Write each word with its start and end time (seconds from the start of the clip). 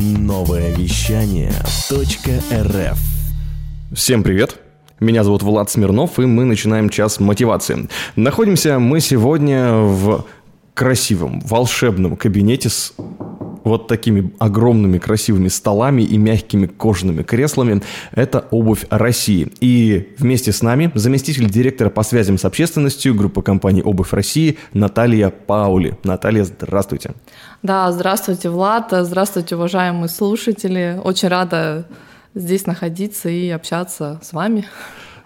Новое 0.00 0.74
вещание 0.74 1.52
.рф 1.92 2.98
Всем 3.92 4.22
привет! 4.22 4.56
Меня 4.98 5.24
зовут 5.24 5.42
Влад 5.42 5.68
Смирнов, 5.68 6.18
и 6.18 6.22
мы 6.22 6.44
начинаем 6.44 6.88
час 6.88 7.20
мотивации. 7.20 7.86
Находимся 8.16 8.78
мы 8.78 9.00
сегодня 9.00 9.74
в 9.74 10.24
красивом, 10.72 11.40
волшебном 11.40 12.16
кабинете 12.16 12.70
с 12.70 12.94
вот 13.70 13.86
такими 13.88 14.32
огромными 14.38 14.98
красивыми 14.98 15.48
столами 15.48 16.02
и 16.02 16.18
мягкими 16.18 16.66
кожаными 16.66 17.22
креслами. 17.22 17.82
Это 18.12 18.46
«Обувь 18.50 18.84
России». 18.90 19.52
И 19.60 20.14
вместе 20.18 20.52
с 20.52 20.62
нами 20.62 20.90
заместитель 20.94 21.48
директора 21.48 21.90
по 21.90 22.02
связям 22.02 22.36
с 22.36 22.44
общественностью 22.44 23.14
группы 23.14 23.42
компании 23.42 23.82
«Обувь 23.82 24.12
России» 24.12 24.58
Наталья 24.72 25.30
Паули. 25.30 25.96
Наталья, 26.04 26.44
здравствуйте. 26.44 27.14
Да, 27.62 27.90
здравствуйте, 27.92 28.50
Влад. 28.50 28.88
Здравствуйте, 28.90 29.56
уважаемые 29.56 30.08
слушатели. 30.08 31.00
Очень 31.02 31.28
рада 31.28 31.86
здесь 32.34 32.66
находиться 32.66 33.28
и 33.28 33.48
общаться 33.50 34.20
с 34.22 34.32
вами. 34.32 34.66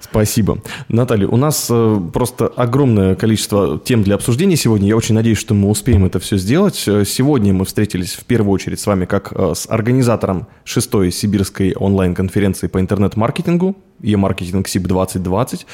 Спасибо. 0.04 0.58
Наталья, 0.88 1.26
у 1.26 1.36
нас 1.36 1.66
э, 1.70 2.00
просто 2.12 2.46
огромное 2.46 3.14
количество 3.14 3.80
тем 3.82 4.02
для 4.02 4.16
обсуждения 4.16 4.56
сегодня. 4.56 4.88
Я 4.88 4.96
очень 4.96 5.14
надеюсь, 5.14 5.38
что 5.38 5.54
мы 5.54 5.70
успеем 5.70 6.04
это 6.04 6.18
все 6.18 6.36
сделать. 6.36 6.84
Э, 6.86 7.04
сегодня 7.06 7.54
мы 7.54 7.64
встретились 7.64 8.12
в 8.12 8.24
первую 8.24 8.52
очередь 8.52 8.80
с 8.80 8.86
вами 8.86 9.06
как 9.06 9.32
э, 9.32 9.54
с 9.54 9.66
организатором 9.68 10.46
шестой 10.64 11.10
сибирской 11.10 11.72
онлайн-конференции 11.72 12.66
по 12.66 12.80
интернет-маркетингу 12.80 13.76
e-маркетинг 14.04 14.68
СИП 14.68 14.84
2020. 14.84 15.66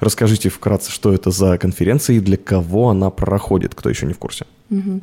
Расскажите 0.00 0.48
вкратце, 0.48 0.90
что 0.90 1.12
это 1.12 1.30
за 1.30 1.58
конференция 1.58 2.16
и 2.16 2.20
для 2.20 2.36
кого 2.36 2.90
она 2.90 3.10
проходит, 3.10 3.74
кто 3.74 3.88
еще 3.88 4.06
не 4.06 4.12
в 4.12 4.18
курсе. 4.18 4.46
Угу. 4.68 5.00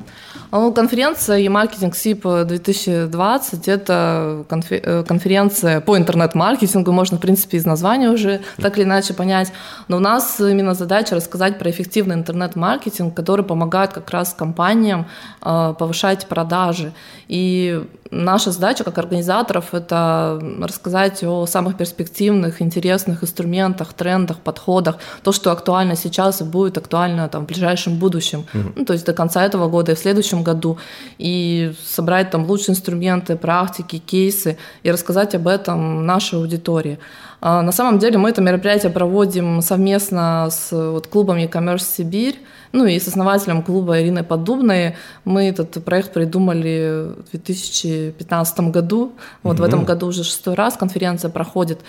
Ну, 0.51 0.73
конференция 0.73 1.37
e-маркетинг 1.37 1.95
СИП 1.95 2.23
2020– 2.45 3.67
это 3.69 4.45
э, 4.49 5.03
конференция 5.07 5.79
по 5.79 5.97
интернет-маркетингу, 5.97 6.91
можно, 6.91 7.17
в 7.17 7.21
принципе, 7.21 7.57
из 7.57 7.65
названия 7.65 8.09
уже 8.09 8.41
так 8.57 8.77
или 8.77 8.83
иначе 8.83 9.13
понять. 9.13 9.53
Но 9.87 9.97
у 9.97 9.99
нас 10.01 10.39
именно 10.39 10.73
задача 10.73 11.15
рассказать 11.15 11.59
про 11.59 11.71
эффективный 11.71 12.15
интернет-маркетинг, 12.15 13.13
который 13.13 13.45
помогает 13.45 13.93
как 13.93 14.09
раз 14.09 14.33
компаниям 14.33 15.05
э, 15.41 15.73
повышать 15.79 16.27
продажи. 16.27 16.91
И 17.29 17.81
наша 18.11 18.51
задача 18.51 18.83
как 18.83 18.97
организаторов– 18.97 19.69
это 19.73 20.41
рассказать 20.59 21.23
о 21.23 21.45
самых 21.45 21.77
перспективных, 21.77 22.61
интересных 22.61 22.72
инструментах, 22.79 23.93
трендах, 23.93 24.37
подходах, 24.39 24.97
то, 25.23 25.31
что 25.31 25.51
актуально 25.51 25.95
сейчас 25.95 26.41
и 26.41 26.43
будет 26.43 26.77
актуально 26.77 27.29
там, 27.29 27.43
в 27.43 27.47
ближайшем 27.47 27.97
будущем, 27.97 28.45
угу. 28.53 28.73
ну, 28.75 28.85
то 28.85 28.93
есть 28.93 29.05
до 29.05 29.13
конца 29.13 29.43
этого 29.43 29.69
года 29.69 29.91
и 29.91 29.95
в 29.95 29.99
следующем 29.99 30.43
году, 30.43 30.77
и 31.17 31.73
собрать 31.85 32.31
там 32.31 32.45
лучшие 32.45 32.73
инструменты, 32.73 33.35
практики, 33.35 33.97
кейсы 33.97 34.57
и 34.83 34.91
рассказать 34.91 35.35
об 35.35 35.47
этом 35.47 36.05
нашей 36.05 36.39
аудитории. 36.39 36.99
А, 37.45 37.61
на 37.61 37.73
самом 37.73 37.99
деле 37.99 38.17
мы 38.17 38.29
это 38.29 38.41
мероприятие 38.41 38.89
проводим 38.89 39.61
совместно 39.61 40.47
с 40.49 40.71
вот, 40.71 41.07
клубом 41.07 41.37
e-commerce 41.37 41.83
Сибирь, 41.97 42.39
ну 42.71 42.85
и 42.85 42.97
с 42.97 43.07
основателем 43.07 43.63
клуба 43.63 44.01
Ириной 44.01 44.23
Поддубной. 44.23 44.95
Мы 45.25 45.49
этот 45.49 45.83
проект 45.83 46.13
придумали 46.13 47.11
в 47.27 47.31
2015 47.31 48.59
году. 48.71 49.11
Вот 49.43 49.57
mm-hmm. 49.57 49.59
в 49.59 49.63
этом 49.63 49.83
году 49.83 50.07
уже 50.07 50.23
шестой 50.23 50.55
раз 50.55 50.77
конференция 50.77 51.29
проходит. 51.29 51.81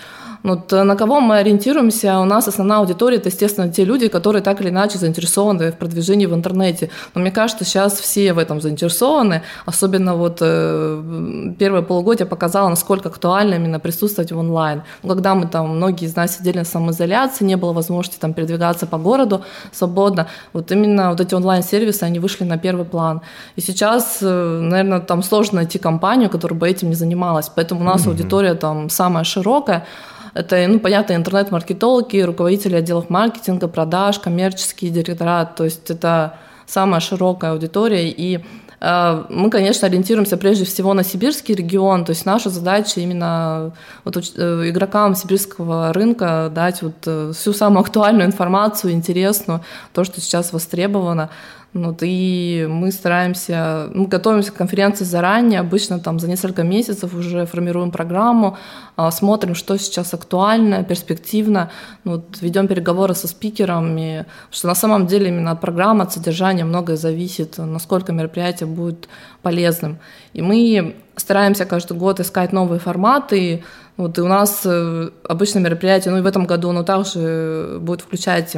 Вот 0.45 0.73
э, 0.75 0.83
на 0.83 0.95
кого 0.95 1.20
мы 1.20 1.39
ориентируемся? 1.39 2.20
У 2.20 2.25
нас 2.27 2.47
основная 2.48 2.78
аудитория– 2.78 3.17
это, 3.19 3.31
естественно, 3.31 3.73
те 3.73 3.84
люди, 3.84 4.09
которые 4.09 4.42
так 4.42 4.61
или 4.61 4.69
иначе 4.69 4.98
заинтересованы 4.98 5.73
в 5.73 5.78
продвижении 5.78 6.27
в 6.27 6.34
интернете. 6.34 6.91
Но 7.14 7.23
мне 7.23 7.31
кажется, 7.31 7.64
сейчас 7.64 7.95
все 7.95 8.34
в 8.34 8.39
этом 8.39 8.61
заинтересованы. 8.61 9.41
Особенно 9.65 10.15
вот 10.15 10.39
э, 10.42 11.55
первое 11.59 11.81
полугодие 11.81 12.27
показало, 12.27 12.69
насколько 12.69 13.09
актуально 13.09 13.55
именно 13.55 13.81
присутствовать 13.81 14.33
в 14.33 14.39
онлайн. 14.39 14.83
Когда 15.03 15.34
мы 15.34 15.47
там, 15.47 15.77
многие 15.77 16.05
из 16.05 16.15
нас 16.15 16.37
сидели 16.37 16.59
на 16.59 16.65
самоизоляции, 16.65 17.47
не 17.47 17.56
было 17.56 17.72
возможности 17.72 18.20
там 18.20 18.34
передвигаться 18.34 18.87
по 18.87 18.98
городу 18.98 19.44
свободно, 19.72 20.27
вот 20.53 20.71
именно 20.71 21.10
вот 21.10 21.21
эти 21.22 21.34
онлайн-сервисы, 21.34 22.03
они 22.03 22.19
вышли 22.19 22.44
на 22.44 22.59
первый 22.59 22.84
план. 22.84 23.22
И 23.56 23.62
сейчас, 23.62 24.19
э, 24.21 24.59
наверное, 24.60 25.00
там 25.00 25.22
сложно 25.22 25.56
найти 25.56 25.78
компанию, 25.78 26.28
которая 26.28 26.59
бы 26.59 26.69
этим 26.69 26.91
не 26.91 26.94
занималась. 26.97 27.49
Поэтому 27.49 27.81
у 27.81 27.84
нас 27.84 28.03
mm-hmm. 28.03 28.10
аудитория 28.10 28.54
там 28.54 28.91
самая 28.91 29.25
широкая. 29.25 29.87
Это, 30.34 30.67
ну, 30.69 30.81
понятно, 30.81 31.15
интернет-маркетологи, 31.15 32.19
руководители 32.19 32.75
отделов 32.75 33.09
маркетинга, 33.09 33.69
продаж, 33.69 34.19
коммерческие 34.19 34.91
директора. 34.91 35.45
То 35.45 35.65
есть 35.65 35.89
это 35.91 36.34
самая 36.67 37.00
широкая 37.00 37.53
аудитория. 37.53 38.11
И 38.11 38.45
э, 38.81 39.25
мы, 39.28 39.50
конечно, 39.50 39.87
ориентируемся 39.87 40.37
прежде 40.37 40.65
всего 40.65 40.93
на 40.93 41.05
сибирский 41.05 41.55
регион, 41.55 42.05
то 42.05 42.11
есть 42.11 42.27
наша 42.27 42.50
задача 42.50 43.00
именно 43.00 43.72
вот 44.05 44.17
э, 44.17 44.69
игрокам 44.69 45.15
сибирского 45.15 45.93
рынка 45.93 46.51
дать 46.53 46.83
вот 46.83 46.97
э, 47.06 47.33
всю 47.33 47.53
самую 47.53 47.83
актуальную 47.83 48.27
информацию, 48.27 48.93
интересную, 48.93 49.61
то, 49.93 50.03
что 50.03 50.21
сейчас 50.21 50.53
востребовано. 50.53 51.31
Вот, 51.74 51.98
и 52.02 52.68
мы 52.70 52.92
стараемся, 52.92 53.90
мы 53.92 54.06
готовимся 54.06 54.52
к 54.52 54.54
конференции 54.54 55.04
заранее, 55.04 55.58
обычно 55.58 55.98
там 55.98 56.20
за 56.20 56.28
несколько 56.28 56.62
месяцев 56.62 57.12
уже 57.14 57.46
формируем 57.46 57.90
программу, 57.90 58.56
а, 58.94 59.10
смотрим, 59.10 59.56
что 59.56 59.76
сейчас 59.76 60.14
актуально, 60.14 60.84
перспективно, 60.84 61.72
ну, 62.04 62.12
вот, 62.12 62.38
ведем 62.40 62.68
переговоры 62.68 63.16
со 63.16 63.26
спикерами, 63.26 64.24
что 64.52 64.68
на 64.68 64.76
самом 64.76 65.08
деле 65.08 65.28
именно 65.28 65.50
от 65.50 65.60
программы, 65.60 66.04
от 66.04 66.12
содержания 66.12 66.64
многое 66.64 66.96
зависит, 66.96 67.58
насколько 67.58 68.12
мероприятие 68.12 68.68
будет 68.68 69.08
полезным. 69.42 69.98
И 70.32 70.42
мы 70.42 70.94
стараемся 71.16 71.64
каждый 71.64 71.96
год 71.96 72.20
искать 72.20 72.52
новые 72.52 72.78
форматы, 72.78 73.64
вот, 73.96 74.16
и 74.16 74.20
у 74.20 74.28
нас 74.28 74.60
э, 74.64 75.10
обычно 75.28 75.58
мероприятие, 75.58 76.12
ну 76.12 76.18
и 76.18 76.22
в 76.22 76.26
этом 76.26 76.46
году 76.46 76.70
оно 76.70 76.84
также 76.84 77.78
будет 77.80 78.00
включать 78.00 78.56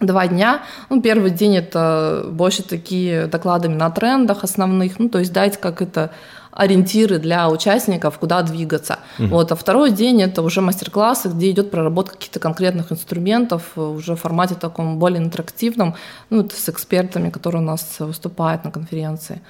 два 0.00 0.26
дня. 0.26 0.62
Ну, 0.90 1.00
первый 1.00 1.30
день 1.30 1.56
это 1.56 2.26
больше 2.30 2.62
такие 2.62 3.26
докладами 3.26 3.74
на 3.74 3.90
трендах 3.90 4.44
основных, 4.44 4.98
ну, 4.98 5.08
то 5.08 5.18
есть 5.18 5.32
дать 5.32 5.58
как 5.58 5.82
это 5.82 6.10
ориентиры 6.56 7.18
для 7.18 7.50
участников, 7.50 8.18
куда 8.18 8.42
двигаться. 8.42 8.98
Угу. 9.18 9.28
Вот, 9.28 9.52
а 9.52 9.56
второй 9.56 9.90
день 9.90 10.22
это 10.22 10.42
уже 10.42 10.62
мастер-классы, 10.62 11.28
где 11.28 11.50
идет 11.50 11.70
проработка 11.70 12.14
каких-то 12.14 12.40
конкретных 12.40 12.92
инструментов 12.92 13.76
уже 13.76 14.14
в 14.16 14.20
формате 14.20 14.54
таком 14.58 14.98
более 14.98 15.22
интерактивном, 15.22 15.94
ну, 16.30 16.48
с 16.48 16.68
экспертами, 16.68 17.28
которые 17.28 17.62
у 17.62 17.66
нас 17.66 17.96
выступают 17.98 18.64
на 18.64 18.70
конференции. 18.70 19.42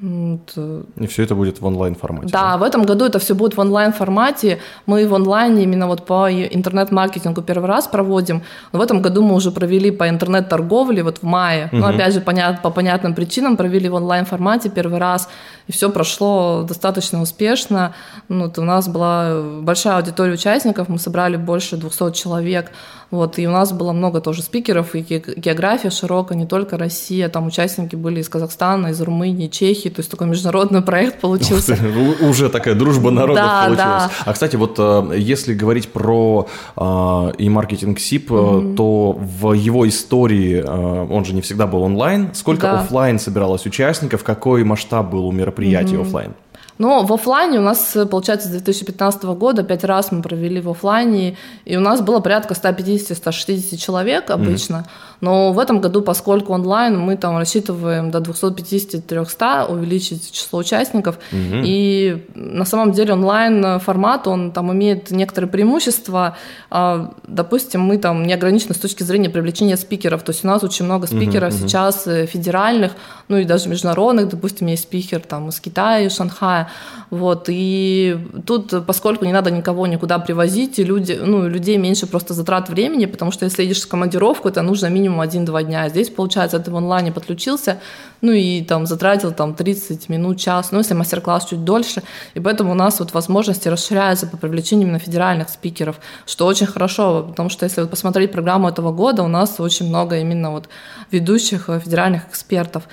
Вот. 0.00 0.58
И 0.96 1.06
все 1.06 1.22
это 1.24 1.34
будет 1.34 1.60
в 1.60 1.66
онлайн 1.66 1.94
формате. 1.94 2.28
Да, 2.32 2.52
да, 2.52 2.58
в 2.58 2.62
этом 2.62 2.84
году 2.84 3.04
это 3.04 3.18
все 3.18 3.34
будет 3.34 3.56
в 3.56 3.60
онлайн 3.60 3.92
формате. 3.92 4.58
Мы 4.86 5.06
в 5.06 5.14
онлайне 5.14 5.64
именно 5.64 5.86
вот 5.86 6.06
по 6.06 6.30
интернет-маркетингу 6.30 7.42
первый 7.42 7.66
раз 7.66 7.86
проводим. 7.86 8.42
Но 8.72 8.78
в 8.78 8.82
этом 8.82 9.02
году 9.02 9.22
мы 9.22 9.34
уже 9.34 9.50
провели 9.50 9.90
по 9.90 10.08
интернет-торговле 10.08 11.02
вот 11.02 11.18
в 11.18 11.22
мае. 11.22 11.66
Угу. 11.66 11.76
Ну, 11.76 11.86
опять 11.86 12.14
же, 12.14 12.20
понят, 12.20 12.62
по 12.62 12.70
понятным 12.70 13.14
причинам 13.14 13.56
провели 13.56 13.88
в 13.88 13.94
онлайн 13.94 14.24
формате 14.24 14.70
первый 14.70 14.98
раз. 14.98 15.28
И 15.66 15.72
все 15.72 15.90
прошло 15.90 16.64
достаточно 16.66 17.20
успешно. 17.20 17.92
Ну, 18.28 18.44
вот 18.44 18.58
у 18.58 18.64
нас 18.64 18.88
была 18.88 19.42
большая 19.60 19.96
аудитория 19.96 20.32
участников, 20.32 20.88
мы 20.88 20.98
собрали 20.98 21.36
больше 21.36 21.76
200 21.76 22.12
человек. 22.12 22.72
Вот, 23.10 23.38
и 23.38 23.46
у 23.46 23.50
нас 23.50 23.72
было 23.72 23.92
много 23.92 24.20
тоже 24.20 24.42
спикеров, 24.42 24.94
и 24.94 25.00
география 25.00 25.90
широкая, 25.90 26.38
не 26.38 26.46
только 26.46 26.78
Россия, 26.78 27.28
там 27.28 27.48
участники 27.48 27.96
были 27.96 28.20
из 28.20 28.28
Казахстана, 28.28 28.88
из 28.88 29.00
Румынии, 29.00 29.48
Чехии, 29.48 29.88
то 29.88 30.00
есть 30.00 30.10
такой 30.10 30.28
международный 30.28 30.80
проект 30.90 31.20
получился. 31.20 31.76
Уже 32.20 32.48
такая 32.48 32.74
дружба 32.74 33.10
народов 33.10 33.44
да, 33.44 33.64
получилась. 33.64 33.78
Да. 33.78 34.10
А, 34.24 34.32
кстати, 34.32 34.56
вот 34.56 34.76
э, 34.78 35.14
если 35.16 35.54
говорить 35.54 35.88
про 35.88 36.46
э, 36.76 37.32
и 37.38 37.48
маркетинг 37.48 37.98
СИП, 37.98 38.30
mm-hmm. 38.30 38.76
то 38.76 39.12
в 39.12 39.52
его 39.54 39.88
истории, 39.88 40.62
он 40.62 41.24
же 41.24 41.34
не 41.34 41.40
всегда 41.40 41.66
был 41.66 41.82
онлайн, 41.82 42.30
сколько 42.34 42.62
да. 42.62 42.80
офлайн 42.80 43.18
собиралось 43.18 43.66
участников, 43.66 44.22
какой 44.22 44.62
масштаб 44.62 45.10
был 45.10 45.26
у 45.26 45.32
мероприятий 45.32 45.96
mm-hmm. 45.96 46.02
офлайн? 46.02 46.34
Но 46.80 47.04
в 47.04 47.12
офлайне 47.12 47.58
у 47.58 47.62
нас, 47.62 47.94
получается, 48.10 48.48
с 48.48 48.52
2015 48.52 49.22
года 49.24 49.62
пять 49.62 49.84
раз 49.84 50.12
мы 50.12 50.22
провели 50.22 50.62
в 50.62 50.70
офлайне, 50.70 51.36
и 51.66 51.76
у 51.76 51.80
нас 51.80 52.00
было 52.00 52.20
порядка 52.20 52.54
150-160 52.54 53.76
человек 53.76 54.30
обычно. 54.30 54.76
Mm-hmm. 54.76 55.09
Но 55.20 55.52
в 55.52 55.58
этом 55.58 55.80
году, 55.80 56.02
поскольку 56.02 56.52
онлайн, 56.52 56.98
мы 56.98 57.16
там 57.16 57.36
рассчитываем 57.36 58.10
до 58.10 58.18
250-300 58.18 59.70
увеличить 59.70 60.32
число 60.32 60.60
участников. 60.60 61.16
Угу. 61.32 61.62
И 61.64 62.26
на 62.34 62.64
самом 62.64 62.92
деле 62.92 63.12
онлайн 63.12 63.80
формат, 63.80 64.26
он 64.26 64.52
там 64.52 64.72
имеет 64.72 65.10
некоторые 65.10 65.50
преимущества. 65.50 66.36
А, 66.70 67.12
допустим, 67.26 67.82
мы 67.82 67.98
там 67.98 68.26
не 68.26 68.32
ограничены 68.32 68.74
с 68.74 68.78
точки 68.78 69.02
зрения 69.02 69.28
привлечения 69.28 69.76
спикеров. 69.76 70.22
То 70.22 70.30
есть 70.32 70.44
у 70.44 70.48
нас 70.48 70.62
очень 70.62 70.86
много 70.86 71.06
спикеров 71.06 71.54
угу, 71.54 71.68
сейчас 71.68 72.06
угу. 72.06 72.26
федеральных, 72.26 72.92
ну 73.28 73.36
и 73.36 73.44
даже 73.44 73.68
международных. 73.68 74.28
Допустим, 74.28 74.68
есть 74.68 74.84
спикер 74.84 75.20
там 75.20 75.48
из 75.48 75.60
Китая, 75.60 76.06
из 76.06 76.16
Шанхая. 76.16 76.68
Вот. 77.10 77.46
И 77.48 78.18
тут, 78.46 78.86
поскольку 78.86 79.24
не 79.24 79.32
надо 79.32 79.50
никого 79.50 79.86
никуда 79.86 80.18
привозить, 80.18 80.78
и 80.78 80.84
люди, 80.84 81.18
ну, 81.20 81.46
людей 81.48 81.76
меньше 81.76 82.06
просто 82.06 82.34
затрат 82.34 82.68
времени, 82.68 83.06
потому 83.06 83.32
что 83.32 83.44
если 83.44 83.64
едешь 83.64 83.82
в 83.82 83.88
командировку, 83.88 84.48
это 84.48 84.62
нужно 84.62 84.86
минимум 84.86 85.09
минимум 85.10 85.22
1-2 85.22 85.64
дня. 85.64 85.88
Здесь, 85.88 86.10
получается, 86.10 86.58
ты 86.58 86.70
в 86.70 86.76
онлайне 86.76 87.12
подключился, 87.12 87.78
ну 88.20 88.32
и 88.32 88.62
там 88.62 88.86
затратил 88.86 89.32
там 89.32 89.54
30 89.54 90.08
минут, 90.08 90.38
час, 90.38 90.72
ну 90.72 90.78
если 90.78 90.94
мастер-класс 90.94 91.46
чуть 91.46 91.64
дольше, 91.64 92.02
и 92.34 92.40
поэтому 92.40 92.72
у 92.72 92.74
нас 92.74 93.00
вот 93.00 93.14
возможности 93.14 93.68
расширяются 93.68 94.26
по 94.26 94.36
привлечению 94.36 94.86
именно 94.86 94.98
федеральных 94.98 95.48
спикеров, 95.48 95.96
что 96.26 96.46
очень 96.46 96.66
хорошо, 96.66 97.24
потому 97.28 97.48
что 97.48 97.64
если 97.66 97.82
вот 97.82 97.90
посмотреть 97.90 98.32
программу 98.32 98.68
этого 98.68 98.92
года, 98.92 99.22
у 99.22 99.28
нас 99.28 99.60
очень 99.60 99.88
много 99.88 100.18
именно 100.18 100.50
вот 100.50 100.68
ведущих 101.10 101.68
э, 101.68 101.80
федеральных 101.80 102.28
экспертов. 102.28 102.84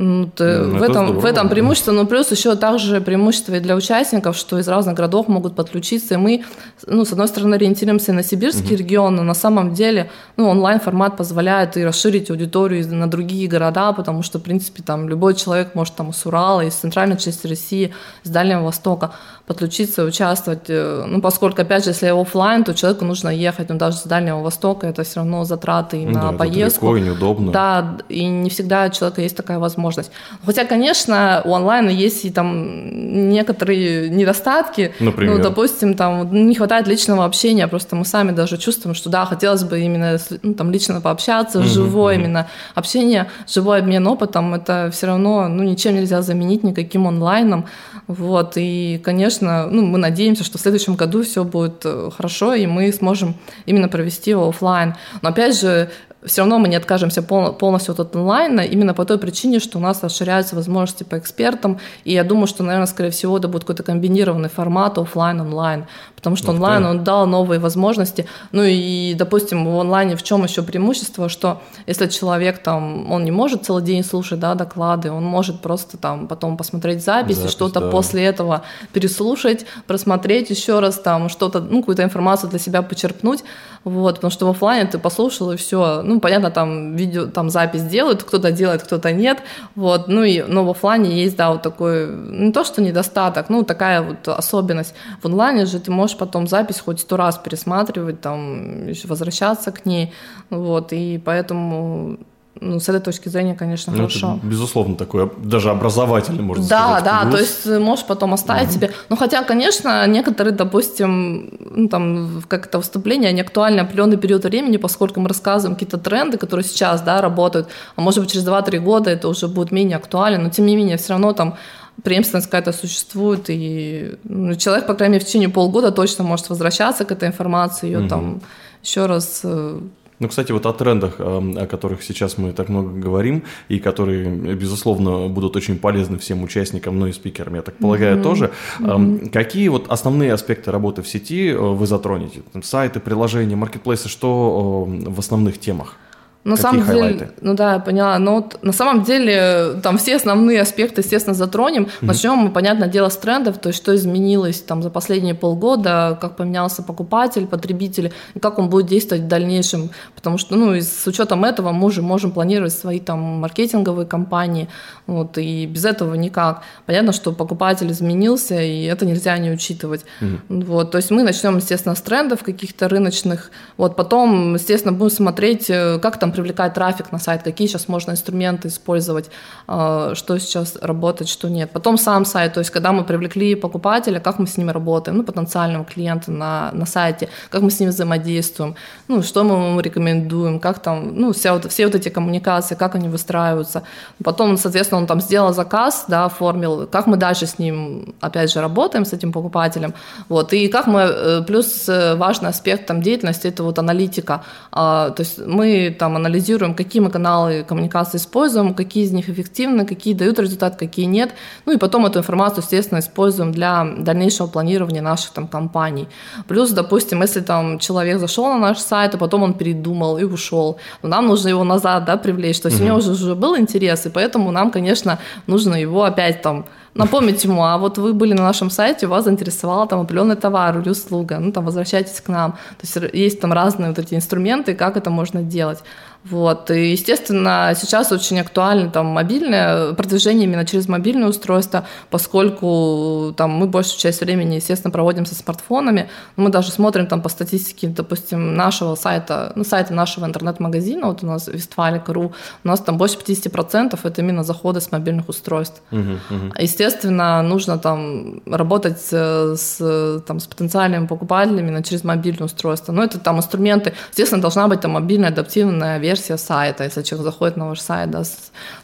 Ну, 0.00 0.30
в, 0.38 0.82
этом, 0.82 1.18
в 1.18 1.24
этом 1.24 1.48
преимущество, 1.48 1.90
но 1.90 2.06
плюс 2.06 2.30
еще 2.30 2.54
также 2.54 3.00
преимущество 3.00 3.54
и 3.54 3.60
для 3.60 3.74
участников, 3.74 4.36
что 4.36 4.56
из 4.60 4.68
разных 4.68 4.94
городов 4.94 5.26
могут 5.26 5.56
подключиться, 5.56 6.14
и 6.14 6.16
мы, 6.16 6.44
ну, 6.86 7.04
с 7.04 7.10
одной 7.10 7.26
стороны, 7.26 7.56
ориентируемся 7.56 8.12
на 8.12 8.22
сибирский 8.22 8.76
угу. 8.76 8.76
регион, 8.76 9.16
но 9.16 9.24
на 9.24 9.34
самом 9.34 9.74
деле, 9.74 10.08
ну, 10.36 10.48
онлайн-формат 10.50 11.16
позволяет 11.16 11.76
и 11.76 11.84
расширить 11.84 12.30
аудиторию 12.30 12.86
на 12.94 13.10
другие 13.10 13.48
города, 13.48 13.92
потому 13.92 14.22
что, 14.22 14.38
в 14.38 14.42
принципе, 14.42 14.84
там 14.84 15.08
любой 15.08 15.34
человек 15.34 15.74
может 15.74 15.96
там 15.96 16.12
с 16.12 16.24
Урала, 16.26 16.60
из 16.60 16.74
центральной 16.74 17.16
части 17.16 17.48
России, 17.48 17.92
с 18.22 18.30
Дальнего 18.30 18.62
Востока 18.62 19.10
подключиться, 19.48 20.04
участвовать. 20.04 20.68
Э, 20.68 21.04
ну, 21.08 21.20
поскольку, 21.22 21.62
опять 21.62 21.84
же, 21.84 21.90
если 21.90 22.08
офлайн, 22.08 22.64
то 22.64 22.74
человеку 22.74 23.06
нужно 23.06 23.30
ехать, 23.30 23.70
ну, 23.70 23.78
даже 23.78 23.96
с 23.96 24.02
Дальнего 24.02 24.42
Востока, 24.42 24.86
это 24.86 25.02
все 25.02 25.20
равно 25.20 25.44
затраты 25.44 25.96
ну, 26.04 26.12
на 26.12 26.32
да, 26.32 26.38
поездку. 26.38 26.86
Это 26.86 26.94
далеко 26.94 26.96
и 26.96 27.00
неудобно. 27.00 27.52
Да, 27.52 27.96
и 28.10 28.26
не 28.26 28.50
всегда 28.50 28.84
у 28.84 28.90
человека 28.90 29.22
есть 29.22 29.36
такая 29.36 29.58
возможность. 29.58 30.10
Хотя, 30.44 30.66
конечно, 30.66 31.40
у 31.46 31.54
онлайна 31.54 31.88
есть 31.88 32.26
и 32.26 32.30
там 32.30 33.30
некоторые 33.30 34.10
недостатки. 34.10 34.92
Например? 35.00 35.36
Ну, 35.36 35.42
допустим, 35.42 35.94
там 35.94 36.30
не 36.30 36.54
хватает 36.54 36.86
личного 36.86 37.24
общения, 37.24 37.66
просто 37.68 37.96
мы 37.96 38.04
сами 38.04 38.32
даже 38.32 38.58
чувствуем, 38.58 38.94
что 38.94 39.08
да, 39.08 39.24
хотелось 39.24 39.64
бы 39.64 39.80
именно 39.80 40.18
ну, 40.42 40.52
там 40.52 40.70
лично 40.70 41.00
пообщаться, 41.00 41.60
mm-hmm, 41.60 41.64
живое 41.64 42.16
mm-hmm. 42.16 42.20
именно 42.20 42.46
общение, 42.74 43.30
живой 43.46 43.78
обмен 43.78 44.06
опытом, 44.06 44.54
это 44.54 44.90
все 44.92 45.06
равно 45.06 45.48
ну, 45.48 45.62
ничем 45.62 45.94
нельзя 45.94 46.20
заменить 46.20 46.64
никаким 46.64 47.06
онлайном. 47.06 47.64
Вот, 48.08 48.52
и, 48.56 49.00
конечно, 49.04 49.37
ну, 49.40 49.86
мы 49.86 49.98
надеемся, 49.98 50.44
что 50.44 50.58
в 50.58 50.60
следующем 50.60 50.94
году 50.94 51.22
все 51.22 51.44
будет 51.44 51.82
э, 51.84 52.10
хорошо, 52.16 52.54
и 52.54 52.66
мы 52.66 52.92
сможем 52.92 53.34
именно 53.66 53.88
провести 53.88 54.30
его 54.30 54.48
офлайн. 54.48 54.94
Но 55.22 55.30
опять 55.30 55.58
же, 55.58 55.90
все 56.24 56.42
равно 56.42 56.58
мы 56.58 56.68
не 56.68 56.76
откажемся 56.76 57.22
полностью 57.22 57.94
от 57.94 58.16
онлайна, 58.16 58.60
именно 58.60 58.94
по 58.94 59.04
той 59.04 59.18
причине, 59.18 59.60
что 59.60 59.78
у 59.78 59.80
нас 59.80 60.02
расширяются 60.02 60.56
возможности 60.56 61.04
по 61.04 61.18
экспертам, 61.18 61.78
и 62.04 62.12
я 62.12 62.24
думаю, 62.24 62.46
что, 62.46 62.62
наверное, 62.62 62.86
скорее 62.86 63.10
всего, 63.10 63.38
это 63.38 63.48
будет 63.48 63.62
какой-то 63.62 63.82
комбинированный 63.82 64.48
формат 64.48 64.98
офлайн 64.98 65.40
онлайн 65.40 65.86
потому 66.18 66.34
что 66.34 66.50
онлайн 66.50 66.84
он 66.84 67.04
дал 67.04 67.26
новые 67.26 67.60
возможности. 67.60 68.26
Ну 68.50 68.64
и, 68.64 69.14
допустим, 69.14 69.64
в 69.64 69.78
онлайне 69.78 70.16
в 70.16 70.22
чем 70.24 70.42
еще 70.42 70.62
преимущество, 70.62 71.28
что 71.28 71.62
если 71.86 72.08
человек 72.08 72.58
там, 72.58 73.10
он 73.10 73.22
не 73.24 73.30
может 73.30 73.64
целый 73.64 73.84
день 73.84 74.02
слушать 74.02 74.40
да, 74.40 74.54
доклады, 74.56 75.12
он 75.12 75.24
может 75.24 75.60
просто 75.60 75.96
там 75.96 76.26
потом 76.26 76.56
посмотреть 76.56 77.04
запись, 77.04 77.36
запись 77.36 77.52
что-то 77.52 77.80
да. 77.80 77.90
после 77.90 78.24
этого 78.24 78.62
переслушать, 78.92 79.64
просмотреть 79.86 80.50
еще 80.50 80.80
раз 80.80 80.96
там 80.96 81.28
что-то, 81.28 81.60
ну 81.60 81.80
какую-то 81.80 82.02
информацию 82.02 82.50
для 82.50 82.58
себя 82.58 82.82
почерпнуть, 82.82 83.44
вот, 83.84 84.16
потому 84.16 84.32
что 84.32 84.46
в 84.46 84.50
офлайне 84.50 84.90
ты 84.90 84.98
послушал 84.98 85.52
и 85.52 85.56
все, 85.56 86.02
ну 86.08 86.20
понятно, 86.20 86.50
там 86.50 86.96
видео, 86.96 87.26
там 87.26 87.50
запись 87.50 87.82
делают, 87.82 88.22
кто-то 88.22 88.50
делает, 88.50 88.82
кто-то 88.82 89.12
нет, 89.12 89.38
вот, 89.74 90.08
ну 90.08 90.24
и, 90.24 90.42
но 90.42 90.64
в 90.64 90.70
офлайне 90.70 91.22
есть, 91.22 91.36
да, 91.36 91.50
вот 91.50 91.62
такой, 91.62 92.08
не 92.08 92.52
то 92.52 92.64
что 92.64 92.82
недостаток, 92.82 93.50
ну 93.50 93.62
такая 93.62 94.02
вот 94.02 94.26
особенность. 94.28 94.94
В 95.22 95.26
онлайне 95.26 95.66
же 95.66 95.78
ты 95.78 95.90
можешь 95.90 96.16
потом 96.16 96.46
запись 96.46 96.80
хоть 96.80 97.00
сто 97.00 97.16
раз 97.16 97.38
пересматривать, 97.38 98.20
там, 98.20 98.88
возвращаться 99.04 99.70
к 99.70 99.86
ней, 99.86 100.12
вот, 100.50 100.92
и 100.92 101.20
поэтому 101.24 102.18
ну, 102.60 102.80
с 102.80 102.88
этой 102.88 103.00
точки 103.00 103.28
зрения, 103.28 103.54
конечно, 103.54 103.92
ну, 103.92 103.98
хорошо. 103.98 104.36
Это, 104.36 104.46
безусловно, 104.46 104.96
такой 104.96 105.30
даже 105.38 105.70
образовательный, 105.70 106.42
можно 106.42 106.66
да, 106.66 106.84
сказать. 106.84 107.04
Да, 107.04 107.24
да, 107.24 107.30
то 107.30 107.38
есть 107.38 107.66
можешь 107.66 108.04
потом 108.04 108.34
оставить 108.34 108.68
угу. 108.68 108.72
себе. 108.72 108.90
Ну, 109.08 109.16
хотя, 109.16 109.42
конечно, 109.42 110.06
некоторые, 110.06 110.54
допустим, 110.54 111.50
ну, 111.60 111.88
там, 111.88 112.42
как 112.48 112.66
это 112.66 112.78
выступление, 112.78 113.30
они 113.30 113.40
актуальны 113.40 113.80
определенный 113.80 114.16
период 114.16 114.44
времени, 114.44 114.76
поскольку 114.76 115.20
мы 115.20 115.28
рассказываем 115.28 115.76
какие-то 115.76 115.98
тренды, 115.98 116.38
которые 116.38 116.64
сейчас, 116.64 117.02
да, 117.02 117.20
работают, 117.20 117.68
а 117.96 118.00
может 118.00 118.20
быть, 118.20 118.32
через 118.32 118.46
2-3 118.46 118.78
года 118.78 119.10
это 119.10 119.28
уже 119.28 119.48
будет 119.48 119.72
менее 119.72 119.96
актуально, 119.96 120.38
но, 120.38 120.50
тем 120.50 120.66
не 120.66 120.76
менее, 120.76 120.96
все 120.96 121.10
равно 121.10 121.32
там 121.32 121.56
преемственность 122.02 122.46
какая-то 122.46 122.72
существует, 122.72 123.46
и 123.48 124.16
ну, 124.24 124.54
человек, 124.54 124.86
по 124.86 124.94
крайней 124.94 125.14
мере, 125.14 125.24
в 125.24 125.28
течение 125.28 125.48
полгода 125.48 125.90
точно 125.90 126.24
может 126.24 126.48
возвращаться 126.48 127.04
к 127.04 127.12
этой 127.12 127.28
информации, 127.28 127.86
ее 127.86 128.00
угу. 128.00 128.08
там 128.08 128.40
еще 128.82 129.06
раз 129.06 129.40
э, 129.42 129.80
ну, 130.18 130.28
кстати, 130.28 130.52
вот 130.52 130.66
о 130.66 130.72
трендах, 130.72 131.16
о 131.18 131.66
которых 131.66 132.02
сейчас 132.02 132.38
мы 132.38 132.52
так 132.52 132.68
много 132.68 132.90
говорим, 132.90 133.44
и 133.68 133.78
которые, 133.78 134.28
безусловно, 134.54 135.28
будут 135.28 135.56
очень 135.56 135.78
полезны 135.78 136.18
всем 136.18 136.42
участникам, 136.42 136.98
ну 136.98 137.06
и 137.06 137.12
спикерам, 137.12 137.54
я 137.54 137.62
так 137.62 137.76
полагаю, 137.76 138.18
mm-hmm. 138.18 138.22
тоже. 138.22 138.50
Mm-hmm. 138.80 139.30
Какие 139.30 139.68
вот 139.68 139.86
основные 139.88 140.32
аспекты 140.32 140.70
работы 140.70 141.02
в 141.02 141.08
сети 141.08 141.50
э, 141.50 141.56
вы 141.56 141.86
затронете? 141.86 142.42
Сайты, 142.62 143.00
приложения, 143.00 143.56
маркетплейсы, 143.56 144.08
что 144.08 144.84
в 144.88 145.18
основных 145.18 145.58
темах? 145.58 145.96
На 146.44 146.56
Какие 146.56 146.70
самом 146.70 146.86
хайлайты? 146.86 147.18
деле, 147.18 147.30
ну 147.40 147.54
да, 147.54 147.74
я 147.74 147.78
поняла. 147.78 148.18
Но 148.18 148.36
вот 148.36 148.58
на 148.62 148.72
самом 148.72 149.02
деле 149.02 149.80
там 149.82 149.98
все 149.98 150.16
основные 150.16 150.60
аспекты, 150.60 151.00
естественно, 151.00 151.34
затронем. 151.34 151.84
Mm-hmm. 151.84 152.06
Начнем 152.06 152.34
мы, 152.36 152.50
понятное 152.50 152.88
дело, 152.88 153.08
с 153.08 153.16
трендов, 153.16 153.58
то 153.58 153.68
есть 153.68 153.78
что 153.78 153.94
изменилось 153.94 154.60
там 154.60 154.82
за 154.82 154.88
последние 154.88 155.34
полгода, 155.34 156.16
как 156.20 156.36
поменялся 156.36 156.82
покупатель, 156.82 157.46
потребитель, 157.46 158.12
и 158.34 158.38
как 158.38 158.58
он 158.58 158.70
будет 158.70 158.86
действовать 158.86 159.24
в 159.24 159.28
дальнейшем. 159.28 159.90
Потому 160.14 160.38
что, 160.38 160.56
ну, 160.56 160.74
и 160.74 160.80
с 160.80 161.06
учетом 161.06 161.44
этого 161.44 161.72
мы 161.72 161.86
уже 161.86 162.02
можем 162.02 162.30
планировать 162.30 162.72
свои 162.72 163.00
там 163.00 163.18
маркетинговые 163.18 164.06
кампании, 164.06 164.68
вот, 165.06 165.38
и 165.38 165.66
без 165.66 165.84
этого 165.84 166.14
никак. 166.14 166.62
Понятно, 166.86 167.12
что 167.12 167.32
покупатель 167.32 167.90
изменился, 167.90 168.60
и 168.60 168.84
это 168.84 169.04
нельзя 169.04 169.36
не 169.38 169.50
учитывать. 169.50 170.04
Mm-hmm. 170.20 170.64
Вот, 170.64 170.92
то 170.92 170.98
есть 170.98 171.10
мы 171.10 171.24
начнем, 171.24 171.56
естественно, 171.56 171.96
с 171.96 172.00
трендов 172.00 172.42
каких-то 172.44 172.88
рыночных, 172.88 173.50
вот, 173.76 173.96
потом, 173.96 174.54
естественно, 174.54 174.92
будем 174.92 175.14
смотреть, 175.14 175.68
э, 175.68 175.98
как 175.98 176.18
там 176.18 176.27
привлекать 176.32 176.74
трафик 176.74 177.12
на 177.12 177.18
сайт, 177.18 177.42
какие 177.42 177.68
сейчас 177.68 177.88
можно 177.88 178.12
инструменты 178.12 178.68
использовать, 178.68 179.30
э, 179.66 180.12
что 180.14 180.38
сейчас 180.38 180.76
работает, 180.80 181.28
что 181.28 181.48
нет. 181.48 181.70
Потом 181.70 181.98
сам 181.98 182.24
сайт, 182.24 182.54
то 182.54 182.60
есть 182.60 182.70
когда 182.70 182.92
мы 182.92 183.04
привлекли 183.04 183.54
покупателя, 183.54 184.20
как 184.20 184.38
мы 184.38 184.46
с 184.46 184.56
ними 184.56 184.70
работаем, 184.70 185.18
ну, 185.18 185.24
потенциального 185.24 185.84
клиента 185.84 186.30
на, 186.30 186.70
на 186.72 186.86
сайте, 186.86 187.28
как 187.50 187.62
мы 187.62 187.70
с 187.70 187.80
ним 187.80 187.90
взаимодействуем, 187.90 188.74
ну, 189.08 189.22
что 189.22 189.44
мы 189.44 189.54
ему 189.54 189.80
рекомендуем, 189.80 190.60
как 190.60 190.78
там, 190.80 191.14
ну, 191.14 191.32
все 191.32 191.52
вот, 191.52 191.70
все 191.70 191.86
вот 191.86 191.94
эти 191.94 192.08
коммуникации, 192.08 192.74
как 192.74 192.94
они 192.94 193.08
выстраиваются. 193.08 193.82
Потом, 194.24 194.56
соответственно, 194.56 195.00
он 195.00 195.06
там 195.06 195.20
сделал 195.20 195.52
заказ, 195.54 196.04
да, 196.08 196.24
оформил, 196.26 196.86
как 196.86 197.06
мы 197.06 197.16
дальше 197.16 197.46
с 197.46 197.58
ним, 197.58 198.14
опять 198.20 198.52
же, 198.52 198.60
работаем, 198.60 199.04
с 199.04 199.12
этим 199.12 199.32
покупателем, 199.32 199.94
вот, 200.28 200.52
и 200.52 200.68
как 200.68 200.86
мы, 200.86 201.00
э, 201.00 201.42
плюс 201.46 201.88
э, 201.88 202.14
важный 202.16 202.50
аспект 202.50 202.86
там 202.86 203.02
деятельности, 203.02 203.48
это 203.48 203.62
вот 203.62 203.78
аналитика, 203.78 204.42
а, 204.72 205.10
то 205.10 205.22
есть 205.22 205.38
мы 205.38 205.94
там 205.98 206.16
анализируем, 206.18 206.74
какие 206.74 207.00
мы 207.00 207.10
каналы 207.10 207.64
коммуникации 207.66 208.18
используем, 208.18 208.74
какие 208.74 209.04
из 209.04 209.12
них 209.12 209.28
эффективны, 209.28 209.86
какие 209.86 210.14
дают 210.14 210.38
результат, 210.38 210.76
какие 210.76 211.06
нет. 211.06 211.30
Ну 211.66 211.72
и 211.72 211.78
потом 211.78 212.06
эту 212.06 212.18
информацию, 212.18 212.62
естественно, 212.62 212.98
используем 212.98 213.52
для 213.52 213.84
дальнейшего 213.98 214.46
планирования 214.46 215.02
наших 215.02 215.30
там 215.32 215.48
компаний. 215.48 216.08
Плюс, 216.46 216.70
допустим, 216.70 217.22
если 217.22 217.40
там 217.40 217.78
человек 217.78 218.18
зашел 218.18 218.46
на 218.46 218.58
наш 218.58 218.78
сайт, 218.78 219.14
а 219.14 219.18
потом 219.18 219.42
он 219.42 219.54
передумал 219.54 220.18
и 220.18 220.24
ушел, 220.24 220.78
то 221.02 221.08
нам 221.08 221.26
нужно 221.26 221.48
его 221.48 221.64
назад 221.64 222.04
да, 222.04 222.16
привлечь. 222.16 222.60
То 222.60 222.68
есть 222.68 222.78
угу. 222.80 222.84
у 222.84 222.86
него 222.88 222.98
уже, 222.98 223.12
уже 223.12 223.34
был 223.34 223.56
интерес, 223.56 224.06
и 224.06 224.10
поэтому 224.10 224.50
нам, 224.50 224.70
конечно, 224.70 225.18
нужно 225.46 225.74
его 225.74 226.04
опять 226.04 226.42
там 226.42 226.66
напомнить 226.98 227.44
ему, 227.44 227.62
а 227.64 227.78
вот 227.78 227.96
вы 227.98 228.12
были 228.12 228.34
на 228.34 228.42
нашем 228.42 228.70
сайте, 228.70 229.06
вас 229.06 229.24
заинтересовал 229.24 229.86
там 229.88 230.00
определенный 230.00 230.36
товар 230.36 230.78
или 230.78 230.90
услуга, 230.90 231.38
ну 231.38 231.52
там 231.52 231.64
возвращайтесь 231.64 232.20
к 232.20 232.28
нам. 232.28 232.52
То 232.52 232.82
есть 232.82 233.14
есть 233.14 233.40
там 233.40 233.52
разные 233.52 233.88
вот 233.88 233.98
эти 233.98 234.14
инструменты, 234.14 234.74
как 234.74 234.96
это 234.96 235.10
можно 235.10 235.42
делать. 235.42 235.78
Вот. 236.24 236.70
И, 236.70 236.90
естественно, 236.90 237.72
сейчас 237.76 238.12
очень 238.12 238.40
актуально 238.40 238.90
там 238.90 239.06
мобильное 239.06 239.92
продвижение 239.94 240.44
именно 240.44 240.66
через 240.66 240.88
мобильное 240.88 241.28
устройство, 241.28 241.86
поскольку 242.10 243.32
там 243.36 243.50
мы 243.52 243.66
большую 243.66 243.98
часть 243.98 244.20
времени, 244.20 244.56
естественно, 244.56 244.90
проводим 244.90 245.26
со 245.26 245.34
смартфонами. 245.34 246.10
Мы 246.36 246.50
даже 246.50 246.70
смотрим 246.70 247.06
там 247.06 247.22
по 247.22 247.28
статистике, 247.28 247.88
допустим, 247.88 248.54
нашего 248.54 248.94
сайта, 248.94 249.52
ну, 249.54 249.64
сайта 249.64 249.94
нашего 249.94 250.26
интернет-магазина, 250.26 251.06
вот 251.06 251.22
у 251.22 251.26
нас 251.26 251.48
Вестфалик.ру, 251.48 252.32
у 252.64 252.68
нас 252.68 252.80
там 252.80 252.98
больше 252.98 253.16
50% 253.18 253.98
это 254.02 254.20
именно 254.20 254.42
заходы 254.42 254.80
с 254.80 254.90
мобильных 254.90 255.28
устройств. 255.28 255.80
Uh-huh, 255.90 256.18
uh-huh. 256.30 256.52
Естественно, 256.62 257.42
нужно 257.42 257.78
там 257.78 258.42
работать 258.46 258.98
с, 259.00 260.22
там, 260.26 260.40
с 260.40 260.46
потенциальными 260.46 261.06
покупателями 261.06 261.82
через 261.82 262.04
мобильное 262.04 262.46
устройство. 262.46 262.92
Но 262.92 263.04
это 263.04 263.18
там 263.18 263.38
инструменты. 263.38 263.94
Естественно, 264.10 264.42
должна 264.42 264.68
быть 264.68 264.80
там 264.80 264.92
мобильная 264.92 265.28
адаптивная 265.28 265.98
версия 266.08 266.38
сайта, 266.38 266.84
если 266.84 267.02
человек 267.02 267.32
заходит 267.32 267.56
на 267.56 267.68
ваш 267.68 267.80
сайт. 267.80 268.10
Да, 268.10 268.22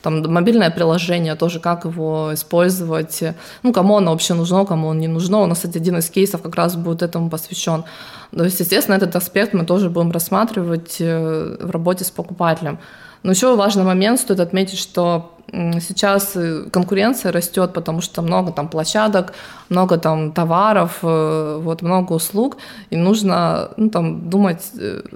там 0.02 0.23
мобильное 0.33 0.71
приложение 0.71 1.35
тоже, 1.35 1.61
как 1.61 1.85
его 1.85 2.31
использовать. 2.33 3.25
Ну, 3.62 3.73
кому 3.73 3.97
оно 3.97 4.11
вообще 4.11 4.35
нужно, 4.35 4.64
кому 4.66 4.90
оно 4.90 5.00
не 5.00 5.09
нужно. 5.09 5.38
У 5.40 5.47
нас, 5.47 5.59
кстати, 5.59 5.78
один 5.78 5.97
из 5.97 6.11
кейсов 6.11 6.43
как 6.43 6.54
раз 6.54 6.76
будет 6.76 7.02
этому 7.02 7.31
посвящен. 7.31 7.85
То 8.37 8.45
есть, 8.45 8.61
естественно, 8.61 8.97
этот 8.97 9.16
аспект 9.16 9.54
мы 9.54 9.64
тоже 9.64 9.90
будем 9.90 10.11
рассматривать 10.11 10.97
э, 11.00 11.57
в 11.61 11.71
работе 11.71 12.04
с 12.04 12.11
покупателем. 12.11 12.78
Но 13.23 13.31
еще 13.33 13.57
важный 13.57 13.85
момент, 13.85 14.21
стоит 14.21 14.40
отметить, 14.40 14.78
что 14.78 15.34
сейчас 15.53 16.37
э, 16.37 16.65
конкуренция 16.71 17.33
растет, 17.33 17.73
потому 17.73 18.01
что 18.01 18.23
много 18.23 18.53
там 18.53 18.69
площадок, 18.69 19.33
много 19.69 19.99
там 19.99 20.33
товаров, 20.33 20.99
э, 21.03 21.61
вот 21.63 21.83
много 21.83 22.13
услуг, 22.15 22.57
и 22.91 22.97
нужно 22.97 23.69
ну, 23.77 23.91
там 23.91 24.31
думать, 24.31 24.73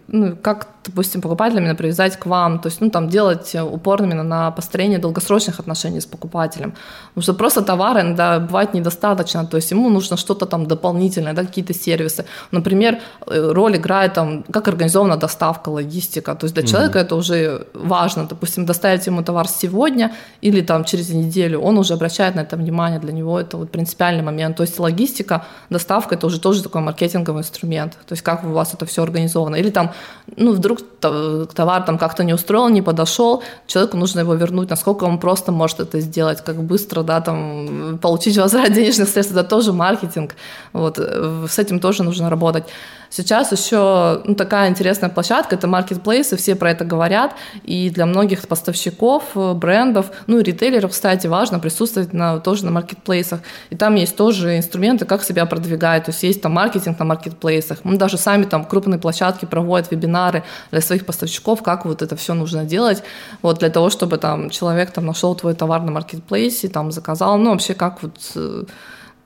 ну, 0.09 0.37
как, 0.37 0.69
допустим, 0.85 1.21
покупателям 1.21 1.65
именно 1.65 1.75
привязать 1.75 2.17
к 2.17 2.27
вам, 2.27 2.59
то 2.59 2.69
есть 2.69 2.81
ну, 2.81 2.91
там 2.91 3.09
делать 3.09 3.55
упор 3.55 4.03
именно 4.03 4.23
на 4.23 4.51
построение 4.51 4.99
долгосрочных 4.99 5.61
отношений 5.61 6.01
с 6.01 6.07
покупателем, 6.07 6.75
потому 7.09 7.23
что 7.23 7.35
просто 7.35 7.63
товары 7.63 8.01
иногда 8.01 8.39
бывает 8.39 8.75
недостаточно, 8.75 9.47
то 9.47 9.57
есть 9.57 9.71
ему 9.73 9.91
нужно 9.91 10.17
что-то 10.17 10.47
там 10.47 10.67
дополнительное, 10.67 11.33
да, 11.33 11.45
какие-то 11.45 11.75
сервисы, 11.75 12.25
например, 12.53 12.99
роль 13.27 13.77
играет 13.77 14.15
там, 14.15 14.45
как 14.53 14.69
организована 14.69 15.17
доставка, 15.17 15.71
логистика, 15.71 16.35
то 16.35 16.45
есть 16.45 16.55
для 16.55 16.63
mm-hmm. 16.63 16.71
человека 16.71 16.99
это 16.99 17.17
уже 17.17 17.67
важно, 17.75 18.27
допустим, 18.27 18.67
доставить 18.67 19.07
ему 19.07 19.23
товар 19.23 19.49
сегодня 19.49 20.13
или 20.41 20.61
там 20.61 20.85
через 20.85 21.11
неделю, 21.11 21.61
он 21.61 21.79
уже 21.79 21.95
обращает 21.95 22.35
на 22.35 22.41
это 22.41 22.57
внимание, 22.57 23.01
для 23.01 23.13
него 23.13 23.41
это 23.41 23.57
вот 23.57 23.71
принципиальный 23.71 24.23
момент. 24.23 24.57
То 24.57 24.63
есть 24.63 24.79
логистика, 24.79 25.45
доставка 25.71 26.15
это 26.15 26.27
уже 26.27 26.41
тоже 26.41 26.63
такой 26.63 26.81
маркетинговый 26.81 27.41
инструмент. 27.41 27.93
То 28.07 28.13
есть 28.13 28.23
как 28.23 28.45
у 28.45 28.49
вас 28.49 28.75
это 28.75 28.87
все 28.87 29.03
организовано. 29.03 29.57
Или 29.57 29.71
там, 29.71 29.93
ну, 30.37 30.53
вдруг 30.53 30.79
товар 31.01 31.83
там 31.83 31.99
как-то 31.99 32.25
не 32.25 32.35
устроил, 32.35 32.69
не 32.69 32.83
подошел, 32.83 33.43
человеку 33.67 33.97
нужно 33.97 34.21
его 34.21 34.35
вернуть, 34.35 34.71
насколько 34.71 35.05
он 35.05 35.19
просто 35.19 35.53
может 35.53 35.81
это 35.81 36.01
сделать, 36.01 36.43
как 36.45 36.63
быстро, 36.63 37.03
да, 37.03 37.21
там, 37.21 37.99
получить 37.99 38.39
возврат 38.39 38.73
денежных 38.73 39.09
средств, 39.09 39.33
это 39.33 39.45
тоже 39.45 39.73
маркетинг. 39.73 40.35
Вот, 40.73 40.99
э, 40.99 41.47
с 41.49 41.59
этим 41.59 41.81
тоже 41.81 42.03
нужно 42.03 42.31
работать. 42.31 42.65
Сейчас 43.11 43.53
еще 43.53 44.23
ну, 44.25 44.35
такая 44.35 44.69
интересная 44.69 45.09
площадка, 45.11 45.57
это 45.57 45.67
маркетплейсы, 45.67 46.37
все 46.37 46.55
про 46.55 46.71
это 46.71 46.85
говорят, 46.85 47.35
и 47.65 47.91
для 47.91 48.07
многих 48.07 48.47
поставщиков, 48.47 49.25
э, 49.35 49.55
брендов, 49.55 50.11
ну 50.27 50.39
и 50.39 50.43
ритейлеров, 50.43 50.93
кстати, 50.93 51.27
важно 51.27 51.59
присутствовать 51.59 52.13
на, 52.13 52.39
тоже 52.39 52.65
на 52.65 52.71
маркетплейсах. 52.71 53.41
И 53.71 53.77
там 53.77 53.95
есть 53.95 54.17
тоже 54.17 54.59
инструменты, 54.59 55.05
как 55.05 55.23
себя 55.23 55.47
продвигать, 55.47 56.05
то 56.05 56.11
есть 56.11 56.23
есть 56.23 56.43
там 56.43 56.53
маркетинг 56.53 56.99
на 56.99 57.05
маркетплейсах. 57.05 57.79
Мы 57.85 57.97
даже 57.97 58.19
сами 58.19 58.45
там 58.45 58.65
крупные 58.65 58.99
площадки 58.99 59.45
проводят 59.45 59.91
вебинары 59.91 60.45
для 60.71 60.81
своих 60.81 61.07
поставщиков, 61.07 61.63
как 61.63 61.85
вот 61.85 62.03
это 62.03 62.17
все 62.17 62.35
нужно 62.35 62.65
делать, 62.65 63.03
вот 63.43 63.59
для 63.59 63.71
того, 63.71 63.91
чтобы 63.91 64.19
там 64.19 64.51
человек 64.51 64.91
там 64.91 65.07
нашел 65.07 65.35
твой 65.35 65.55
товар 65.55 65.83
на 65.83 65.93
маркетплейсе, 65.93 66.69
там 66.69 66.93
заказал, 66.93 67.39
ну 67.39 67.51
вообще 67.51 67.75
как 67.75 68.03
вот 68.03 68.17
э, 68.35 68.65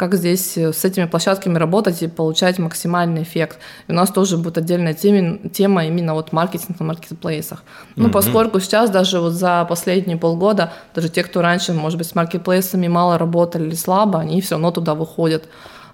как 0.03 0.17
здесь 0.17 0.59
э, 0.59 0.73
с 0.73 0.85
этими 0.85 1.05
площадками 1.05 1.59
работать 1.59 2.03
и 2.03 2.09
получать 2.09 2.59
максимальный 2.59 3.23
эффект. 3.23 3.59
И 3.87 3.93
у 3.93 3.95
нас 3.95 4.11
тоже 4.11 4.37
будет 4.37 4.59
отдельная 4.59 4.95
тема, 4.95 5.49
тема 5.49 5.87
именно 5.87 6.15
вот 6.15 6.33
маркетинг 6.33 6.81
на 6.81 6.87
маркетплейсах. 6.87 7.63
Ну, 7.95 8.09
mm-hmm. 8.09 8.11
поскольку 8.11 8.59
сейчас 8.59 8.91
даже 8.91 9.21
вот 9.21 9.33
за 9.33 9.65
последние 9.65 10.17
полгода, 10.17 10.73
даже 10.93 11.09
те, 11.09 11.23
кто 11.23 11.41
раньше, 11.41 11.73
может 11.73 11.99
быть, 11.99 12.09
с 12.09 12.17
маркетплейсами 12.17 12.89
мало 12.89 13.17
работали 13.17 13.69
или 13.69 13.77
слабо, 13.77 14.19
они 14.19 14.41
все 14.41 14.57
равно 14.57 14.73
туда 14.73 14.97
выходят. 14.97 15.45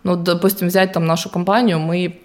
Ну, 0.04 0.16
допустим, 0.16 0.68
взять 0.68 0.92
там 0.92 1.04
нашу 1.04 1.28
компанию, 1.28 1.78
мы 1.78 2.22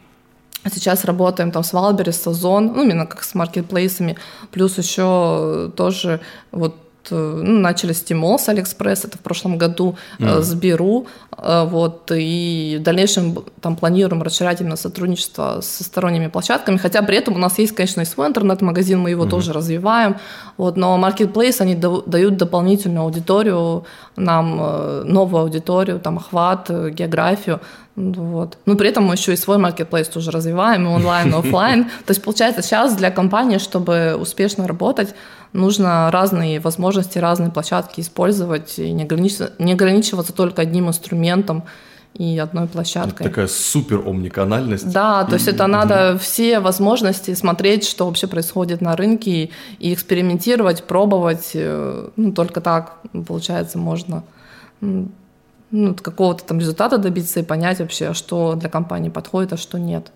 Сейчас 0.73 1.03
работаем 1.03 1.51
там 1.51 1.61
с 1.61 1.73
Wildberries, 1.73 2.21
с 2.21 2.29
Ozon, 2.29 2.67
ну, 2.67 2.83
именно 2.83 3.05
как 3.05 3.23
с 3.23 3.35
маркетплейсами, 3.35 4.15
плюс 4.51 4.77
еще 4.77 5.73
тоже 5.75 6.21
вот 6.53 6.75
Э, 6.75 6.82
ну, 7.11 7.59
начали 7.59 7.93
стимул 7.93 8.39
с 8.39 8.49
Алиэкспресс, 8.49 9.05
это 9.05 9.17
в 9.17 9.21
прошлом 9.21 9.57
году, 9.57 9.95
м. 10.19 10.41
с 10.41 10.53
Беру, 10.53 11.07
э, 11.37 11.65
вот, 11.65 12.11
и 12.13 12.77
в 12.79 12.83
дальнейшем 12.83 13.43
там 13.61 13.75
планируем 13.75 14.23
расширять 14.23 14.61
именно 14.61 14.75
сотрудничество 14.75 15.59
со 15.61 15.83
сторонними 15.83 16.27
площадками, 16.27 16.77
хотя 16.77 17.01
при 17.01 17.17
этом 17.17 17.35
у 17.35 17.39
нас 17.39 17.59
есть, 17.59 17.75
конечно, 17.75 18.01
и 18.01 18.05
свой 18.05 18.27
интернет-магазин, 18.27 18.99
мы 18.99 19.09
его 19.09 19.25
mm-hmm. 19.25 19.29
тоже 19.29 19.53
развиваем, 19.53 20.17
вот, 20.57 20.77
но 20.77 20.97
маркетплейсы, 20.97 21.61
они 21.61 21.75
дают 21.75 22.37
дополнительную 22.37 23.03
аудиторию, 23.03 23.85
нам 24.15 24.57
новую 25.05 25.43
аудиторию, 25.43 25.99
там, 25.99 26.17
охват, 26.17 26.69
географию, 26.69 27.59
вот. 27.95 28.57
Но 28.65 28.75
при 28.75 28.89
этом 28.89 29.03
мы 29.05 29.13
еще 29.13 29.33
и 29.33 29.35
свой 29.35 29.57
маркетплейс 29.57 30.07
тоже 30.07 30.31
развиваем, 30.31 30.87
и 30.87 30.89
онлайн, 30.89 31.29
и 31.29 31.37
офлайн. 31.37 31.83
То 32.05 32.11
есть, 32.11 32.23
получается, 32.23 32.63
сейчас 32.63 32.95
для 32.95 33.11
компании, 33.11 33.59
чтобы 33.59 34.15
успешно 34.15 34.67
работать, 34.67 35.13
нужно 35.53 36.09
разные 36.11 36.59
возможности, 36.59 37.19
разные 37.19 37.51
площадки 37.51 38.01
использовать 38.01 38.77
и 38.79 38.91
не 38.91 39.03
ограничиваться, 39.03 39.53
не 39.59 39.73
ограничиваться 39.73 40.33
только 40.33 40.61
одним 40.61 40.89
инструментом 40.89 41.63
и 42.13 42.37
одной 42.37 42.67
площадкой. 42.67 43.23
Это 43.23 43.29
такая 43.29 43.47
супер 43.47 44.03
омниканальность. 44.05 44.91
Да, 44.91 45.23
то 45.23 45.33
есть 45.33 45.47
это 45.47 45.65
надо 45.67 46.17
все 46.19 46.59
возможности 46.59 47.33
смотреть, 47.33 47.85
что 47.87 48.05
вообще 48.05 48.27
происходит 48.27 48.81
на 48.81 48.95
рынке 48.95 49.49
и 49.79 49.93
экспериментировать, 49.93 50.83
пробовать. 50.83 51.51
Э, 51.55 52.09
ну, 52.15 52.31
только 52.33 52.61
так, 52.61 52.99
получается, 53.27 53.77
можно 53.79 54.23
ну, 54.79 55.95
какого-то 55.95 56.43
там 56.43 56.59
результата 56.59 56.97
добиться 56.99 57.39
и 57.39 57.43
понять 57.43 57.79
вообще, 57.79 58.13
что 58.13 58.53
для 58.55 58.69
компании 58.69 59.09
подходит, 59.09 59.53
а 59.53 59.57
что 59.57 59.79
нет. 59.79 60.11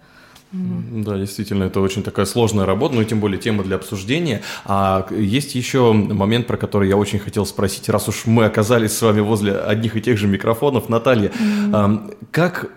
Да, 0.51 1.17
действительно, 1.17 1.65
это 1.65 1.81
очень 1.81 2.03
такая 2.03 2.25
сложная 2.25 2.65
работа, 2.65 2.95
ну 2.95 3.01
и 3.01 3.05
тем 3.05 3.19
более 3.19 3.39
тема 3.39 3.63
для 3.63 3.75
обсуждения. 3.75 4.41
А 4.65 5.07
есть 5.11 5.55
еще 5.55 5.91
момент, 5.91 6.47
про 6.47 6.57
который 6.57 6.87
я 6.87 6.95
очень 6.95 7.19
хотел 7.19 7.45
спросить, 7.45 7.89
раз 7.89 8.07
уж 8.07 8.25
мы 8.25 8.45
оказались 8.45 8.93
с 8.93 9.01
вами 9.01 9.19
возле 9.19 9.53
одних 9.53 9.97
и 9.97 10.01
тех 10.01 10.17
же 10.17 10.27
микрофонов, 10.27 10.89
Наталья, 10.89 11.29
mm-hmm. 11.29 12.17
как 12.31 12.71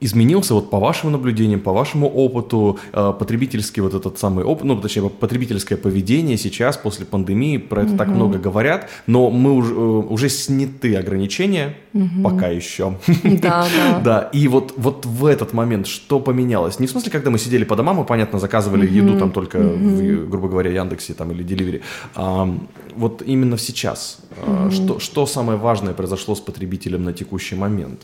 изменился 0.00 0.54
вот 0.54 0.70
по 0.70 0.78
вашим 0.78 1.12
наблюдениям, 1.12 1.60
по 1.60 1.72
вашему 1.72 2.08
опыту 2.08 2.78
э, 2.92 3.12
потребительский 3.18 3.80
вот 3.80 3.94
этот 3.94 4.18
самый 4.18 4.44
опыт, 4.44 4.64
ну, 4.64 4.80
точнее, 4.80 5.08
потребительское 5.08 5.78
поведение 5.78 6.36
сейчас 6.36 6.76
после 6.76 7.06
пандемии, 7.06 7.58
про 7.58 7.82
это 7.82 7.90
угу. 7.92 7.98
так 7.98 8.08
много 8.08 8.38
говорят, 8.38 8.90
но 9.06 9.30
мы 9.30 9.52
уже, 9.52 9.72
э, 9.72 9.78
уже 9.78 10.28
сняты 10.28 10.96
ограничения, 10.96 11.76
угу. 11.94 12.22
пока 12.22 12.48
еще. 12.48 12.96
Да, 13.24 13.66
да. 13.76 14.00
Да, 14.04 14.30
и 14.32 14.48
вот, 14.48 14.74
вот 14.76 15.06
в 15.06 15.24
этот 15.24 15.52
момент 15.52 15.86
что 15.86 16.20
поменялось? 16.20 16.80
Не 16.80 16.86
в 16.86 16.90
смысле, 16.90 17.10
когда 17.10 17.30
мы 17.30 17.38
сидели 17.38 17.64
по 17.64 17.76
домам, 17.76 17.96
мы, 17.96 18.04
понятно, 18.04 18.38
заказывали 18.38 18.86
угу. 18.86 18.94
еду 18.94 19.18
там 19.18 19.30
только, 19.30 19.56
угу. 19.56 19.88
в, 19.88 20.28
грубо 20.28 20.48
говоря, 20.48 20.70
Яндексе 20.70 21.14
там 21.14 21.30
или 21.30 21.42
Деливере, 21.42 21.80
а, 22.14 22.54
вот 22.96 23.22
именно 23.24 23.56
сейчас, 23.56 24.18
угу. 24.46 24.70
что, 24.70 24.98
что 24.98 25.26
самое 25.26 25.58
важное 25.58 25.94
произошло 25.94 26.34
с 26.34 26.40
потребителем 26.40 27.04
на 27.04 27.12
текущий 27.12 27.54
момент? 27.54 28.00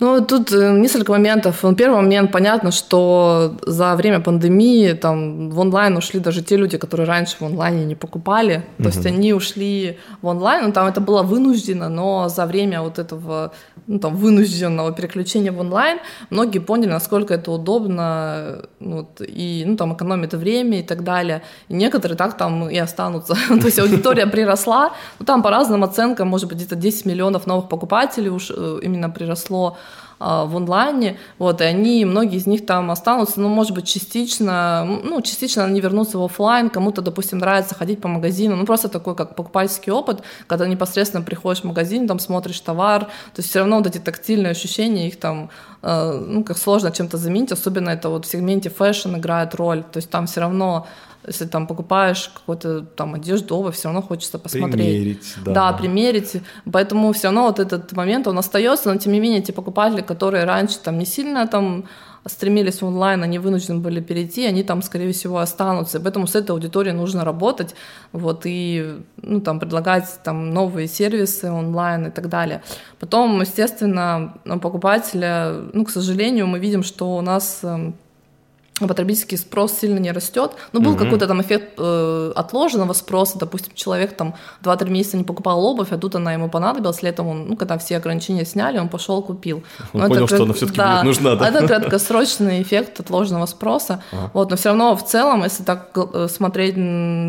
Ну, 0.00 0.24
тут 0.24 0.50
э, 0.52 0.78
несколько 0.78 1.12
моментов. 1.12 1.62
Ну, 1.62 1.74
первый 1.74 1.96
момент, 1.96 2.32
понятно, 2.32 2.70
что 2.72 3.56
за 3.66 3.94
время 3.96 4.20
пандемии 4.20 4.94
там 4.94 5.50
в 5.50 5.60
онлайн 5.60 5.96
ушли 5.96 6.20
даже 6.20 6.42
те 6.42 6.56
люди, 6.56 6.78
которые 6.78 7.06
раньше 7.06 7.36
в 7.38 7.42
онлайне 7.42 7.84
не 7.84 7.94
покупали. 7.94 8.64
То 8.78 8.84
есть 8.84 9.06
они 9.06 9.34
ушли 9.34 9.98
в 10.22 10.26
онлайн, 10.26 10.66
ну, 10.66 10.72
там 10.72 10.86
это 10.86 11.02
было 11.02 11.22
вынуждено, 11.22 11.90
но 11.90 12.28
за 12.28 12.46
время 12.46 12.80
вот 12.80 12.98
этого 12.98 13.52
ну, 13.86 13.98
там, 13.98 14.16
вынужденного 14.16 14.92
переключения 14.92 15.52
в 15.52 15.60
онлайн 15.60 15.98
многие 16.30 16.60
поняли, 16.60 16.90
насколько 16.90 17.34
это 17.34 17.50
удобно 17.50 18.62
ну, 18.78 18.96
вот, 18.96 19.20
и 19.20 19.64
ну, 19.66 19.76
там 19.76 19.94
экономит 19.94 20.32
время 20.32 20.80
и 20.80 20.82
так 20.82 21.04
далее. 21.04 21.42
И 21.68 21.74
некоторые 21.74 22.16
так 22.16 22.36
там 22.38 22.70
и 22.70 22.78
останутся. 22.78 23.34
То 23.48 23.66
есть 23.66 23.78
аудитория 23.78 24.26
приросла. 24.30 24.92
Ну, 25.18 25.26
там 25.26 25.42
по 25.42 25.50
разным 25.50 25.84
оценкам, 25.84 26.28
может 26.28 26.48
быть, 26.48 26.56
где-то 26.56 26.76
10 26.76 27.04
миллионов 27.04 27.46
новых 27.46 27.68
покупателей 27.68 28.30
уж 28.30 28.50
э, 28.50 28.78
именно 28.82 29.10
приросло. 29.10 29.76
А, 30.22 30.44
в 30.44 30.54
онлайне, 30.54 31.16
вот, 31.38 31.62
и 31.62 31.64
они, 31.64 32.04
многие 32.04 32.36
из 32.36 32.46
них 32.46 32.66
там 32.66 32.90
останутся, 32.90 33.40
ну, 33.40 33.48
может 33.48 33.72
быть, 33.72 33.86
частично, 33.86 34.84
ну, 34.84 35.22
частично 35.22 35.64
они 35.64 35.80
вернутся 35.80 36.18
в 36.18 36.22
офлайн, 36.22 36.68
кому-то, 36.68 37.00
допустим, 37.00 37.38
нравится 37.38 37.74
ходить 37.74 38.02
по 38.02 38.08
магазину, 38.08 38.54
ну, 38.54 38.66
просто 38.66 38.90
такой, 38.90 39.16
как 39.16 39.34
покупательский 39.34 39.90
опыт, 39.90 40.20
когда 40.46 40.66
непосредственно 40.66 41.24
приходишь 41.24 41.62
в 41.62 41.64
магазин, 41.64 42.06
там, 42.06 42.18
смотришь 42.18 42.60
товар, 42.60 43.06
то 43.06 43.38
есть 43.38 43.48
все 43.48 43.60
равно 43.60 43.78
вот 43.78 43.86
эти 43.86 43.96
тактильные 43.96 44.50
ощущения, 44.50 45.08
их 45.08 45.18
там, 45.18 45.48
э, 45.80 46.12
ну, 46.12 46.44
как 46.44 46.58
сложно 46.58 46.92
чем-то 46.92 47.16
заменить, 47.16 47.52
особенно 47.52 47.88
это 47.88 48.10
вот 48.10 48.26
в 48.26 48.30
сегменте 48.30 48.68
fashion 48.68 49.16
играет 49.16 49.54
роль, 49.54 49.84
то 49.84 49.96
есть 49.96 50.10
там 50.10 50.26
все 50.26 50.42
равно 50.42 50.86
если 51.26 51.46
там 51.46 51.66
покупаешь 51.66 52.30
какую-то 52.34 52.82
там 52.82 53.14
одежду, 53.14 53.56
обувь, 53.56 53.74
все 53.74 53.88
равно 53.88 54.02
хочется 54.02 54.38
посмотреть. 54.38 54.86
Примерить, 54.86 55.34
да. 55.44 55.52
Да, 55.52 55.72
примерить. 55.72 56.36
Поэтому 56.70 57.12
все 57.12 57.28
равно 57.28 57.46
вот 57.46 57.58
этот 57.58 57.92
момент, 57.92 58.26
он 58.26 58.38
остается, 58.38 58.92
но 58.92 58.98
тем 58.98 59.12
не 59.12 59.20
менее 59.20 59.42
те 59.42 59.52
покупатели, 59.52 60.00
которые 60.00 60.44
раньше 60.44 60.78
там 60.78 60.98
не 60.98 61.06
сильно 61.06 61.46
там 61.46 61.84
стремились 62.26 62.82
в 62.82 62.86
онлайн, 62.86 63.22
они 63.22 63.38
вынуждены 63.38 63.80
были 63.80 64.00
перейти, 64.00 64.44
они 64.46 64.62
там, 64.62 64.82
скорее 64.82 65.12
всего, 65.12 65.38
останутся. 65.38 65.98
И 65.98 66.02
поэтому 66.02 66.26
с 66.26 66.34
этой 66.34 66.50
аудиторией 66.50 66.94
нужно 66.94 67.24
работать, 67.24 67.74
вот, 68.12 68.42
и, 68.44 69.00
ну, 69.22 69.40
там, 69.40 69.58
предлагать 69.58 70.20
там 70.22 70.50
новые 70.50 70.86
сервисы 70.86 71.50
онлайн 71.50 72.08
и 72.08 72.10
так 72.10 72.28
далее. 72.28 72.62
Потом, 72.98 73.40
естественно, 73.40 74.34
покупателя, 74.60 75.62
ну, 75.72 75.84
к 75.84 75.90
сожалению, 75.90 76.46
мы 76.46 76.58
видим, 76.58 76.82
что 76.82 77.16
у 77.16 77.22
нас 77.22 77.60
эм, 77.62 77.94
потребительский 78.88 79.36
спрос 79.36 79.78
сильно 79.78 79.98
не 79.98 80.12
растет. 80.12 80.52
Ну, 80.72 80.80
был 80.80 80.92
угу. 80.92 81.04
какой-то 81.04 81.26
там 81.26 81.40
эффект 81.42 81.74
э, 81.78 82.32
отложенного 82.34 82.92
спроса. 82.92 83.38
Допустим, 83.38 83.72
человек 83.74 84.16
там 84.16 84.34
2-3 84.62 84.90
месяца 84.90 85.16
не 85.16 85.24
покупал 85.24 85.64
обувь, 85.64 85.88
а 85.90 85.98
тут 85.98 86.14
она 86.14 86.32
ему 86.32 86.48
понадобилась. 86.48 87.02
Летом 87.02 87.28
он, 87.28 87.46
ну, 87.48 87.56
когда 87.56 87.78
все 87.78 87.96
ограничения 87.96 88.44
сняли, 88.44 88.78
он 88.78 88.88
пошел 88.88 89.22
купил. 89.22 89.62
Он 89.92 90.00
но 90.00 90.08
понял, 90.08 90.24
это, 90.24 90.34
что 90.34 90.44
она 90.44 90.54
все-таки 90.54 90.78
да, 90.78 91.02
будет 91.02 91.04
нужна, 91.04 91.36
да? 91.36 91.48
Это 91.48 91.66
краткосрочный 91.66 92.62
эффект 92.62 93.00
отложенного 93.00 93.46
спроса. 93.46 94.02
Ага. 94.12 94.30
Вот, 94.34 94.50
но 94.50 94.56
все 94.56 94.70
равно 94.70 94.96
в 94.96 95.04
целом, 95.04 95.44
если 95.44 95.62
так 95.62 95.90
э, 95.96 96.28
смотреть 96.28 96.76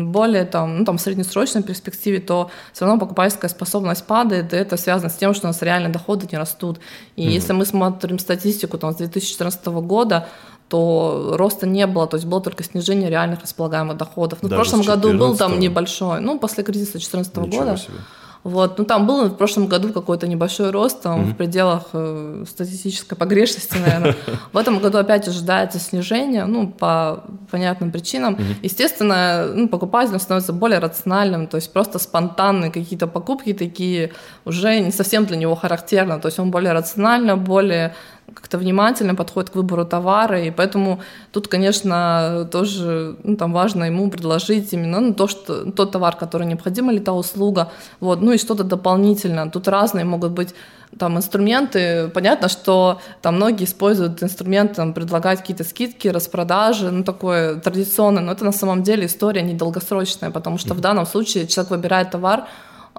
более 0.06 0.44
там, 0.44 0.78
ну, 0.78 0.84
там, 0.84 0.98
в 0.98 1.00
среднесрочной 1.00 1.62
перспективе, 1.62 2.20
то 2.20 2.50
все 2.72 2.84
равно 2.84 3.00
покупательская 3.00 3.50
способность 3.50 4.04
падает, 4.04 4.52
и 4.52 4.56
это 4.56 4.76
связано 4.76 5.10
с 5.10 5.14
тем, 5.14 5.34
что 5.34 5.46
у 5.46 5.50
нас 5.50 5.62
реально 5.62 5.90
доходы 5.90 6.26
не 6.30 6.38
растут. 6.38 6.78
И 7.16 7.22
угу. 7.22 7.30
если 7.30 7.52
мы 7.52 7.66
смотрим 7.66 8.18
статистику 8.18 8.78
там, 8.78 8.92
с 8.92 8.96
2014 8.96 9.66
года, 9.66 10.28
то 10.72 11.34
роста 11.36 11.66
не 11.66 11.86
было, 11.86 12.06
то 12.06 12.16
есть 12.16 12.26
было 12.26 12.40
только 12.40 12.64
снижение 12.64 13.10
реальных 13.10 13.42
располагаемых 13.42 13.98
доходов. 13.98 14.38
Ну, 14.40 14.48
в 14.48 14.52
прошлом 14.52 14.80
году 14.80 15.12
был 15.12 15.36
там 15.36 15.60
небольшой, 15.60 16.20
ну, 16.20 16.38
после 16.38 16.64
кризиса 16.64 16.92
2014 16.92 17.36
года. 17.36 17.76
Себе. 17.76 17.98
Вот, 18.44 18.78
ну 18.78 18.84
там 18.84 19.06
был 19.06 19.28
в 19.28 19.36
прошлом 19.36 19.66
году 19.66 19.92
какой-то 19.92 20.26
небольшой 20.26 20.70
рост, 20.70 21.02
там, 21.02 21.20
mm-hmm. 21.20 21.32
в 21.32 21.36
пределах 21.36 21.82
э, 21.92 22.44
статистической 22.48 23.18
погрешности, 23.18 23.76
наверное. 23.76 24.16
В 24.52 24.56
этом 24.56 24.78
году 24.80 24.98
опять 24.98 25.28
ожидается 25.28 25.78
снижение, 25.78 26.46
ну, 26.46 26.68
по 26.68 27.22
понятным 27.50 27.92
причинам. 27.92 28.34
Mm-hmm. 28.34 28.56
Естественно, 28.62 29.46
ну, 29.54 29.68
покупатель 29.68 30.18
становится 30.18 30.52
более 30.52 30.78
рациональным, 30.78 31.46
то 31.46 31.56
есть 31.56 31.72
просто 31.72 31.98
спонтанные 31.98 32.72
какие-то 32.72 33.06
покупки 33.06 33.52
такие 33.52 34.10
уже 34.44 34.80
не 34.80 34.90
совсем 34.90 35.26
для 35.26 35.36
него 35.36 35.54
характерно, 35.54 36.18
то 36.18 36.28
есть 36.28 36.38
он 36.38 36.50
более 36.50 36.72
рационально, 36.72 37.36
более 37.36 37.94
как-то 38.34 38.58
внимательно 38.58 39.14
подходит 39.14 39.50
к 39.50 39.54
выбору 39.54 39.84
товара, 39.84 40.40
и 40.42 40.50
поэтому 40.50 41.00
тут, 41.32 41.48
конечно, 41.48 42.48
тоже 42.50 43.16
ну, 43.24 43.36
там 43.36 43.52
важно 43.52 43.84
ему 43.84 44.10
предложить 44.10 44.72
именно 44.72 45.00
ну, 45.00 45.14
то, 45.14 45.28
что, 45.28 45.70
тот 45.72 45.92
товар, 45.92 46.16
который 46.16 46.46
необходим, 46.46 46.90
или 46.90 46.98
та 46.98 47.12
услуга, 47.12 47.70
вот, 48.00 48.20
ну 48.20 48.32
и 48.32 48.38
что-то 48.38 48.64
дополнительно. 48.64 49.50
Тут 49.50 49.68
разные 49.68 50.04
могут 50.04 50.32
быть 50.32 50.54
там 50.98 51.16
инструменты. 51.16 52.08
Понятно, 52.08 52.48
что 52.48 53.00
там 53.22 53.36
многие 53.36 53.64
используют 53.64 54.22
инструменты, 54.22 54.74
там, 54.74 54.92
предлагать 54.92 55.40
какие-то 55.40 55.64
скидки, 55.64 56.08
распродажи, 56.08 56.90
ну 56.90 57.04
такое 57.04 57.56
традиционное, 57.56 58.22
но 58.22 58.32
это 58.32 58.44
на 58.44 58.52
самом 58.52 58.82
деле 58.82 59.06
история 59.06 59.42
недолгосрочная, 59.42 60.30
потому 60.30 60.58
что 60.58 60.74
в 60.74 60.80
данном 60.80 61.06
случае 61.06 61.46
человек 61.46 61.70
выбирает 61.70 62.10
товар, 62.10 62.46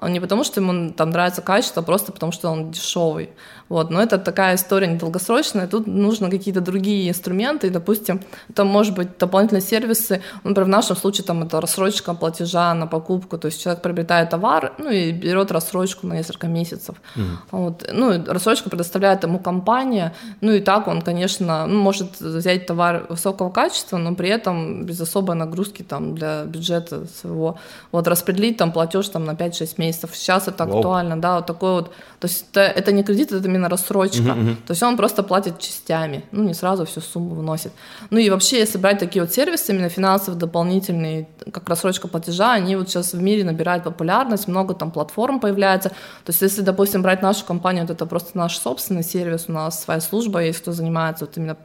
не 0.07 0.19
потому, 0.19 0.43
что 0.43 0.61
ему 0.61 0.91
там 0.91 1.09
нравится 1.09 1.41
качество, 1.41 1.81
а 1.81 1.85
просто 1.85 2.11
потому, 2.11 2.31
что 2.31 2.49
он 2.49 2.71
дешевый. 2.71 3.29
Вот. 3.69 3.89
Но 3.89 4.01
это 4.01 4.17
такая 4.17 4.55
история 4.55 4.87
недолгосрочная, 4.87 5.67
тут 5.67 5.87
нужно 5.87 6.29
какие-то 6.29 6.61
другие 6.61 7.09
инструменты, 7.09 7.67
и, 7.67 7.69
допустим, 7.69 8.21
там 8.53 8.67
может 8.67 8.93
быть 8.93 9.17
дополнительные 9.17 9.61
сервисы, 9.61 10.21
например, 10.43 10.65
в 10.65 10.69
нашем 10.69 10.95
случае 10.95 11.25
там 11.25 11.43
это 11.43 11.59
рассрочка 11.61 12.13
платежа 12.13 12.73
на 12.73 12.87
покупку, 12.87 13.37
то 13.37 13.47
есть 13.47 13.61
человек 13.61 13.81
приобретает 13.81 14.29
товар, 14.29 14.73
ну 14.77 14.89
и 14.89 15.11
берет 15.11 15.51
рассрочку 15.51 16.07
на 16.07 16.13
несколько 16.13 16.47
месяцев. 16.47 16.95
Угу. 17.15 17.23
Вот. 17.51 17.89
Ну, 17.91 18.23
рассрочку 18.27 18.69
предоставляет 18.69 19.23
ему 19.23 19.39
компания, 19.39 20.13
ну 20.41 20.51
и 20.51 20.59
так 20.59 20.87
он, 20.87 21.01
конечно, 21.01 21.65
ну, 21.65 21.81
может 21.81 22.19
взять 22.19 22.65
товар 22.65 23.05
высокого 23.09 23.49
качества, 23.49 23.97
но 23.97 24.13
при 24.13 24.29
этом 24.29 24.85
без 24.85 25.01
особой 25.01 25.35
нагрузки 25.35 25.83
там 25.83 26.15
для 26.15 26.43
бюджета 26.43 27.07
своего. 27.07 27.57
Вот 27.91 28.07
распределить 28.07 28.57
там 28.57 28.71
платеж 28.71 29.09
там 29.09 29.25
на 29.25 29.31
5-6 29.31 29.75
месяцев. 29.77 29.92
Сейчас 29.93 30.47
это 30.47 30.65
Вау. 30.65 30.77
актуально, 30.77 31.21
да, 31.21 31.37
вот 31.37 31.45
такой 31.45 31.71
вот, 31.71 31.93
то 32.19 32.27
есть 32.27 32.45
это, 32.51 32.61
это 32.61 32.91
не 32.91 33.03
кредит, 33.03 33.31
это 33.31 33.47
именно 33.47 33.69
рассрочка. 33.69 34.23
Uh-huh, 34.23 34.37
uh-huh. 34.37 34.55
То 34.67 34.71
есть 34.71 34.83
он 34.83 34.97
просто 34.97 35.23
платит 35.23 35.59
частями, 35.59 36.23
ну 36.31 36.43
не 36.43 36.53
сразу 36.53 36.85
всю 36.85 37.01
сумму 37.01 37.35
вносит. 37.35 37.71
Ну 38.09 38.19
и 38.19 38.29
вообще, 38.29 38.59
если 38.59 38.77
брать 38.77 38.99
такие 38.99 39.23
вот 39.23 39.33
сервисы, 39.33 39.71
именно 39.71 39.89
финансовые 39.89 40.39
дополнительные, 40.39 41.27
как 41.51 41.69
рассрочка 41.69 42.07
платежа, 42.07 42.53
они 42.53 42.75
вот 42.75 42.89
сейчас 42.89 43.13
в 43.13 43.21
мире 43.21 43.43
набирают 43.43 43.83
популярность, 43.83 44.47
много 44.47 44.73
там 44.73 44.91
платформ 44.91 45.39
появляется. 45.39 45.89
То 45.89 46.29
есть 46.29 46.41
если, 46.41 46.61
допустим, 46.61 47.01
брать 47.01 47.21
нашу 47.21 47.45
компанию, 47.45 47.87
то 47.87 47.93
это 47.93 48.05
просто 48.05 48.37
наш 48.37 48.57
собственный 48.57 49.03
сервис, 49.03 49.45
у 49.47 49.51
нас 49.51 49.83
своя 49.83 50.01
служба 50.01 50.43
есть, 50.43 50.59
кто 50.59 50.71
занимается 50.71 51.25
вот 51.25 51.37
именно 51.37 51.57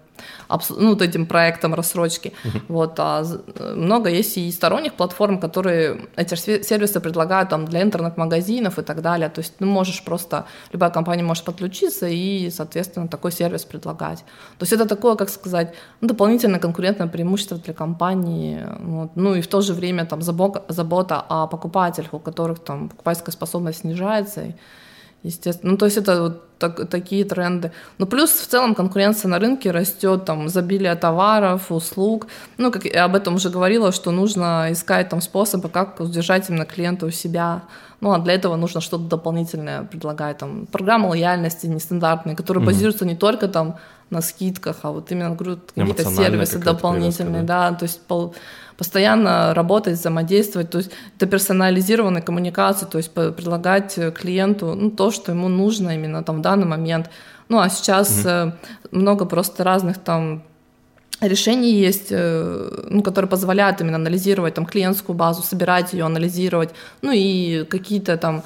ну, 0.71 0.91
вот 0.91 1.03
этим 1.03 1.27
проектом 1.27 1.75
рассрочки. 1.75 2.33
Uh-huh. 2.45 2.63
Вот, 2.69 2.95
а 2.99 3.25
много 3.75 4.11
есть 4.11 4.37
и 4.39 4.51
сторонних 4.51 4.95
платформ, 4.95 5.39
которые 5.41 6.09
эти 6.17 6.35
сервисы 6.63 7.01
предлагают 7.01 7.49
там 7.49 7.65
для 7.65 7.83
интернет-магазинов 7.83 8.79
и 8.79 8.83
так 8.83 9.03
далее. 9.03 9.29
То 9.29 9.41
есть 9.41 9.55
ну, 9.61 9.67
можешь 9.67 10.03
просто, 10.03 10.45
любая 10.73 10.91
компания 10.91 11.23
может 11.23 11.45
подключиться 11.45 12.07
и, 12.07 12.51
соответственно, 12.51 13.09
такой 13.09 13.33
сервис 13.33 13.65
предлагать. 13.65 14.25
То 14.59 14.65
есть 14.65 14.73
это 14.73 14.87
такое, 14.87 15.17
как 15.17 15.31
сказать, 15.31 15.75
ну, 16.01 16.09
дополнительное 16.09 16.61
конкурентное 16.61 17.09
преимущество 17.09 17.59
для 17.59 17.75
компании. 17.75 18.67
Вот. 18.81 19.11
Ну 19.17 19.35
и 19.35 19.41
в 19.41 19.47
то 19.47 19.61
же 19.61 19.75
время 19.75 20.07
там 20.07 20.23
забота, 20.23 20.65
забота 20.69 21.25
о 21.29 21.47
покупателях, 21.47 22.15
у 22.15 22.19
которых 22.19 22.59
там 22.59 22.89
покупательская 22.89 23.33
способность 23.33 23.81
снижается. 23.81 24.43
И, 24.43 24.55
естественно. 25.23 25.73
Ну, 25.73 25.79
то 25.79 25.87
есть 25.87 25.97
это 25.97 26.23
вот 26.23 26.59
так, 26.59 26.89
такие 26.89 27.25
тренды. 27.25 27.73
Ну, 27.99 28.07
плюс 28.07 28.31
в 28.31 28.47
целом 28.47 28.75
конкуренция 28.75 29.29
на 29.29 29.39
рынке 29.39 29.71
растет, 29.71 30.25
там, 30.25 30.47
изобилие 30.47 30.95
товаров, 30.95 31.71
услуг. 31.71 32.27
Ну, 32.57 32.71
как 32.71 32.85
я 32.85 33.05
об 33.05 33.15
этом 33.15 33.37
уже 33.37 33.51
говорила, 33.51 33.93
что 33.93 34.11
нужно 34.11 34.69
искать 34.71 35.09
там 35.09 35.21
способы, 35.21 35.69
как 35.69 36.01
удержать 36.01 36.49
именно 36.51 36.65
клиента 36.65 37.07
у 37.07 37.11
себя. 37.11 37.63
Ну, 38.01 38.13
а 38.13 38.19
для 38.19 38.35
этого 38.35 38.57
нужно 38.57 38.81
что-то 38.81 39.05
дополнительное 39.05 39.83
предлагать, 39.83 40.39
там, 40.39 40.67
программы 40.67 41.09
лояльности 41.09 41.67
нестандартные, 41.67 42.37
которые 42.37 42.63
угу. 42.63 42.71
базируются 42.71 43.05
не 43.05 43.17
только 43.17 43.49
там 43.49 43.77
на 44.11 44.23
скидках, 44.23 44.79
а 44.83 44.91
вот 44.91 45.11
именно, 45.13 45.35
говорю, 45.35 45.59
какие-то 45.75 46.05
сервисы 46.05 46.59
дополнительные, 46.59 47.43
да? 47.43 47.71
да, 47.71 47.77
то 47.77 47.83
есть 47.85 48.01
пол 48.07 48.35
постоянно 48.79 49.53
работать, 49.55 49.99
взаимодействовать, 49.99 50.71
то 50.71 50.79
есть 50.79 50.93
это 51.17 51.27
персонализированная 51.27 52.23
коммуникация, 52.23 52.89
то 52.89 52.99
есть 52.99 53.11
предлагать 53.11 53.99
клиенту 54.15 54.75
ну, 54.75 54.91
то, 54.91 55.11
что 55.11 55.33
ему 55.33 55.49
нужно 55.49 55.97
именно 55.97 56.23
там 56.23 56.39
в 56.39 56.41
данный 56.43 56.67
момент. 56.67 57.11
Ну 57.49 57.59
а 57.59 57.69
сейчас 57.69 58.25
угу. 58.25 58.53
много 58.93 59.25
просто 59.25 59.65
разных 59.65 59.99
там 59.99 60.43
решений 61.21 61.73
есть, 61.73 62.09
э, 62.11 62.85
ну, 62.89 63.03
которые 63.03 63.29
позволяют 63.29 63.81
именно 63.81 63.97
анализировать 63.97 64.55
там 64.55 64.65
клиентскую 64.65 65.17
базу, 65.17 65.43
собирать 65.43 65.93
ее, 65.93 66.05
анализировать, 66.05 66.71
ну 67.03 67.11
и 67.13 67.65
какие-то 67.65 68.17
там 68.17 68.45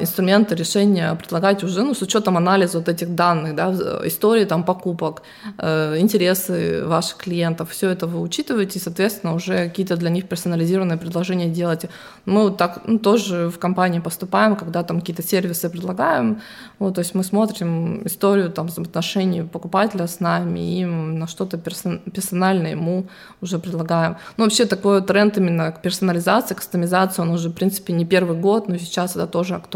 инструменты 0.00 0.54
решения 0.54 1.14
предлагать 1.16 1.64
уже 1.64 1.82
ну, 1.82 1.92
с 1.92 2.02
учетом 2.02 2.36
анализа 2.36 2.78
вот 2.78 2.88
этих 2.88 3.16
данных, 3.16 3.56
да, 3.56 3.72
истории 4.04 4.44
там, 4.44 4.62
покупок, 4.62 5.22
э, 5.58 5.98
интересы 5.98 6.84
ваших 6.86 7.16
клиентов, 7.16 7.70
все 7.70 7.90
это 7.90 8.06
вы 8.06 8.20
учитываете, 8.20 8.78
и, 8.78 8.82
соответственно, 8.82 9.34
уже 9.34 9.68
какие-то 9.68 9.96
для 9.96 10.10
них 10.10 10.28
персонализированные 10.28 10.98
предложения 10.98 11.48
делаете. 11.48 11.88
Мы 12.26 12.42
вот 12.42 12.58
так 12.58 12.82
ну, 12.86 12.98
тоже 12.98 13.48
в 13.48 13.58
компании 13.58 13.98
поступаем, 13.98 14.54
когда 14.54 14.84
там 14.84 15.00
какие-то 15.00 15.22
сервисы 15.22 15.68
предлагаем, 15.68 16.40
вот, 16.78 16.94
то 16.94 17.00
есть 17.00 17.16
мы 17.16 17.24
смотрим 17.24 18.06
историю 18.06 18.50
там, 18.50 18.68
взаимоотношений 18.68 19.42
покупателя 19.42 20.06
с 20.06 20.20
нами 20.20 20.78
и 20.78 20.84
на 20.84 21.26
что-то 21.26 21.58
персональное 21.58 22.70
ему 22.70 23.06
уже 23.40 23.58
предлагаем. 23.58 24.16
Ну, 24.36 24.44
вообще 24.44 24.64
такой 24.64 25.02
тренд 25.02 25.38
именно 25.38 25.72
к 25.72 25.82
персонализации, 25.82 26.54
кастомизации, 26.54 27.22
он 27.22 27.30
уже, 27.30 27.48
в 27.48 27.52
принципе, 27.52 27.92
не 27.92 28.04
первый 28.04 28.36
год, 28.36 28.68
но 28.68 28.78
сейчас 28.78 29.16
это 29.16 29.26
тоже 29.26 29.54
актуально. 29.56 29.71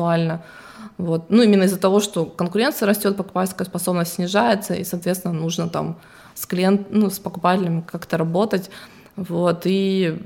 Вот. 0.99 1.31
Ну, 1.31 1.43
именно 1.43 1.65
из-за 1.65 1.79
того, 1.79 2.01
что 2.01 2.25
конкуренция 2.25 2.87
растет, 2.87 3.17
покупательская 3.17 3.67
способность 3.67 4.15
снижается, 4.15 4.75
и, 4.75 4.85
соответственно, 4.85 5.35
нужно 5.35 5.69
там 5.69 5.97
с 6.35 6.47
клиент, 6.47 6.89
ну, 6.91 7.11
с 7.11 7.19
покупателями 7.19 7.85
как-то 7.87 8.17
работать. 8.17 8.71
Вот. 9.17 9.63
И 9.65 10.19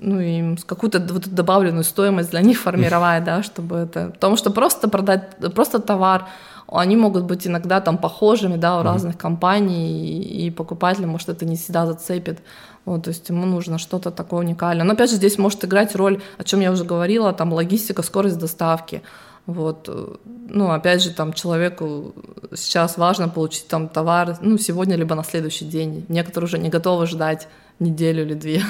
ну, 0.00 0.20
и 0.20 0.56
какую-то 0.56 1.00
вот 1.00 1.28
добавленную 1.28 1.84
стоимость 1.84 2.30
для 2.30 2.40
них 2.40 2.60
формировать, 2.60 3.24
да, 3.24 3.42
чтобы 3.42 3.76
это... 3.76 4.10
Потому 4.10 4.36
что 4.36 4.50
просто 4.50 4.88
продать, 4.88 5.36
просто 5.54 5.80
товар, 5.80 6.28
они 6.70 6.96
могут 6.96 7.24
быть 7.24 7.46
иногда 7.46 7.80
там 7.80 7.98
похожими, 7.98 8.56
да, 8.56 8.78
у 8.78 8.82
разных 8.82 9.16
компаний, 9.16 9.90
и, 9.90 10.46
и 10.46 10.50
покупатель, 10.50 11.06
может, 11.06 11.28
это 11.28 11.44
не 11.44 11.56
всегда 11.56 11.86
зацепит. 11.86 12.38
Вот, 12.88 13.02
то 13.02 13.10
есть 13.10 13.28
ему 13.28 13.44
нужно 13.44 13.76
что-то 13.76 14.10
такое 14.10 14.40
уникальное. 14.40 14.86
Но 14.86 14.94
опять 14.94 15.10
же 15.10 15.16
здесь 15.16 15.36
может 15.36 15.62
играть 15.62 15.94
роль, 15.94 16.22
о 16.38 16.44
чем 16.44 16.60
я 16.60 16.72
уже 16.72 16.84
говорила, 16.84 17.34
там 17.34 17.52
логистика, 17.52 18.02
скорость 18.02 18.38
доставки. 18.38 19.02
Вот, 19.44 19.90
ну, 20.48 20.70
опять 20.70 21.02
же, 21.02 21.10
там 21.10 21.34
человеку 21.34 22.14
сейчас 22.54 22.96
важно 22.96 23.28
получить 23.28 23.68
там 23.68 23.88
товар, 23.88 24.38
ну, 24.40 24.56
сегодня 24.56 24.96
либо 24.96 25.14
на 25.14 25.22
следующий 25.22 25.66
день. 25.66 26.06
Некоторые 26.08 26.46
уже 26.46 26.58
не 26.58 26.70
готовы 26.70 27.06
ждать 27.06 27.48
неделю 27.78 28.22
или 28.22 28.32
две. 28.32 28.62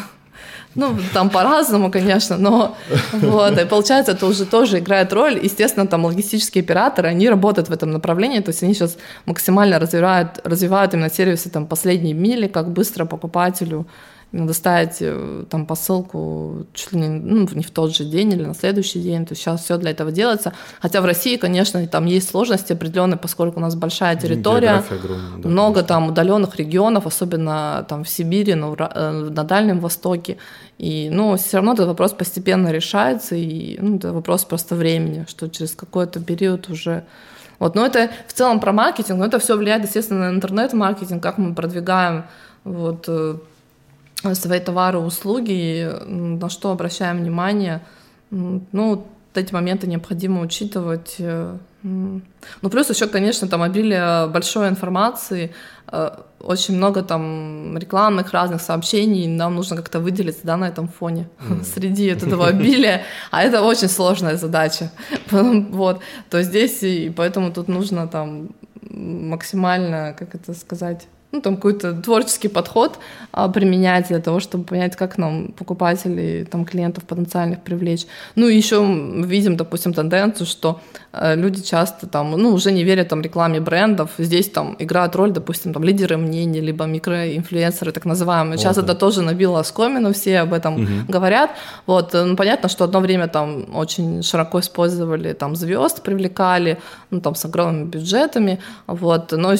Ну, 0.75 0.97
там 1.13 1.31
по-разному, 1.31 1.91
конечно, 1.91 2.37
но 2.37 2.77
вот, 3.13 3.59
и 3.59 3.65
получается, 3.65 4.13
это 4.13 4.27
уже 4.27 4.45
тоже 4.45 4.79
играет 4.79 5.13
роль. 5.13 5.41
Естественно, 5.43 5.87
там 5.87 6.05
логистические 6.05 6.63
операторы, 6.63 7.09
они 7.09 7.29
работают 7.29 7.69
в 7.69 7.73
этом 7.73 7.91
направлении, 7.91 8.41
то 8.41 8.51
есть 8.51 8.63
они 8.63 8.75
сейчас 8.75 8.97
максимально 9.27 9.79
развивают, 9.79 10.41
развивают 10.45 10.95
именно 10.95 11.11
сервисы 11.11 11.51
там 11.51 11.67
последней 11.67 12.15
мили, 12.15 12.47
как 12.47 12.71
быстро 12.71 13.07
покупателю 13.07 13.87
доставить 14.33 14.99
э, 15.01 15.45
там 15.49 15.65
посылку 15.65 16.67
чуть 16.75 16.93
ли 16.93 17.01
не, 17.01 17.09
ну, 17.09 17.49
не 17.53 17.63
в 17.63 17.71
тот 17.71 17.95
же 17.95 18.05
день 18.05 18.33
или 18.33 18.45
на 18.45 18.55
следующий 18.55 19.01
день. 19.01 19.25
То 19.25 19.33
есть 19.33 19.43
сейчас 19.43 19.65
все 19.65 19.79
для 19.79 19.91
этого 19.91 20.13
делается. 20.13 20.53
Хотя 20.81 21.01
в 21.01 21.07
России, 21.07 21.37
конечно, 21.37 21.87
там 21.87 22.05
есть 22.05 22.29
сложности 22.29 22.75
определенные, 22.75 23.17
поскольку 23.17 23.59
у 23.59 23.63
нас 23.63 23.75
большая 23.75 24.17
территория, 24.17 24.83
огромная, 24.91 25.39
да, 25.39 25.49
много 25.49 25.75
конечно. 25.75 25.89
там 25.89 26.09
удаленных 26.09 26.57
регионов, 26.57 27.07
особенно 27.07 27.87
там 27.89 28.05
в 28.05 28.09
Сибири, 28.09 28.55
на, 28.55 28.75
э, 28.79 29.11
на 29.31 29.45
Дальнем 29.45 29.81
Востоке. 29.81 30.37
И, 30.77 31.09
ну, 31.11 31.37
все 31.37 31.57
равно 31.57 31.73
этот 31.73 31.89
вопрос 31.89 32.13
постепенно 32.13 32.69
решается, 32.69 33.35
и 33.35 33.79
ну, 33.81 33.97
это 33.97 34.13
вопрос 34.13 34.45
просто 34.45 34.75
времени, 34.75 35.25
что 35.29 35.49
через 35.49 35.75
какой-то 35.75 36.21
период 36.21 36.69
уже 36.69 37.05
вот, 37.59 37.75
но 37.75 37.85
это 37.85 38.11
в 38.29 38.33
целом 38.33 38.61
про 38.61 38.73
маркетинг, 38.73 39.19
но 39.19 39.27
это 39.27 39.41
все 39.41 39.57
влияет, 39.57 39.83
естественно, 39.83 40.31
на 40.31 40.37
интернет-маркетинг, 40.37 41.21
как 41.21 41.39
мы 41.39 41.55
продвигаем 41.55 42.25
вот, 42.63 43.07
э, 43.09 43.35
свои 44.23 44.61
товары, 44.61 44.99
услуги, 44.99 45.89
на 46.07 46.49
что 46.49 46.71
обращаем 46.71 47.19
внимание. 47.19 47.83
Ну, 48.31 49.07
эти 49.35 49.53
моменты 49.53 49.87
необходимо 49.87 50.41
учитывать. 50.41 51.17
Э, 51.19 51.57
ну, 51.83 52.23
плюс 52.71 52.91
еще, 52.91 53.07
конечно, 53.07 53.49
там 53.49 53.63
обилие 53.63 54.27
большой 54.29 54.69
информации, 54.69 55.55
э, 55.91 56.11
очень 56.41 56.77
много 56.77 57.03
там 57.03 57.79
рекламных 57.79 58.33
разных 58.33 58.61
сообщений, 58.61 59.29
нам 59.29 59.55
нужно 59.55 59.77
как-то 59.77 60.01
выделиться, 60.01 60.41
да, 60.43 60.57
на 60.57 60.67
этом 60.67 60.89
фоне 60.89 61.29
mm. 61.41 61.65
среди 61.75 62.07
этого 62.07 62.49
обилия, 62.49 63.05
а 63.31 63.43
это 63.43 63.63
очень 63.63 63.89
сложная 63.89 64.37
задача, 64.37 64.91
вот, 65.31 66.01
то 66.31 66.43
здесь 66.43 66.83
и 66.83 67.11
поэтому 67.11 67.53
тут 67.53 67.69
нужно 67.69 68.09
там 68.09 68.51
максимально, 68.91 70.15
как 70.19 70.35
это 70.35 70.55
сказать, 70.55 71.07
ну, 71.31 71.43
там 71.43 71.57
какой-то 71.57 71.93
творческий 71.93 72.49
подход 72.49 72.99
а, 73.33 73.49
применять 73.49 74.09
для 74.09 74.19
того, 74.19 74.41
чтобы 74.41 74.65
понять, 74.65 74.97
как 74.97 75.19
нам 75.19 75.49
покупателей, 75.49 76.45
там, 76.45 76.65
клиентов 76.65 77.05
потенциальных 77.05 77.61
привлечь. 77.61 78.07
Ну, 78.35 78.49
и 78.49 78.57
еще 78.57 78.83
видим, 79.27 79.57
допустим, 79.57 79.93
тенденцию, 79.93 80.47
что 80.47 80.81
э, 81.13 81.37
люди 81.37 81.61
часто 81.61 82.07
там, 82.07 82.31
ну, 82.31 82.55
уже 82.55 82.73
не 82.73 82.83
верят 82.83 83.09
там 83.09 83.21
рекламе 83.21 83.61
брендов. 83.61 84.11
Здесь 84.17 84.49
там 84.49 84.75
играют 84.79 85.17
роль, 85.17 85.31
допустим, 85.31 85.75
там, 85.75 85.85
лидеры 85.85 86.17
мнений, 86.17 86.63
либо 86.63 86.87
микроинфлюенсеры, 86.87 87.93
так 87.93 88.07
называемые. 88.07 88.57
Сейчас 88.57 88.79
О, 88.79 88.81
это 88.81 88.95
тоже 88.95 89.21
набило 89.21 89.61
оскомину, 89.61 90.15
все 90.15 90.41
об 90.41 90.55
этом 90.55 90.83
угу. 90.83 90.93
говорят. 91.09 91.51
Вот, 91.87 92.15
ну, 92.15 92.37
понятно, 92.37 92.71
что 92.71 92.85
одно 92.85 93.01
время 93.01 93.29
там 93.29 93.77
очень 93.77 94.23
широко 94.23 94.61
использовали 94.61 95.35
там 95.35 95.57
звезд, 95.57 96.03
привлекали, 96.03 96.79
ну, 97.11 97.21
там, 97.21 97.35
с 97.35 97.45
огромными 97.45 97.91
бюджетами, 97.91 98.61
вот, 98.87 99.33
но 99.33 99.55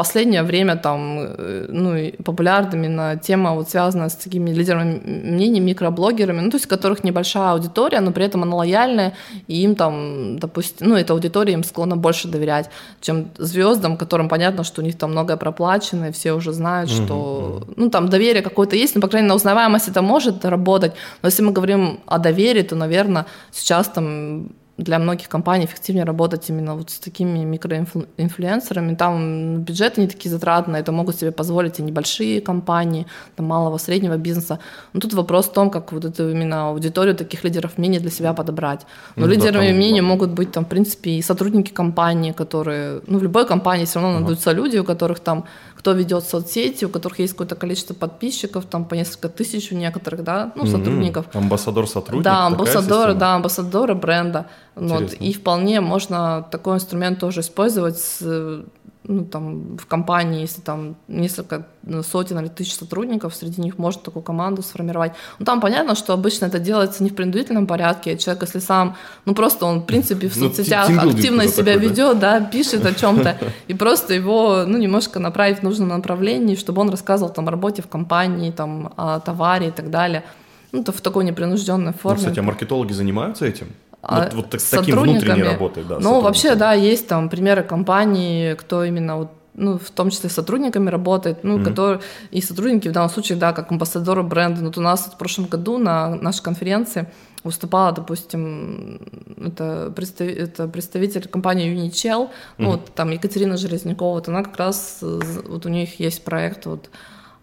последнее 0.00 0.42
время 0.42 0.76
там, 0.76 1.18
э, 1.18 1.66
ну, 1.68 2.24
популярными 2.24 2.88
на 2.88 3.16
тема 3.16 3.54
вот 3.54 3.68
связана 3.68 4.08
с 4.08 4.14
такими 4.14 4.50
лидерами 4.50 5.00
мнений, 5.04 5.60
микроблогерами, 5.60 6.40
ну, 6.40 6.50
то 6.50 6.56
есть 6.56 6.66
у 6.66 6.68
которых 6.70 7.04
небольшая 7.04 7.52
аудитория, 7.52 8.00
но 8.00 8.10
при 8.10 8.24
этом 8.24 8.42
она 8.42 8.56
лояльная, 8.56 9.12
и 9.48 9.62
им 9.62 9.74
там, 9.74 10.38
допустим, 10.38 10.88
ну, 10.88 10.96
эта 10.96 11.12
аудитория 11.12 11.52
им 11.52 11.64
склонна 11.64 11.96
больше 11.96 12.28
доверять, 12.28 12.70
чем 13.02 13.28
звездам, 13.38 13.96
которым 13.98 14.28
понятно, 14.28 14.64
что 14.64 14.80
у 14.80 14.84
них 14.84 14.96
там 14.96 15.10
многое 15.10 15.36
проплачено, 15.36 16.06
и 16.06 16.12
все 16.12 16.32
уже 16.32 16.52
знают, 16.52 16.90
mm-hmm. 16.90 17.04
что, 17.04 17.62
ну, 17.76 17.90
там 17.90 18.08
доверие 18.08 18.42
какое-то 18.42 18.76
есть, 18.76 18.94
но, 18.94 19.02
по 19.02 19.08
крайней 19.08 19.24
мере, 19.24 19.32
на 19.32 19.36
узнаваемость 19.36 19.88
это 19.88 20.00
может 20.00 20.44
работать, 20.44 20.92
но 21.22 21.28
если 21.28 21.44
мы 21.44 21.52
говорим 21.52 21.98
о 22.06 22.18
доверии, 22.18 22.62
то, 22.62 22.74
наверное, 22.74 23.26
сейчас 23.52 23.88
там 23.88 24.48
для 24.80 24.98
многих 24.98 25.28
компаний 25.28 25.66
эффективнее 25.66 26.04
работать 26.04 26.48
именно 26.48 26.74
вот 26.74 26.90
с 26.90 26.98
такими 26.98 27.44
микроинфлюенсерами. 27.44 28.94
Там 28.94 29.58
бюджеты 29.62 30.00
не 30.00 30.08
такие 30.08 30.30
затратные, 30.30 30.80
это 30.80 30.92
могут 30.92 31.16
себе 31.16 31.32
позволить 31.32 31.78
и 31.78 31.82
небольшие 31.82 32.40
компании, 32.40 33.06
там, 33.36 33.46
малого, 33.46 33.78
среднего 33.78 34.16
бизнеса. 34.16 34.58
Но 34.92 35.00
тут 35.00 35.12
вопрос 35.14 35.46
в 35.46 35.52
том, 35.52 35.70
как 35.70 35.92
вот 35.92 36.04
эту 36.04 36.30
именно 36.30 36.68
аудиторию 36.68 37.14
таких 37.14 37.44
лидеров 37.44 37.78
мнений 37.78 37.98
для 37.98 38.10
себя 38.10 38.32
подобрать. 38.32 38.86
Но 39.16 39.26
ну, 39.26 39.32
лидерами 39.32 39.68
да, 39.68 39.74
мнений 39.74 40.00
могут 40.00 40.30
быть 40.30 40.52
там, 40.52 40.64
в 40.64 40.68
принципе, 40.68 41.10
и 41.10 41.22
сотрудники 41.22 41.72
компании, 41.72 42.32
которые, 42.32 43.00
ну, 43.06 43.18
в 43.18 43.22
любой 43.22 43.46
компании 43.46 43.84
все 43.84 44.00
равно 44.00 44.20
найдутся 44.20 44.52
люди, 44.52 44.78
у 44.78 44.84
которых 44.84 45.20
там 45.20 45.44
кто 45.80 45.92
ведет 45.92 46.24
соцсети, 46.24 46.84
у 46.84 46.90
которых 46.90 47.20
есть 47.20 47.32
какое-то 47.32 47.54
количество 47.54 47.94
подписчиков, 47.94 48.66
там 48.66 48.84
по 48.84 48.94
несколько 48.94 49.30
тысяч 49.30 49.72
у 49.72 49.74
некоторых, 49.74 50.22
да, 50.22 50.52
ну, 50.54 50.64
mm-hmm. 50.64 50.70
сотрудников. 50.70 51.26
Амбассадор 51.32 51.88
сотрудник. 51.88 52.22
Да, 52.22 52.46
амбассадоры, 52.46 53.14
да, 53.14 53.36
амбассадоры 53.36 53.94
бренда. 53.94 54.46
Вот, 54.74 55.12
и 55.14 55.32
вполне 55.32 55.80
можно 55.80 56.46
такой 56.50 56.76
инструмент 56.76 57.18
тоже 57.18 57.40
использовать 57.40 57.98
с 57.98 58.64
ну, 59.04 59.24
там, 59.24 59.76
в 59.76 59.86
компании, 59.86 60.42
если 60.42 60.60
там 60.60 60.94
несколько 61.08 61.66
ну, 61.82 62.02
сотен 62.02 62.38
или 62.38 62.48
тысяч 62.48 62.74
сотрудников, 62.74 63.34
среди 63.34 63.60
них 63.60 63.78
можно 63.78 64.02
такую 64.02 64.22
команду 64.22 64.62
сформировать. 64.62 65.12
Ну, 65.38 65.44
там 65.46 65.60
понятно, 65.60 65.94
что 65.94 66.12
обычно 66.12 66.46
это 66.46 66.58
делается 66.58 67.02
не 67.02 67.10
в 67.10 67.14
принудительном 67.14 67.66
порядке. 67.66 68.16
Человек, 68.18 68.42
если 68.42 68.60
сам, 68.60 68.96
ну, 69.24 69.34
просто 69.34 69.66
он, 69.66 69.80
в 69.80 69.86
принципе, 69.86 70.28
в 70.28 70.36
ну, 70.36 70.48
соцсетях 70.48 70.90
активно 70.90 71.48
себя 71.48 71.74
такой, 71.74 71.88
ведет, 71.88 72.18
да? 72.18 72.40
да, 72.40 72.46
пишет 72.46 72.84
о 72.86 72.94
чем-то, 72.94 73.36
и 73.68 73.74
просто 73.74 74.14
его, 74.14 74.64
ну, 74.66 74.78
немножко 74.78 75.18
направить 75.18 75.60
в 75.60 75.62
нужном 75.62 75.88
направлении, 75.88 76.54
чтобы 76.54 76.82
он 76.82 76.90
рассказывал 76.90 77.32
там 77.32 77.48
о 77.48 77.50
работе 77.50 77.82
в 77.82 77.88
компании, 77.88 78.50
там, 78.50 78.92
о 78.96 79.20
товаре 79.20 79.68
и 79.68 79.72
так 79.72 79.90
далее. 79.90 80.24
Ну, 80.72 80.84
то 80.84 80.92
в 80.92 81.00
такой 81.00 81.24
непринужденной 81.24 81.92
ну, 81.92 81.98
форме. 81.98 82.18
Ну, 82.18 82.22
кстати, 82.22 82.38
а 82.38 82.42
маркетологи 82.42 82.92
занимаются 82.92 83.44
этим? 83.44 83.66
Вот, 84.02 84.34
вот 84.34 84.50
так, 84.50 84.60
с 84.60 84.70
таким 84.70 84.98
внутренней 84.98 85.42
работой, 85.42 85.84
да. 85.84 85.98
Ну, 86.00 86.20
вообще, 86.20 86.54
да, 86.54 86.72
есть 86.72 87.06
там 87.06 87.28
примеры 87.28 87.62
компаний, 87.62 88.54
кто 88.56 88.84
именно 88.84 89.18
вот 89.18 89.30
ну, 89.54 89.78
в 89.78 89.90
том 89.90 90.10
числе 90.10 90.30
с 90.30 90.34
сотрудниками 90.34 90.88
работает, 90.88 91.44
ну, 91.44 91.58
mm-hmm. 91.58 91.64
которые, 91.64 92.00
и 92.30 92.40
сотрудники 92.40 92.88
в 92.88 92.92
данном 92.92 93.10
случае, 93.10 93.36
да, 93.36 93.52
как 93.52 93.70
амбассадоры 93.70 94.22
бренда. 94.22 94.64
Вот 94.64 94.78
у 94.78 94.80
нас 94.80 95.06
в 95.06 95.18
прошлом 95.18 95.46
году 95.46 95.76
на 95.76 96.14
нашей 96.14 96.42
конференции 96.42 97.10
выступала, 97.44 97.92
допустим, 97.92 99.00
это, 99.44 99.92
представ... 99.94 100.28
это 100.28 100.68
представитель 100.68 101.28
компании 101.28 101.74
Unichel, 101.74 102.28
mm-hmm. 102.28 102.30
ну, 102.58 102.70
вот 102.70 102.94
там 102.94 103.10
Екатерина 103.10 103.56
Железнякова, 103.56 104.14
вот 104.14 104.28
она 104.28 104.42
как 104.44 104.56
раз, 104.56 104.98
вот 105.02 105.66
у 105.66 105.68
них 105.68 106.00
есть 106.00 106.24
проект 106.24 106.66
вот 106.66 106.88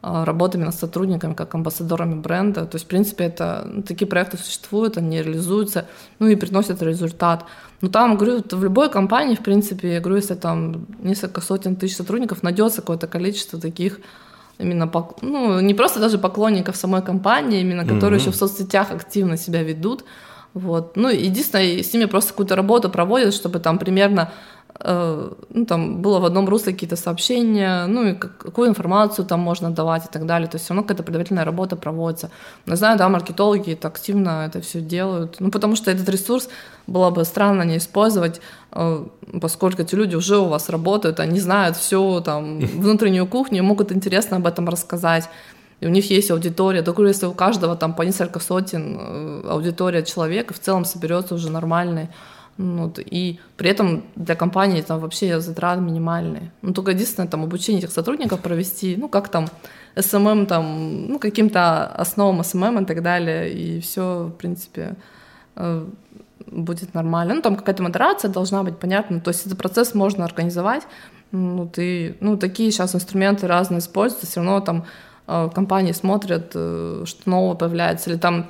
а, 0.02 0.26
работа 0.26 0.58
именно 0.58 0.72
с 0.72 0.80
сотрудниками, 0.80 1.34
как 1.34 1.56
амбассадорами 1.56 2.16
бренда. 2.16 2.66
То 2.66 2.76
есть, 2.76 2.86
в 2.86 2.88
принципе, 2.88 3.26
это, 3.26 3.64
ну, 3.66 3.82
такие 3.82 4.08
проекты 4.08 4.38
существуют, 4.38 4.98
они 4.98 5.22
реализуются, 5.22 5.88
ну 6.20 6.28
и 6.28 6.36
приносят 6.36 6.82
результат. 6.84 7.46
Но 7.82 7.90
там, 7.90 8.16
говорю, 8.16 8.44
в 8.50 8.64
любой 8.64 8.90
компании, 8.92 9.36
в 9.36 9.44
принципе, 9.44 9.94
я 9.94 10.00
говорю, 10.00 10.18
если 10.18 10.36
там 10.36 10.86
несколько 11.00 11.42
сотен 11.42 11.76
тысяч 11.76 11.96
сотрудников, 11.96 12.44
найдется 12.44 12.82
какое-то 12.82 13.08
количество 13.08 13.60
таких 13.60 14.00
именно, 14.60 14.92
ну, 15.22 15.60
не 15.60 15.74
просто 15.74 16.00
даже 16.00 16.18
поклонников 16.18 16.76
самой 16.76 17.02
компании, 17.02 17.62
именно 17.62 17.86
которые 17.86 18.20
mm-hmm. 18.20 18.22
еще 18.22 18.32
в 18.32 18.36
соцсетях 18.36 18.92
активно 18.92 19.38
себя 19.38 19.64
ведут. 19.64 20.04
Вот. 20.54 20.96
Ну, 20.96 21.10
единственное, 21.10 21.84
с 21.84 21.94
ними 21.94 22.06
просто 22.06 22.32
какую-то 22.32 22.56
работу 22.56 22.90
проводят, 22.90 23.34
чтобы 23.34 23.60
там 23.60 23.78
примерно 23.78 24.32
ну, 24.84 25.66
там 25.66 26.02
было 26.02 26.20
в 26.20 26.26
одном 26.26 26.48
русле 26.48 26.74
какие-то 26.74 26.96
сообщения, 26.96 27.88
ну 27.88 28.10
и 28.10 28.14
какую 28.14 28.70
информацию 28.70 29.26
там 29.26 29.40
можно 29.40 29.72
давать 29.72 30.06
и 30.06 30.10
так 30.12 30.26
далее. 30.26 30.48
То 30.48 30.56
есть 30.56 30.66
все 30.66 30.74
равно 30.74 30.84
какая-то 30.84 31.04
предварительная 31.04 31.46
работа 31.46 31.76
проводится. 31.76 32.30
Но 32.66 32.76
знаю, 32.76 32.98
да, 32.98 33.10
маркетологи 33.10 33.74
это 33.74 33.88
активно 33.88 34.46
это 34.46 34.62
все 34.62 34.82
делают. 34.82 35.38
Ну, 35.40 35.50
потому 35.50 35.76
что 35.76 35.90
этот 35.90 36.08
ресурс 36.10 36.50
было 36.86 37.10
бы 37.10 37.26
странно 37.26 37.64
не 37.64 37.78
использовать, 37.78 38.40
э, 38.72 39.06
поскольку 39.42 39.82
эти 39.82 39.96
люди 39.96 40.16
уже 40.16 40.38
у 40.38 40.46
вас 40.46 40.70
работают, 40.70 41.20
они 41.20 41.40
знают 41.40 41.76
всю 41.76 42.22
там 42.22 42.60
внутреннюю 42.76 43.26
кухню, 43.26 43.64
могут 43.64 43.92
интересно 43.92 44.38
об 44.38 44.46
этом 44.46 44.70
рассказать. 44.70 45.28
И 45.80 45.88
у 45.88 45.90
них 45.90 46.10
есть 46.12 46.32
аудитория. 46.32 46.82
Только 46.82 47.04
если 47.04 47.26
у 47.26 47.34
каждого 47.34 47.76
там 47.76 47.94
по 47.94 48.04
несколько 48.04 48.40
сотен 48.40 48.98
э, 49.00 49.42
аудитория 49.50 50.04
человека, 50.04 50.54
в 50.54 50.60
целом 50.60 50.86
соберется 50.86 51.34
уже 51.34 51.52
нормальный 51.52 52.10
вот, 52.58 53.00
и 53.00 53.40
при 53.56 53.70
этом 53.70 54.04
для 54.16 54.36
компании 54.36 54.82
там 54.82 55.00
вообще 55.00 55.40
затраты 55.40 55.82
минимальные. 55.82 56.52
Ну, 56.64 56.74
только 56.74 56.92
единственное, 56.92 57.30
там, 57.30 57.44
обучение 57.44 57.84
этих 57.84 57.92
сотрудников 57.92 58.42
провести, 58.42 58.96
ну, 58.98 59.10
как 59.10 59.30
там, 59.30 59.48
СММ, 59.96 60.48
там, 60.48 61.08
ну, 61.08 61.20
каким-то 61.20 61.86
основам 61.86 62.44
SMM 62.44 62.84
и 62.84 62.86
так 62.86 63.04
далее, 63.04 63.54
и 63.54 63.80
все, 63.80 64.32
в 64.34 64.38
принципе, 64.38 64.96
э, 65.56 65.86
будет 66.48 66.94
нормально. 66.96 67.36
Ну, 67.36 67.42
там 67.42 67.56
какая-то 67.56 67.84
модерация 67.84 68.32
должна 68.32 68.64
быть, 68.64 68.78
понятно. 68.78 69.20
То 69.20 69.30
есть 69.30 69.46
этот 69.46 69.58
процесс 69.58 69.94
можно 69.94 70.26
организовать. 70.26 70.84
Ну, 71.32 71.68
ты, 71.68 72.18
ну, 72.22 72.38
такие 72.38 72.72
сейчас 72.72 72.96
инструменты 72.96 73.48
разные 73.48 73.80
используются, 73.80 74.28
все 74.28 74.40
равно 74.40 74.62
там 74.62 74.86
э, 75.28 75.50
компании 75.54 75.92
смотрят, 75.92 76.52
э, 76.56 77.04
что 77.06 77.30
нового 77.30 77.54
появляется, 77.54 78.10
или 78.10 78.18
там 78.18 78.48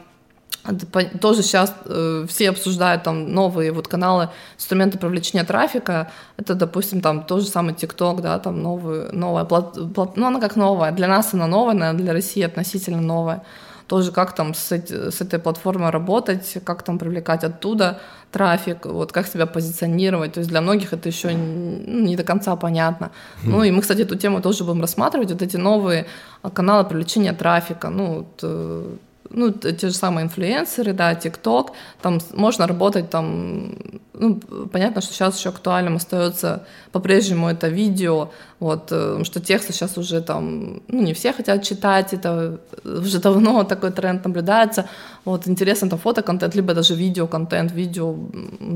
тоже 1.22 1.44
сейчас 1.44 1.74
э, 1.86 2.26
все 2.28 2.50
обсуждают 2.50 3.04
там 3.04 3.32
новые 3.34 3.72
вот 3.72 3.88
каналы, 3.88 4.30
инструменты 4.58 4.98
привлечения 4.98 5.46
трафика. 5.46 6.12
Это, 6.38 6.56
допустим, 6.56 7.02
там 7.02 7.24
тот 7.24 7.42
же 7.42 7.48
самый 7.48 7.74
ТикТок, 7.74 8.22
да, 8.22 8.38
там 8.40 8.62
новый, 8.62 9.12
новая 9.14 9.46
плат, 9.46 9.78
плат, 9.94 10.18
ну 10.18 10.28
она 10.28 10.40
как 10.40 10.56
новая, 10.56 10.92
для 10.92 11.08
нас 11.08 11.34
она 11.34 11.48
новая, 11.48 11.74
наверное, 11.74 12.04
для 12.04 12.14
России 12.14 12.44
относительно 12.44 13.02
новая. 13.02 13.44
тоже 13.88 14.12
как 14.12 14.36
там 14.36 14.54
с, 14.54 14.72
с 14.72 15.22
этой 15.22 15.40
платформой 15.40 15.92
работать, 15.92 16.58
как 16.66 16.84
там 16.84 17.00
привлекать 17.00 17.46
оттуда 17.46 18.02
трафик, 18.32 18.86
вот 18.86 19.12
как 19.14 19.28
себя 19.28 19.46
позиционировать. 19.46 20.34
То 20.34 20.40
есть 20.40 20.50
для 20.50 20.62
многих 20.62 20.94
это 20.94 21.08
еще 21.08 21.30
ну, 21.30 22.06
не 22.06 22.18
до 22.18 22.24
конца 22.24 22.56
понятно. 22.58 23.06
Mm. 23.44 23.50
Ну 23.50 23.64
и 23.64 23.72
мы, 23.72 23.82
кстати, 23.82 24.02
эту 24.02 24.18
тему 24.18 24.42
тоже 24.42 24.66
будем 24.66 24.82
рассматривать. 24.82 25.32
Вот 25.32 25.42
эти 25.42 25.56
новые 25.58 26.06
каналы 26.54 26.84
привлечения 26.84 27.34
трафика. 27.34 27.90
Ну, 27.90 28.18
вот, 28.18 28.40
э, 28.44 28.96
ну, 29.30 29.52
те 29.52 29.88
же 29.90 29.94
самые 29.94 30.26
инфлюенсеры, 30.26 30.94
да, 30.94 31.16
ТикТок, 31.16 31.74
там 32.02 32.20
можно 32.34 32.68
работать 32.68 33.10
там, 33.10 33.76
ну, 34.14 34.40
понятно, 34.72 35.02
что 35.02 35.14
сейчас 35.14 35.38
еще 35.38 35.50
актуальным 35.50 35.96
остается 35.98 36.66
по-прежнему 36.92 37.50
это 37.50 37.68
видео, 37.68 38.32
вот, 38.60 38.88
э, 38.92 39.24
что 39.24 39.40
тексты 39.40 39.72
сейчас 39.72 39.98
уже 39.98 40.22
там, 40.22 40.82
ну, 40.88 41.04
не 41.04 41.14
все 41.14 41.32
хотят 41.32 41.64
читать, 41.64 42.14
это 42.14 42.60
уже 42.84 43.20
давно 43.20 43.64
такой 43.70 43.92
тренд 43.92 44.26
наблюдается, 44.26 44.88
вот, 45.26 45.48
интересно 45.48 45.90
там 45.90 46.00
фотоконтент, 46.00 46.56
либо 46.56 46.74
даже 46.74 46.96
видеоконтент, 46.96 47.72
видео 47.72 48.16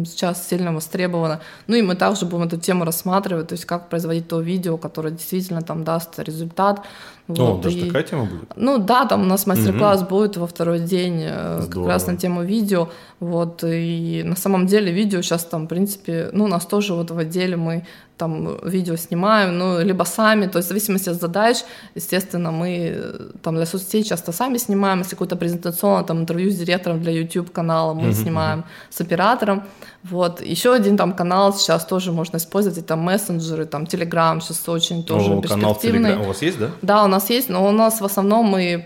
сейчас 0.06 0.48
сильно 0.48 0.72
востребовано, 0.72 1.40
ну, 1.68 1.76
и 1.76 1.82
мы 1.82 1.96
также 1.96 2.26
будем 2.26 2.44
эту 2.44 2.58
тему 2.58 2.86
рассматривать, 2.86 3.48
то 3.48 3.54
есть 3.54 3.66
как 3.66 3.90
производить 3.90 4.28
то 4.28 4.40
видео, 4.40 4.78
которое 4.78 5.12
действительно 5.12 5.62
там 5.62 5.84
даст 5.84 6.20
результат, 6.20 6.82
ну, 7.28 7.54
вот, 7.54 7.62
даже 7.62 7.78
и, 7.78 7.88
такая 7.88 8.04
тема 8.04 8.26
будет? 8.26 8.52
Ну 8.56 8.78
да, 8.78 9.06
там 9.06 9.22
у 9.22 9.26
нас 9.26 9.48
мастер-класс 9.48 10.02
угу. 10.02 10.10
будет 10.10 10.38
во 10.38 10.48
второй 10.48 10.80
день 10.80 11.22
Здорово. 11.22 11.68
как 11.68 11.88
раз 11.88 12.08
на 12.08 12.18
тему 12.18 12.44
видео. 12.44 12.90
Вот, 13.20 13.64
и 13.64 14.24
на 14.26 14.36
самом 14.36 14.66
деле 14.68 14.92
видео 14.92 15.22
сейчас 15.22 15.46
там, 15.46 15.66
в 15.66 15.68
принципе, 15.68 16.30
ну, 16.34 16.46
у 16.46 16.48
нас 16.48 16.66
тоже 16.66 16.94
вот 16.94 17.12
в 17.12 17.18
отделе 17.18 17.56
мы 17.56 17.86
там 18.22 18.58
видео 18.64 18.98
снимаем, 18.98 19.58
ну, 19.58 19.84
либо 19.84 20.06
сами, 20.06 20.48
то 20.48 20.60
есть 20.60 20.68
в 20.68 20.70
зависимости 20.70 21.10
от 21.10 21.16
задач, 21.16 21.58
естественно, 21.96 22.52
мы 22.52 23.04
там 23.42 23.56
для 23.56 23.66
соцсетей 23.66 24.04
часто 24.04 24.32
сами 24.32 24.58
снимаем, 24.58 25.00
если 25.00 25.16
какое-то 25.16 25.36
презентационное 25.36 26.04
там 26.04 26.20
интервью 26.20 26.52
с 26.52 26.56
директором 26.56 27.02
для 27.02 27.12
YouTube-канала 27.12 27.94
мы 27.94 28.10
mm-hmm. 28.10 28.22
снимаем 28.22 28.64
с 28.90 29.02
оператором, 29.02 29.64
вот. 30.04 30.42
Еще 30.42 30.74
один 30.74 30.98
там 30.98 31.14
канал 31.14 31.54
сейчас 31.54 31.86
тоже 31.86 32.12
можно 32.12 32.38
использовать, 32.38 32.78
это 32.78 32.96
мессенджеры, 32.96 33.66
там 33.66 33.84
Telegram 33.84 34.40
сейчас 34.40 34.70
очень 34.70 35.04
тоже 35.04 35.32
О, 35.32 35.42
перспективный. 35.42 36.12
Канал 36.12 36.26
у 36.26 36.28
вас 36.28 36.44
есть, 36.44 36.60
да? 36.60 36.70
Да, 36.82 37.04
у 37.04 37.08
нас 37.08 37.32
есть, 37.32 37.50
но 37.50 37.68
у 37.68 37.72
нас 37.72 38.02
в 38.02 38.06
основном 38.06 38.46
мы, 38.46 38.86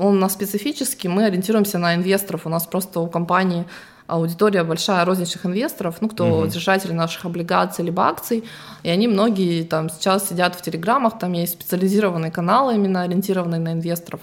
он 0.00 0.16
у 0.16 0.20
нас 0.20 0.32
специфический, 0.32 1.08
мы 1.08 1.26
ориентируемся 1.26 1.78
на 1.78 1.94
инвесторов, 1.94 2.46
у 2.46 2.48
нас 2.48 2.66
просто 2.66 3.00
у 3.00 3.06
компании 3.06 3.64
аудитория 4.06 4.64
большая 4.64 5.04
розничных 5.04 5.46
инвесторов, 5.46 5.96
ну, 6.00 6.08
кто 6.08 6.40
угу. 6.40 6.46
держатели 6.46 6.92
наших 6.92 7.24
облигаций 7.24 7.84
либо 7.84 8.02
акций, 8.06 8.44
и 8.82 8.90
они 8.90 9.08
многие 9.08 9.64
там 9.64 9.88
сейчас 9.88 10.28
сидят 10.28 10.54
в 10.54 10.62
телеграмах, 10.62 11.18
там 11.18 11.32
есть 11.32 11.54
специализированные 11.54 12.30
каналы 12.30 12.74
именно 12.74 13.02
ориентированные 13.02 13.60
на 13.60 13.72
инвесторов, 13.72 14.20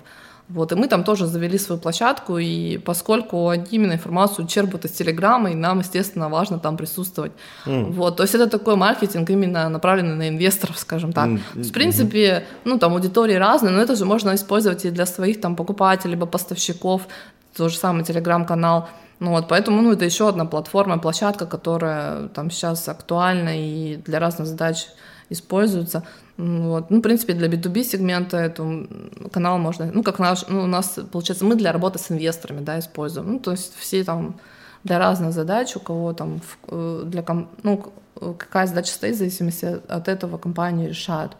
вот, 0.53 0.71
и 0.71 0.75
мы 0.75 0.87
там 0.87 1.03
тоже 1.03 1.27
завели 1.27 1.57
свою 1.57 1.79
площадку, 1.79 2.37
и 2.37 2.77
поскольку 2.77 3.47
они 3.47 3.65
именно 3.71 3.93
информацию 3.93 4.47
черпают 4.47 4.85
из 4.85 4.91
Телеграма, 4.91 5.51
и 5.51 5.55
нам, 5.55 5.79
естественно, 5.79 6.29
важно 6.29 6.59
там 6.59 6.75
присутствовать. 6.77 7.31
Mm. 7.65 7.91
Вот, 7.91 8.17
то 8.17 8.23
есть 8.23 8.35
это 8.35 8.47
такой 8.47 8.75
маркетинг 8.75 9.29
именно 9.29 9.69
направленный 9.69 10.15
на 10.15 10.27
инвесторов, 10.27 10.77
скажем 10.77 11.13
так. 11.13 11.27
Mm. 11.27 11.39
В 11.55 11.71
принципе, 11.71 12.43
ну 12.65 12.77
там 12.77 12.93
аудитории 12.93 13.35
разные, 13.35 13.71
но 13.71 13.81
это 13.81 13.95
же 13.95 14.05
можно 14.05 14.35
использовать 14.35 14.83
и 14.85 14.89
для 14.89 15.05
своих 15.05 15.39
там 15.39 15.55
покупателей, 15.55 16.15
либо 16.15 16.25
поставщиков, 16.25 17.07
тот 17.55 17.71
же 17.71 17.77
самый 17.77 18.03
Телеграм-канал. 18.03 18.89
Ну 19.19 19.31
вот, 19.31 19.47
поэтому, 19.47 19.81
ну, 19.81 19.91
это 19.91 20.05
еще 20.05 20.29
одна 20.29 20.45
платформа, 20.45 20.97
площадка, 20.97 21.45
которая 21.45 22.27
там 22.29 22.49
сейчас 22.49 22.87
актуальна 22.89 23.51
и 23.55 23.97
для 23.97 24.19
разных 24.19 24.47
задач 24.47 24.87
используется. 25.29 26.03
Вот. 26.37 26.89
Ну, 26.89 26.97
в 26.97 27.01
принципе, 27.01 27.33
для 27.33 27.47
B2B 27.47 27.83
сегмента 27.83 28.37
эту 28.37 28.87
канал 29.31 29.59
можно, 29.59 29.91
ну, 29.93 30.01
как 30.01 30.19
наш, 30.19 30.47
ну, 30.47 30.63
у 30.63 30.67
нас, 30.67 30.97
получается, 31.11 31.45
мы 31.45 31.55
для 31.55 31.71
работы 31.71 31.99
с 31.99 32.09
инвесторами, 32.09 32.61
да, 32.61 32.79
используем. 32.79 33.33
Ну, 33.33 33.39
то 33.39 33.51
есть 33.51 33.75
все 33.77 34.03
там 34.03 34.39
для 34.83 34.97
разных 34.97 35.33
задач, 35.33 35.75
у 35.75 35.79
кого 35.79 36.13
там, 36.13 36.41
э, 36.67 37.03
для, 37.05 37.23
ну, 37.63 37.93
какая 38.15 38.67
задача 38.67 38.91
стоит, 38.91 39.15
в 39.15 39.19
зависимости 39.19 39.79
от 39.87 40.07
этого 40.07 40.37
компании 40.37 40.87
решают. 40.87 41.37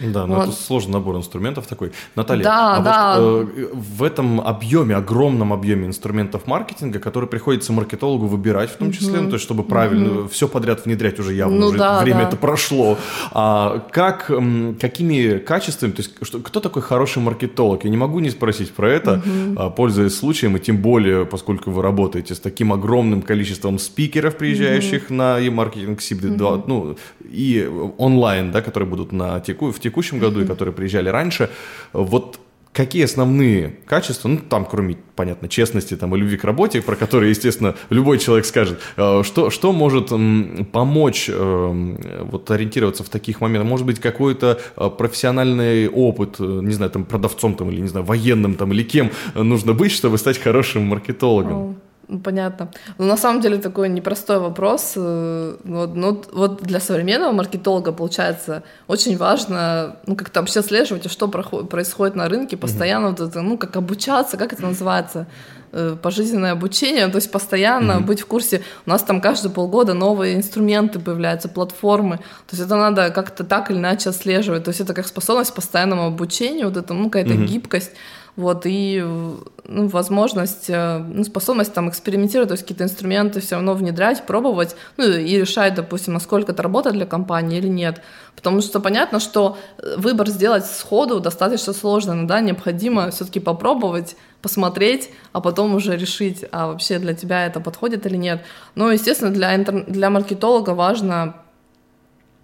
Да, 0.00 0.26
но 0.26 0.36
вот. 0.36 0.48
это 0.48 0.52
сложный 0.52 0.94
набор 0.94 1.16
инструментов 1.16 1.66
такой. 1.66 1.92
Наталья, 2.14 2.44
да, 2.44 2.76
а 2.76 2.80
да. 2.80 3.20
вот 3.20 3.48
э, 3.56 3.68
в 3.72 4.02
этом 4.02 4.40
объеме, 4.40 4.94
огромном 4.94 5.52
объеме 5.52 5.86
инструментов 5.86 6.46
маркетинга, 6.46 6.98
которые 6.98 7.28
приходится 7.28 7.72
маркетологу 7.72 8.26
выбирать 8.26 8.70
в 8.70 8.76
том 8.76 8.92
числе, 8.92 9.20
ну, 9.20 9.28
то 9.28 9.34
есть 9.34 9.44
чтобы 9.44 9.62
правильно 9.62 10.20
угу. 10.20 10.28
все 10.28 10.48
подряд 10.48 10.84
внедрять 10.84 11.18
уже 11.18 11.32
явно, 11.34 11.58
ну, 11.58 11.66
уже 11.66 11.78
да, 11.78 12.00
время 12.00 12.22
да. 12.22 12.28
это 12.28 12.36
прошло. 12.36 12.98
А 13.32 13.80
как, 13.90 14.30
какими 14.80 15.38
качествами, 15.38 15.92
то 15.92 16.02
есть 16.02 16.12
что, 16.22 16.40
кто 16.40 16.60
такой 16.60 16.82
хороший 16.82 17.22
маркетолог? 17.22 17.84
Я 17.84 17.90
не 17.90 17.96
могу 17.96 18.20
не 18.20 18.30
спросить 18.30 18.72
про 18.72 18.90
это, 18.90 19.22
угу. 19.24 19.70
пользуясь 19.70 20.14
случаем, 20.16 20.56
и 20.56 20.60
тем 20.60 20.78
более, 20.78 21.24
поскольку 21.24 21.70
вы 21.70 21.82
работаете 21.82 22.34
с 22.34 22.40
таким 22.40 22.72
огромным 22.72 23.22
количеством 23.22 23.78
спикеров, 23.78 24.36
приезжающих 24.36 25.06
угу. 25.06 25.14
на 25.14 25.38
e-маркетинг 25.38 26.00
угу. 26.00 26.64
ну, 26.66 26.96
и 27.20 27.68
онлайн, 27.98 28.50
да, 28.50 28.60
которые 28.60 28.88
будут 28.88 29.12
на 29.12 29.40
теку, 29.40 29.72
в 29.72 29.80
текущем 29.86 30.18
году 30.18 30.40
и 30.42 30.46
которые 30.46 30.74
приезжали 30.74 31.08
раньше. 31.08 31.50
Вот 31.92 32.38
какие 32.76 33.04
основные 33.04 33.78
качества, 33.86 34.28
ну, 34.28 34.36
там, 34.36 34.66
кроме, 34.66 34.98
понятно, 35.14 35.48
честности 35.48 35.96
там, 35.96 36.14
и 36.14 36.18
любви 36.18 36.36
к 36.36 36.44
работе, 36.44 36.82
про 36.82 36.94
которые, 36.94 37.30
естественно, 37.30 37.74
любой 37.88 38.18
человек 38.18 38.44
скажет, 38.44 38.78
э, 38.98 39.22
что, 39.24 39.48
что 39.48 39.72
может 39.72 40.12
помочь 40.72 41.30
э, 41.32 42.24
вот, 42.30 42.50
ориентироваться 42.50 43.02
в 43.02 43.08
таких 43.08 43.40
моментах? 43.40 43.70
Может 43.70 43.86
быть, 43.86 43.98
какой-то 43.98 44.60
э, 44.76 44.90
профессиональный 44.90 45.88
опыт, 45.88 46.38
не 46.38 46.72
знаю, 46.72 46.90
там, 46.90 47.06
продавцом 47.06 47.54
там, 47.54 47.70
или, 47.70 47.80
не 47.80 47.88
знаю, 47.88 48.04
военным 48.04 48.56
там, 48.56 48.72
или 48.72 48.82
кем 48.82 49.10
нужно 49.34 49.72
быть, 49.72 49.92
чтобы 49.92 50.18
стать 50.18 50.38
хорошим 50.38 50.82
маркетологом? 50.82 51.78
Ну, 52.08 52.20
понятно. 52.20 52.68
Но 52.98 53.06
на 53.06 53.16
самом 53.16 53.40
деле 53.40 53.58
такой 53.58 53.88
непростой 53.88 54.38
вопрос. 54.38 54.92
Э, 54.96 55.56
вот, 55.64 55.96
ну, 55.96 56.22
вот 56.32 56.62
для 56.62 56.78
современного 56.78 57.32
маркетолога, 57.32 57.92
получается, 57.92 58.62
очень 58.86 59.16
важно, 59.16 59.96
ну, 60.06 60.14
как-то 60.14 60.40
вообще 60.40 60.60
отслеживать, 60.60 61.10
что 61.10 61.26
происходит 61.28 62.14
на 62.14 62.28
рынке, 62.28 62.56
постоянно 62.56 63.06
mm-hmm. 63.06 63.18
вот 63.18 63.28
это, 63.28 63.42
ну, 63.42 63.58
как 63.58 63.76
обучаться, 63.76 64.36
как 64.36 64.52
это 64.52 64.62
называется, 64.62 65.26
э, 65.72 65.96
пожизненное 66.00 66.52
обучение, 66.52 67.08
то 67.08 67.16
есть 67.16 67.32
постоянно 67.32 67.92
mm-hmm. 67.92 68.06
быть 68.06 68.20
в 68.20 68.26
курсе. 68.26 68.62
У 68.86 68.90
нас 68.90 69.02
там 69.02 69.20
каждые 69.20 69.50
полгода 69.50 69.92
новые 69.92 70.36
инструменты 70.36 71.00
появляются, 71.00 71.48
платформы. 71.48 72.18
То 72.18 72.56
есть 72.56 72.62
это 72.62 72.76
надо 72.76 73.10
как-то 73.10 73.42
так 73.42 73.72
или 73.72 73.78
иначе 73.78 74.10
отслеживать. 74.10 74.62
То 74.62 74.68
есть 74.68 74.80
это 74.80 74.94
как 74.94 75.08
способность 75.08 75.50
к 75.50 75.54
постоянному 75.54 76.06
обучению, 76.06 76.68
вот 76.68 76.76
это, 76.76 76.94
ну, 76.94 77.10
какая-то 77.10 77.34
mm-hmm. 77.34 77.46
гибкость. 77.46 77.90
Вот, 78.36 78.62
и 78.66 79.02
ну, 79.68 79.88
возможность, 79.88 80.68
э, 80.68 80.98
ну, 80.98 81.24
способность 81.24 81.72
там 81.72 81.88
экспериментировать, 81.88 82.48
то 82.48 82.52
есть 82.52 82.62
какие-то 82.64 82.84
инструменты 82.84 83.40
все 83.40 83.54
равно 83.56 83.74
внедрять, 83.74 84.26
пробовать, 84.26 84.76
ну, 84.98 85.04
и 85.04 85.38
решать, 85.38 85.74
допустим, 85.74 86.12
насколько 86.14 86.52
это 86.52 86.62
работает 86.62 86.96
для 86.96 87.06
компании 87.06 87.58
или 87.58 87.68
нет. 87.68 88.02
Потому 88.34 88.60
что 88.60 88.80
понятно, 88.80 89.20
что 89.20 89.56
э, 89.78 89.96
выбор 89.96 90.28
сделать 90.28 90.66
сходу 90.66 91.20
достаточно 91.20 91.72
сложно, 91.72 92.26
да, 92.26 92.40
необходимо 92.40 93.10
все-таки 93.10 93.40
попробовать, 93.40 94.16
посмотреть, 94.42 95.10
а 95.32 95.40
потом 95.40 95.74
уже 95.74 95.96
решить, 95.96 96.44
а 96.52 96.66
вообще 96.66 96.98
для 96.98 97.14
тебя 97.14 97.46
это 97.46 97.60
подходит 97.60 98.06
или 98.06 98.16
нет. 98.16 98.42
Но, 98.74 98.92
естественно, 98.92 99.30
для, 99.30 99.56
интер... 99.56 99.84
для 99.86 100.10
маркетолога 100.10 100.70
важно 100.70 101.36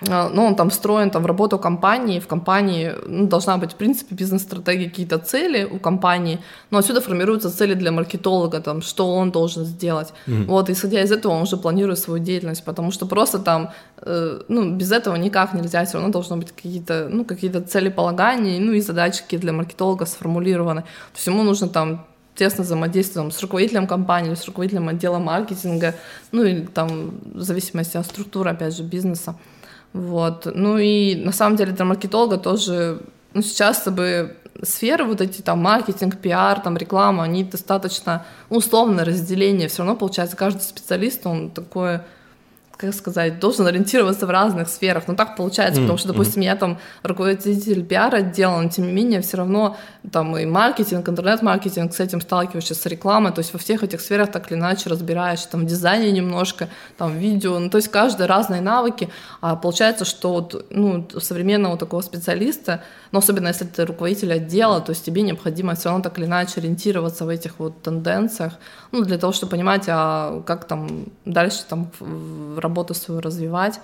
ну, 0.08 0.44
он 0.46 0.54
там 0.54 0.70
встроен 0.70 1.10
там, 1.10 1.22
в 1.22 1.26
работу 1.26 1.58
компании, 1.58 2.20
в 2.20 2.26
компании 2.26 2.92
ну, 3.06 3.26
должна 3.26 3.56
быть, 3.58 3.72
в 3.72 3.74
принципе, 3.76 4.14
бизнес-стратегия, 4.14 4.88
какие-то 4.88 5.18
цели 5.18 5.64
у 5.64 5.78
компании, 5.78 6.38
но 6.70 6.78
отсюда 6.78 7.00
формируются 7.00 7.50
цели 7.50 7.74
для 7.74 7.92
маркетолога, 7.92 8.60
там, 8.60 8.82
что 8.82 9.14
он 9.14 9.30
должен 9.30 9.64
сделать. 9.64 10.12
Mm-hmm. 10.26 10.46
Вот, 10.46 10.70
исходя 10.70 11.02
из 11.02 11.12
этого, 11.12 11.32
он 11.32 11.42
уже 11.42 11.56
планирует 11.56 11.98
свою 11.98 12.22
деятельность, 12.22 12.64
потому 12.64 12.90
что 12.90 13.06
просто 13.06 13.38
там, 13.38 13.70
э, 13.98 14.40
ну, 14.48 14.76
без 14.76 14.92
этого 14.92 15.16
никак 15.16 15.54
нельзя, 15.54 15.84
все 15.84 15.94
равно 15.94 16.12
должны 16.12 16.36
быть 16.36 16.52
какие-то, 16.52 17.08
ну, 17.10 17.24
какие-то 17.24 17.60
целеполагания, 17.60 18.60
ну, 18.60 18.72
и 18.72 18.80
задачки 18.80 19.38
для 19.38 19.52
маркетолога 19.52 20.06
сформулированы. 20.06 20.82
То 20.82 21.16
есть 21.16 21.26
ему 21.26 21.42
нужно 21.42 21.68
там 21.68 22.06
тесно 22.34 22.64
взаимодействуем 22.64 23.30
с 23.30 23.40
руководителем 23.40 23.86
компании, 23.86 24.34
с 24.34 24.44
руководителем 24.46 24.88
отдела 24.88 25.18
маркетинга, 25.18 25.94
ну 26.32 26.44
и 26.44 26.62
там 26.62 27.20
в 27.24 27.42
зависимости 27.42 27.96
от 27.96 28.06
структуры, 28.06 28.50
опять 28.50 28.76
же, 28.76 28.82
бизнеса. 28.82 29.34
Вот. 29.92 30.46
Ну 30.54 30.78
и 30.78 31.14
на 31.14 31.32
самом 31.32 31.56
деле 31.56 31.72
для 31.72 31.84
маркетолога 31.84 32.38
тоже, 32.38 33.00
ну 33.34 33.42
сейчас 33.42 33.86
бы 33.86 34.36
сферы 34.62 35.04
вот 35.04 35.20
эти 35.20 35.42
там 35.42 35.60
маркетинг, 35.60 36.18
пиар, 36.18 36.60
там 36.60 36.76
реклама, 36.76 37.24
они 37.24 37.44
достаточно 37.44 38.24
ну, 38.50 38.58
условное 38.58 39.04
разделение. 39.04 39.68
Все 39.68 39.78
равно 39.78 39.96
получается 39.96 40.36
каждый 40.36 40.62
специалист, 40.62 41.26
он 41.26 41.50
такое 41.50 42.06
как 42.82 42.94
сказать, 42.94 43.38
должен 43.38 43.66
ориентироваться 43.66 44.26
в 44.26 44.30
разных 44.30 44.68
сферах. 44.68 45.04
Но 45.06 45.14
так 45.14 45.36
получается, 45.36 45.80
mm-hmm. 45.80 45.84
потому 45.84 45.98
что, 45.98 46.08
допустим, 46.08 46.42
я 46.42 46.56
там 46.56 46.78
руководитель 47.02 47.84
пиар-отдела, 47.84 48.60
но 48.60 48.68
тем 48.68 48.86
не 48.86 48.92
менее 48.92 49.20
все 49.22 49.36
равно 49.36 49.76
там 50.10 50.36
и 50.36 50.44
маркетинг, 50.44 51.08
интернет-маркетинг, 51.08 51.94
с 51.94 52.00
этим 52.00 52.20
сталкиваешься, 52.20 52.74
с 52.74 52.84
рекламой, 52.86 53.32
то 53.32 53.38
есть 53.38 53.52
во 53.52 53.58
всех 53.58 53.82
этих 53.82 54.00
сферах 54.00 54.30
так 54.30 54.50
или 54.50 54.58
иначе 54.58 54.90
разбираешься, 54.90 55.48
там 55.48 55.62
в 55.62 55.66
дизайне 55.66 56.10
немножко, 56.10 56.68
там 56.98 57.16
видео, 57.16 57.58
ну 57.58 57.70
то 57.70 57.78
есть 57.78 57.88
каждый 57.88 58.26
разные 58.26 58.60
навыки, 58.60 59.08
а 59.40 59.56
получается, 59.56 60.04
что 60.04 60.32
вот, 60.32 60.66
ну, 60.70 61.08
современного 61.20 61.76
такого 61.78 62.02
специалиста, 62.02 62.82
но 63.12 63.18
особенно 63.18 63.48
если 63.48 63.64
ты 63.64 63.84
руководитель 63.84 64.32
отдела, 64.32 64.80
то 64.80 64.90
есть 64.90 65.04
тебе 65.04 65.22
необходимо 65.22 65.74
все 65.74 65.90
равно 65.90 66.02
так 66.02 66.18
или 66.18 66.24
иначе 66.26 66.60
ориентироваться 66.60 67.24
в 67.24 67.28
этих 67.28 67.58
вот 67.58 67.82
тенденциях, 67.82 68.54
ну, 68.90 69.04
для 69.04 69.18
того, 69.18 69.32
чтобы 69.32 69.50
понимать, 69.50 69.84
а 69.88 70.42
как 70.46 70.64
там 70.64 71.06
дальше 71.24 71.64
там 71.68 71.90
работу 72.58 72.94
свою 72.94 73.20
развивать. 73.20 73.80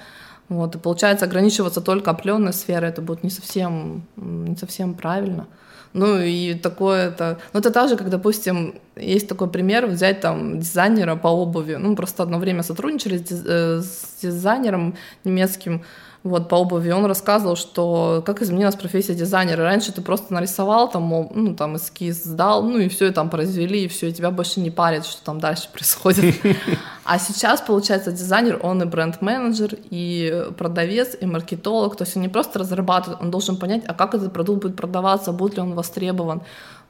Вот, 0.49 0.75
и 0.75 0.79
получается, 0.79 1.27
ограничиваться 1.27 1.83
только 1.83 2.11
определенной 2.11 2.55
сферой, 2.55 2.89
это 2.89 3.03
будет 3.03 3.23
не 3.23 3.31
совсем, 3.31 4.07
не 4.17 4.57
совсем 4.57 4.95
правильно. 4.95 5.47
Ну 5.93 6.21
и 6.21 6.55
такое 6.55 7.09
это... 7.09 7.39
Ну 7.53 7.61
это 7.61 7.71
так 7.71 7.89
же, 7.89 7.97
как, 7.97 8.11
допустим, 8.11 8.75
есть 8.97 9.29
такой 9.29 9.49
пример, 9.49 9.87
взять 9.87 10.21
там 10.21 10.61
дизайнера 10.61 11.17
по 11.17 11.29
обуви. 11.29 11.75
Ну 11.75 11.97
просто 11.97 12.23
одно 12.23 12.39
время 12.39 12.63
сотрудничали 12.63 13.19
с, 13.19 13.45
э, 13.47 13.83
дизайнером 14.23 14.97
немецким, 15.25 15.83
вот, 16.25 16.49
по 16.49 16.57
обуви, 16.57 16.91
он 16.91 17.07
рассказывал, 17.07 17.57
что 17.57 18.23
как 18.27 18.43
изменилась 18.43 18.75
профессия 18.75 19.15
дизайнера. 19.15 19.63
Раньше 19.63 19.93
ты 19.93 20.03
просто 20.03 20.35
нарисовал, 20.35 20.91
там, 20.91 21.09
ну, 21.09 21.55
там, 21.55 21.77
эскиз 21.77 22.25
сдал, 22.25 22.63
ну, 22.63 22.79
и 22.79 22.89
все, 22.89 23.07
и 23.07 23.13
там 23.13 23.31
произвели, 23.31 23.85
и 23.85 23.89
все, 23.89 24.09
и 24.09 24.13
тебя 24.13 24.31
больше 24.31 24.61
не 24.61 24.71
парит, 24.71 25.07
что 25.07 25.23
там 25.25 25.39
дальше 25.39 25.69
происходит. 25.73 26.35
А 27.11 27.19
сейчас, 27.19 27.63
получается, 27.63 28.13
дизайнер, 28.13 28.61
он 28.63 28.83
и 28.83 28.85
бренд-менеджер, 28.85 29.79
и 29.89 30.45
продавец, 30.59 31.17
и 31.19 31.25
маркетолог, 31.25 31.97
то 31.97 32.05
есть 32.05 32.15
он 32.17 32.23
не 32.23 32.29
просто 32.29 32.59
разрабатывает, 32.59 33.23
он 33.23 33.31
должен 33.31 33.57
понять, 33.57 33.83
а 33.87 33.95
как 33.95 34.15
этот 34.15 34.31
продукт 34.31 34.61
будет 34.61 34.77
продаваться, 34.77 35.33
будет 35.33 35.55
ли 35.55 35.63
он 35.63 35.73
востребован, 35.73 36.43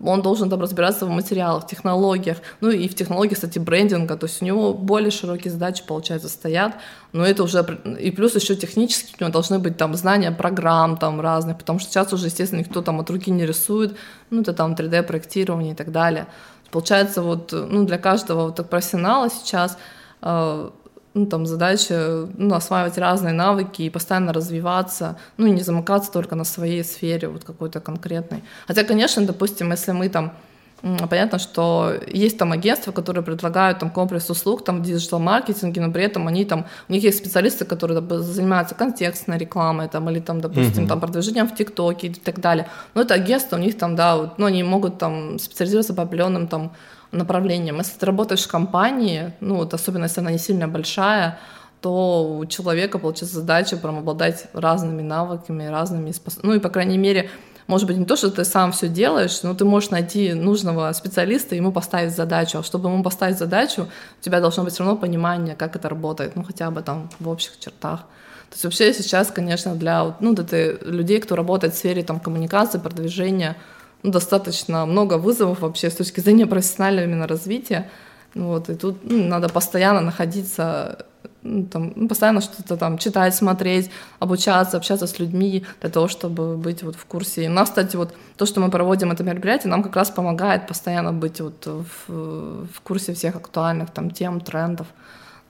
он 0.02 0.20
должен 0.22 0.50
там 0.50 0.60
разбираться 0.60 1.06
в 1.06 1.08
материалах, 1.08 1.68
технологиях, 1.68 2.38
ну 2.60 2.68
и 2.68 2.88
в 2.88 2.96
технологии, 2.96 3.34
кстати, 3.34 3.60
брендинга, 3.60 4.16
то 4.16 4.26
есть 4.26 4.42
у 4.42 4.44
него 4.44 4.74
более 4.74 5.12
широкие 5.12 5.52
задачи, 5.52 5.84
получается, 5.86 6.28
стоят, 6.28 6.74
но 7.12 7.24
это 7.24 7.44
уже, 7.44 7.64
и 8.00 8.10
плюс 8.10 8.34
еще 8.34 8.56
технически 8.56 9.14
у 9.20 9.22
него 9.22 9.32
должны 9.32 9.60
быть 9.60 9.76
там 9.76 9.94
знания 9.94 10.32
программ 10.32 10.96
там 10.96 11.20
разных, 11.20 11.58
потому 11.58 11.78
что 11.78 11.92
сейчас 11.92 12.12
уже, 12.12 12.26
естественно, 12.26 12.58
никто 12.58 12.82
там 12.82 12.98
от 12.98 13.08
руки 13.08 13.30
не 13.30 13.46
рисует, 13.46 13.96
ну 14.30 14.40
это 14.40 14.52
там 14.52 14.72
3D-проектирование 14.72 15.74
и 15.74 15.76
так 15.76 15.92
далее. 15.92 16.26
Получается, 16.72 17.22
вот, 17.22 17.52
ну, 17.52 17.84
для 17.84 17.96
каждого 17.96 18.46
вот 18.46 18.68
профессионала 18.68 19.30
сейчас 19.30 19.78
ну, 20.20 21.26
там, 21.26 21.46
задача 21.46 22.28
ну, 22.36 22.54
осваивать 22.54 22.98
разные 22.98 23.34
навыки 23.34 23.82
и 23.82 23.90
постоянно 23.90 24.32
развиваться, 24.32 25.16
ну, 25.36 25.46
и 25.46 25.50
не 25.50 25.62
замыкаться 25.62 26.12
только 26.12 26.36
на 26.36 26.44
своей 26.44 26.84
сфере 26.84 27.28
вот 27.28 27.44
какой-то 27.44 27.80
конкретной. 27.80 28.42
Хотя, 28.66 28.84
конечно, 28.84 29.26
допустим, 29.26 29.70
если 29.70 29.92
мы 29.92 30.08
там 30.08 30.32
Понятно, 30.80 31.40
что 31.40 31.92
есть 32.06 32.38
там 32.38 32.52
агентства, 32.52 32.92
которые 32.92 33.24
предлагают 33.24 33.80
там 33.80 33.90
комплекс 33.90 34.30
услуг 34.30 34.64
там 34.64 34.80
в 34.80 34.82
диджитал-маркетинге, 34.84 35.80
но 35.80 35.92
при 35.92 36.04
этом 36.04 36.28
они 36.28 36.44
там, 36.44 36.66
у 36.88 36.92
них 36.92 37.02
есть 37.02 37.18
специалисты, 37.18 37.64
которые 37.64 38.00
занимаются 38.20 38.76
контекстной 38.76 39.38
рекламой 39.38 39.88
там, 39.88 40.08
или 40.08 40.20
там, 40.20 40.40
допустим, 40.40 40.84
mm-hmm. 40.84 40.88
там 40.88 41.00
продвижением 41.00 41.48
в 41.48 41.56
ТикТоке 41.56 42.06
и 42.06 42.14
так 42.14 42.40
далее. 42.40 42.68
Но 42.94 43.02
это 43.02 43.14
агентство, 43.14 43.56
у 43.56 43.58
них 43.58 43.76
там, 43.76 43.96
да, 43.96 44.16
вот, 44.16 44.38
ну, 44.38 44.46
они 44.46 44.62
могут 44.62 44.98
там 44.98 45.40
специализироваться 45.40 45.94
по 45.94 46.04
определенным 46.04 46.46
там 46.46 46.70
направлением. 47.12 47.78
Если 47.78 47.98
ты 47.98 48.06
работаешь 48.06 48.44
в 48.44 48.48
компании, 48.48 49.32
ну 49.40 49.56
вот 49.56 49.74
особенно 49.74 50.04
если 50.04 50.20
она 50.20 50.30
не 50.30 50.38
сильно 50.38 50.68
большая, 50.68 51.38
то 51.80 52.38
у 52.38 52.46
человека 52.46 52.98
получается 52.98 53.36
задача 53.36 53.76
прям 53.76 53.98
обладать 53.98 54.46
разными 54.52 55.02
навыками, 55.02 55.66
разными 55.66 56.10
способностями. 56.10 56.50
Ну 56.50 56.56
и, 56.56 56.60
по 56.60 56.70
крайней 56.70 56.98
мере, 56.98 57.30
может 57.68 57.86
быть, 57.86 57.98
не 57.98 58.06
то, 58.06 58.16
что 58.16 58.30
ты 58.30 58.44
сам 58.44 58.72
все 58.72 58.88
делаешь, 58.88 59.42
но 59.42 59.54
ты 59.54 59.64
можешь 59.64 59.90
найти 59.90 60.32
нужного 60.32 60.90
специалиста 60.92 61.54
и 61.54 61.58
ему 61.58 61.70
поставить 61.70 62.16
задачу. 62.16 62.58
А 62.58 62.62
чтобы 62.62 62.88
ему 62.88 63.02
поставить 63.02 63.38
задачу, 63.38 63.88
у 64.20 64.24
тебя 64.24 64.40
должно 64.40 64.64
быть 64.64 64.72
все 64.72 64.84
равно 64.84 64.98
понимание, 64.98 65.54
как 65.54 65.76
это 65.76 65.88
работает, 65.88 66.34
ну 66.34 66.42
хотя 66.42 66.70
бы 66.70 66.80
там 66.82 67.10
в 67.20 67.28
общих 67.28 67.58
чертах. 67.58 68.00
То 68.48 68.54
есть 68.54 68.64
вообще 68.64 68.94
сейчас, 68.94 69.30
конечно, 69.30 69.74
для 69.74 70.16
ну, 70.20 70.32
для 70.32 70.72
людей, 70.80 71.20
кто 71.20 71.36
работает 71.36 71.74
в 71.74 71.76
сфере 71.76 72.02
там, 72.02 72.18
коммуникации, 72.18 72.78
продвижения, 72.78 73.56
достаточно 74.02 74.86
много 74.86 75.18
вызовов 75.18 75.60
вообще 75.60 75.90
с 75.90 75.96
точки 75.96 76.20
зрения 76.20 76.46
профессионального 76.46 77.06
именно 77.06 77.26
развития. 77.26 77.88
Вот, 78.34 78.68
и 78.68 78.74
тут 78.74 78.98
ну, 79.02 79.24
надо 79.24 79.48
постоянно 79.48 80.00
находиться, 80.00 81.06
ну, 81.42 81.64
там, 81.64 81.92
ну, 81.96 82.08
постоянно 82.08 82.40
что-то 82.40 82.76
там 82.76 82.98
читать, 82.98 83.34
смотреть, 83.34 83.90
обучаться, 84.18 84.76
общаться 84.76 85.06
с 85.06 85.18
людьми 85.18 85.64
для 85.80 85.90
того, 85.90 86.08
чтобы 86.08 86.56
быть 86.56 86.82
вот 86.82 86.94
в 86.94 87.04
курсе. 87.06 87.44
И 87.44 87.48
у 87.48 87.52
нас, 87.52 87.70
кстати, 87.70 87.96
вот 87.96 88.14
то, 88.36 88.46
что 88.46 88.60
мы 88.60 88.70
проводим 88.70 89.10
это 89.10 89.24
мероприятие, 89.24 89.70
нам 89.70 89.82
как 89.82 89.96
раз 89.96 90.10
помогает 90.10 90.66
постоянно 90.66 91.12
быть 91.12 91.40
вот 91.40 91.66
в, 91.66 92.66
в 92.66 92.80
курсе 92.82 93.14
всех 93.14 93.34
актуальных 93.36 93.90
там 93.90 94.10
тем, 94.10 94.40
трендов. 94.40 94.86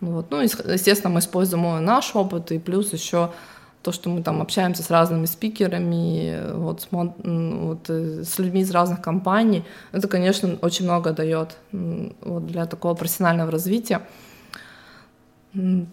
Ну, 0.00 0.12
вот. 0.12 0.30
ну, 0.30 0.40
естественно, 0.40 1.12
мы 1.12 1.18
используем 1.18 1.84
наш 1.84 2.14
опыт, 2.14 2.52
и 2.52 2.58
плюс 2.58 2.92
еще 2.92 3.32
то, 3.82 3.92
что 3.92 4.10
мы 4.10 4.22
там 4.22 4.42
общаемся 4.42 4.82
с 4.82 4.90
разными 4.90 5.26
спикерами, 5.26 6.52
вот, 6.54 6.82
с, 6.82 6.88
вот, 6.90 7.90
э, 7.90 8.24
с 8.24 8.38
людьми 8.38 8.60
из 8.60 8.70
разных 8.70 9.00
компаний, 9.00 9.64
это, 9.92 10.08
конечно, 10.08 10.58
очень 10.62 10.84
много 10.84 11.12
дает 11.12 11.56
вот, 11.72 12.46
для 12.46 12.66
такого 12.66 12.94
профессионального 12.94 13.50
развития. 13.50 14.02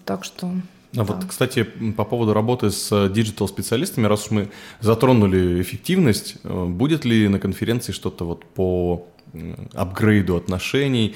Так 0.05 0.23
что... 0.23 0.47
А 0.47 0.99
да. 0.99 1.03
вот, 1.03 1.25
кстати, 1.25 1.63
по 1.63 2.05
поводу 2.05 2.33
работы 2.33 2.71
с 2.71 3.09
digital 3.09 3.39
-специалистами, 3.39 4.07
раз 4.07 4.25
уж 4.25 4.31
мы 4.31 4.49
затронули 4.79 5.61
эффективность, 5.61 6.37
э, 6.43 6.65
будет 6.65 7.05
ли 7.05 7.27
на 7.27 7.39
конференции 7.39 7.91
что-то 7.91 8.25
вот 8.25 8.45
по 8.45 9.05
апгрейду 9.73 10.35
отношений, 10.35 11.15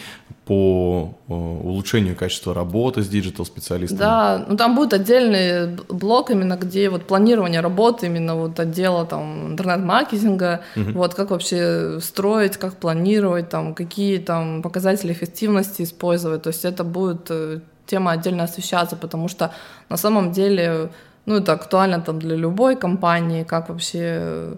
по 0.49 1.13
э, 1.27 1.31
улучшению 1.31 2.15
качества 2.15 2.55
работы 2.55 3.03
с 3.03 3.07
digital 3.07 3.35
-специалистами. 3.35 3.99
Да, 3.99 4.45
ну 4.49 4.57
там 4.57 4.75
будет 4.75 4.93
отдельный 4.93 5.77
блок 5.89 6.31
именно, 6.31 6.55
где 6.55 6.89
вот 6.89 7.05
планирование 7.05 7.61
работы 7.61 8.07
именно 8.07 8.35
вот 8.35 8.59
отдела 8.59 9.05
там 9.05 9.51
интернет-маркетинга, 9.51 10.61
угу. 10.75 10.91
вот 10.93 11.13
как 11.13 11.29
вообще 11.29 11.99
строить, 12.01 12.57
как 12.57 12.77
планировать, 12.77 13.49
там 13.49 13.75
какие 13.75 14.17
там 14.17 14.63
показатели 14.63 15.11
эффективности 15.11 15.83
использовать, 15.83 16.41
то 16.41 16.49
есть 16.49 16.65
это 16.65 16.83
будет 16.83 17.27
э, 17.29 17.59
тема 17.85 18.13
отдельно 18.13 18.43
освещаться, 18.43 18.95
потому 18.95 19.27
что 19.27 19.51
на 19.89 19.97
самом 19.97 20.31
деле, 20.31 20.89
ну 21.27 21.35
это 21.35 21.53
актуально 21.53 22.01
там 22.01 22.17
для 22.17 22.35
любой 22.35 22.75
компании, 22.75 23.43
как 23.43 23.69
вообще 23.69 24.57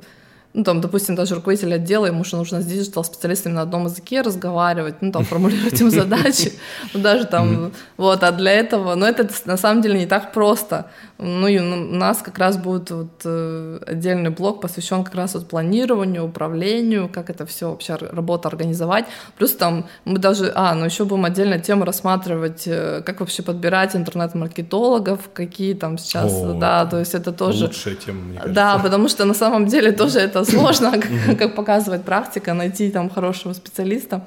ну, 0.53 0.63
там, 0.63 0.81
допустим, 0.81 1.15
даже 1.15 1.35
руководитель 1.35 1.73
отдела, 1.73 2.07
ему 2.07 2.23
же 2.23 2.35
нужно 2.35 2.61
с 2.61 2.65
digital 2.65 2.93
-специалистами 2.93 3.53
на 3.53 3.61
одном 3.61 3.85
языке 3.85 4.21
разговаривать, 4.21 4.95
ну, 5.01 5.11
там, 5.11 5.23
формулировать 5.23 5.79
им 5.79 5.89
задачи, 5.89 6.53
ну, 6.93 6.99
даже 6.99 7.25
там, 7.25 7.71
вот, 7.97 8.23
а 8.23 8.31
для 8.31 8.51
этого, 8.51 8.95
ну, 8.95 9.05
это 9.05 9.29
на 9.45 9.57
самом 9.57 9.81
деле 9.81 9.99
не 9.99 10.05
так 10.05 10.33
просто. 10.33 10.89
Ну, 11.23 11.47
и 11.47 11.59
у 11.59 11.63
нас 11.95 12.17
как 12.23 12.39
раз 12.39 12.57
будет 12.57 12.89
вот 12.89 13.21
э, 13.25 13.79
отдельный 13.85 14.31
блок, 14.31 14.59
посвящен 14.59 15.03
как 15.03 15.13
раз 15.13 15.35
вот 15.35 15.47
планированию, 15.47 16.25
управлению, 16.25 17.07
как 17.09 17.29
это 17.29 17.45
все 17.45 17.69
вообще 17.69 17.95
работа 17.95 18.47
организовать. 18.47 19.05
Плюс 19.37 19.51
там 19.51 19.85
мы 20.03 20.17
даже, 20.17 20.51
а, 20.55 20.73
ну, 20.73 20.85
еще 20.85 21.05
будем 21.05 21.25
отдельно 21.25 21.59
тему 21.59 21.85
рассматривать, 21.85 22.63
э, 22.65 23.03
как 23.05 23.19
вообще 23.19 23.43
подбирать 23.43 23.95
интернет-маркетологов, 23.95 25.29
какие 25.31 25.75
там 25.75 25.99
сейчас, 25.99 26.33
О, 26.33 26.53
да, 26.53 26.87
то 26.87 26.97
есть 26.97 27.13
это 27.13 27.31
тоже... 27.31 27.65
Лучшая 27.65 27.93
тема, 27.93 28.21
мне 28.21 28.39
кажется. 28.39 28.55
Да, 28.55 28.79
потому 28.79 29.07
что 29.07 29.25
на 29.25 29.35
самом 29.35 29.67
деле 29.67 29.91
тоже 29.91 30.19
это 30.19 30.43
сложно, 30.43 30.91
как 31.37 31.53
показывает 31.53 32.03
практика, 32.03 32.55
найти 32.55 32.89
там 32.89 33.11
хорошего 33.11 33.53
специалиста. 33.53 34.25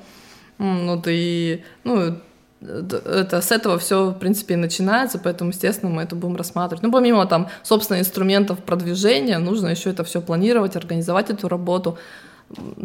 Ну, 0.59 1.03
и, 1.07 1.65
ну, 1.83 2.21
это, 2.65 3.41
с 3.41 3.53
этого 3.53 3.79
все, 3.79 4.11
в 4.11 4.15
принципе, 4.15 4.55
и 4.55 4.57
начинается, 4.57 5.19
поэтому, 5.19 5.51
естественно, 5.51 5.93
мы 5.93 6.03
это 6.03 6.17
будем 6.17 6.37
рассматривать. 6.37 6.83
Ну, 6.83 6.91
помимо 6.91 7.27
там, 7.27 7.49
собственно, 7.63 7.99
инструментов 7.99 8.59
продвижения, 8.59 9.39
нужно 9.39 9.69
еще 9.69 9.91
это 9.91 10.05
все 10.05 10.21
планировать, 10.21 10.77
организовать 10.77 11.31
эту 11.31 11.49
работу, 11.49 11.99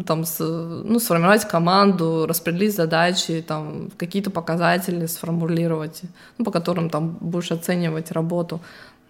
там, 0.06 0.24
с, 0.24 0.38
ну, 0.40 0.98
сформировать 0.98 1.46
команду, 1.46 2.26
распределить 2.26 2.74
задачи, 2.74 3.44
там, 3.46 3.90
какие-то 3.96 4.30
показатели 4.30 5.06
сформулировать, 5.06 6.02
ну, 6.38 6.44
по 6.44 6.50
которым 6.50 6.90
там 6.90 7.18
будешь 7.20 7.52
оценивать 7.52 8.10
работу. 8.10 8.60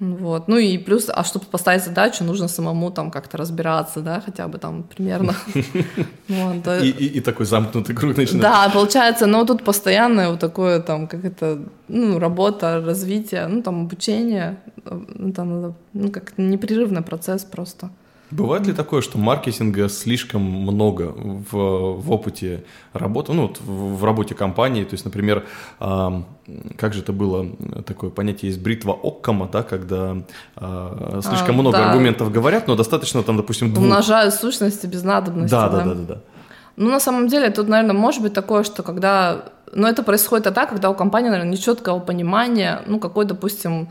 Вот. 0.01 0.49
Ну 0.49 0.57
и 0.57 0.79
плюс, 0.79 1.11
а 1.15 1.25
чтобы 1.25 1.45
поставить 1.45 1.85
задачу, 1.85 2.25
нужно 2.25 2.49
самому 2.49 2.91
там 2.91 3.11
как-то 3.11 3.37
разбираться, 3.37 4.01
да, 4.01 4.23
хотя 4.25 4.49
бы 4.49 4.59
там 4.59 4.83
примерно. 4.83 5.35
И 6.83 7.21
такой 7.21 7.47
замкнутый 7.47 7.95
круг 7.95 8.17
начинается. 8.17 8.39
Да, 8.39 8.71
получается, 8.73 9.27
но 9.27 9.45
тут 9.45 9.63
постоянное 9.63 10.31
вот 10.31 10.41
такое 10.41 10.81
там, 10.81 11.07
как 11.07 11.25
это, 11.25 11.59
ну, 11.89 12.19
работа, 12.19 12.83
развитие, 12.87 13.47
ну, 13.47 13.63
там, 13.63 13.83
обучение, 13.83 14.57
ну, 14.85 15.33
там, 15.33 15.75
ну, 15.93 16.11
как 16.11 16.39
непрерывный 16.39 17.03
процесс 17.03 17.45
просто. 17.45 17.91
Бывает 18.31 18.66
ли 18.66 18.73
такое, 18.73 19.03
что 19.03 19.19
маркетинга 19.19 19.88
слишком 19.88 20.43
много 20.43 21.12
в, 21.16 21.53
в 21.53 22.12
опыте 22.12 22.64
работы, 22.93 23.33
ну, 23.33 23.49
вот 23.49 23.61
в, 23.61 23.97
в 23.97 24.05
работе 24.05 24.35
компании? 24.35 24.85
То 24.85 24.95
есть, 24.95 25.05
например, 25.05 25.45
э, 25.81 26.23
как 26.77 26.95
же 26.95 27.01
это 27.01 27.12
было, 27.12 27.47
такое 27.87 28.11
понятие 28.11 28.51
есть 28.51 28.62
бритва 28.62 28.93
Оккама, 29.03 29.49
да, 29.53 29.62
когда 29.64 30.16
э, 30.57 31.21
слишком 31.25 31.59
а, 31.59 31.62
много 31.62 31.79
да. 31.79 31.90
аргументов 31.90 32.31
говорят, 32.31 32.69
но 32.69 32.77
достаточно 32.77 33.23
там, 33.25 33.37
допустим, 33.37 33.73
двух. 33.73 33.85
Умножают 33.85 34.35
сущности 34.35 34.87
без 34.87 35.03
надобности. 35.03 35.51
Да, 35.51 35.69
да, 35.69 35.79
да, 35.79 35.85
да, 35.85 35.95
да. 35.95 36.14
да. 36.14 36.21
Ну, 36.77 36.88
на 36.90 37.01
самом 37.01 37.29
деле, 37.29 37.51
тут, 37.51 37.69
наверное, 37.69 37.95
может 37.95 38.23
быть 38.23 38.33
такое, 38.33 38.62
что 38.62 38.83
когда... 38.83 39.45
Но 39.73 39.88
это 39.88 40.03
происходит 40.03 40.45
тогда, 40.45 40.66
когда 40.66 40.88
у 40.88 40.95
компании, 40.95 41.29
наверное, 41.29 41.53
нечеткого 41.53 41.99
понимания, 41.99 42.83
ну, 42.87 42.99
какой, 42.99 43.25
допустим, 43.25 43.90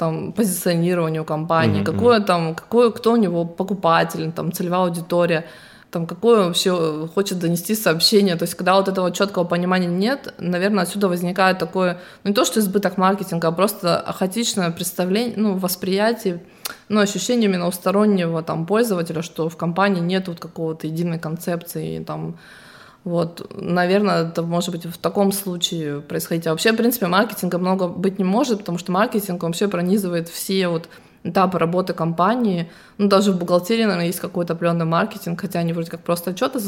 там, 0.00 0.32
позиционирование 0.32 1.20
у 1.20 1.24
компании, 1.26 1.82
mm-hmm. 1.82 1.92
какое 1.92 2.20
там, 2.20 2.54
какой, 2.54 2.90
кто 2.90 3.12
у 3.12 3.16
него 3.16 3.44
покупатель, 3.44 4.32
там, 4.32 4.50
целевая 4.50 4.84
аудитория, 4.84 5.44
там, 5.90 6.06
какое 6.06 6.44
вообще 6.44 7.06
хочет 7.14 7.38
донести 7.38 7.74
сообщение. 7.74 8.36
То 8.36 8.44
есть, 8.44 8.54
когда 8.54 8.76
вот 8.76 8.88
этого 8.88 9.10
четкого 9.10 9.44
понимания 9.44 9.88
нет, 9.88 10.32
наверное, 10.38 10.84
отсюда 10.84 11.08
возникает 11.08 11.58
такое, 11.58 11.98
ну, 12.24 12.30
не 12.30 12.34
то, 12.34 12.46
что 12.46 12.60
избыток 12.60 12.96
маркетинга, 12.96 13.48
а 13.48 13.52
просто 13.52 14.02
хаотичное 14.18 14.70
представление, 14.70 15.34
ну, 15.36 15.58
восприятие, 15.58 16.40
ну, 16.88 17.00
ощущение 17.00 17.50
именно 17.50 17.66
у 17.66 17.72
стороннего 17.72 18.42
там 18.42 18.64
пользователя, 18.64 19.20
что 19.20 19.50
в 19.50 19.56
компании 19.56 20.00
нет 20.00 20.28
вот 20.28 20.40
какого-то 20.40 20.86
единой 20.86 21.18
концепции, 21.18 22.02
там, 22.04 22.38
вот, 23.04 23.50
наверное, 23.54 24.28
это 24.28 24.42
может 24.42 24.70
быть 24.70 24.84
в 24.84 24.98
таком 24.98 25.32
случае 25.32 26.00
происходить. 26.00 26.46
А 26.46 26.50
вообще, 26.50 26.72
в 26.72 26.76
принципе, 26.76 27.06
маркетинга 27.06 27.58
много 27.58 27.88
быть 27.88 28.18
не 28.18 28.24
может, 28.24 28.60
потому 28.60 28.78
что 28.78 28.92
маркетинг 28.92 29.42
вообще 29.42 29.68
пронизывает 29.68 30.28
все 30.28 30.68
вот 30.68 30.88
этапы 31.22 31.58
работы 31.58 31.92
компании. 31.92 32.70
Ну, 32.98 33.08
даже 33.08 33.32
в 33.32 33.38
бухгалтерии, 33.38 33.84
наверное, 33.84 34.06
есть 34.06 34.20
какой-то 34.20 34.54
определенный 34.54 34.84
маркетинг, 34.84 35.40
хотя 35.40 35.60
они 35.60 35.72
вроде 35.72 35.90
как 35.90 36.00
просто 36.00 36.30
отчеты, 36.30 36.58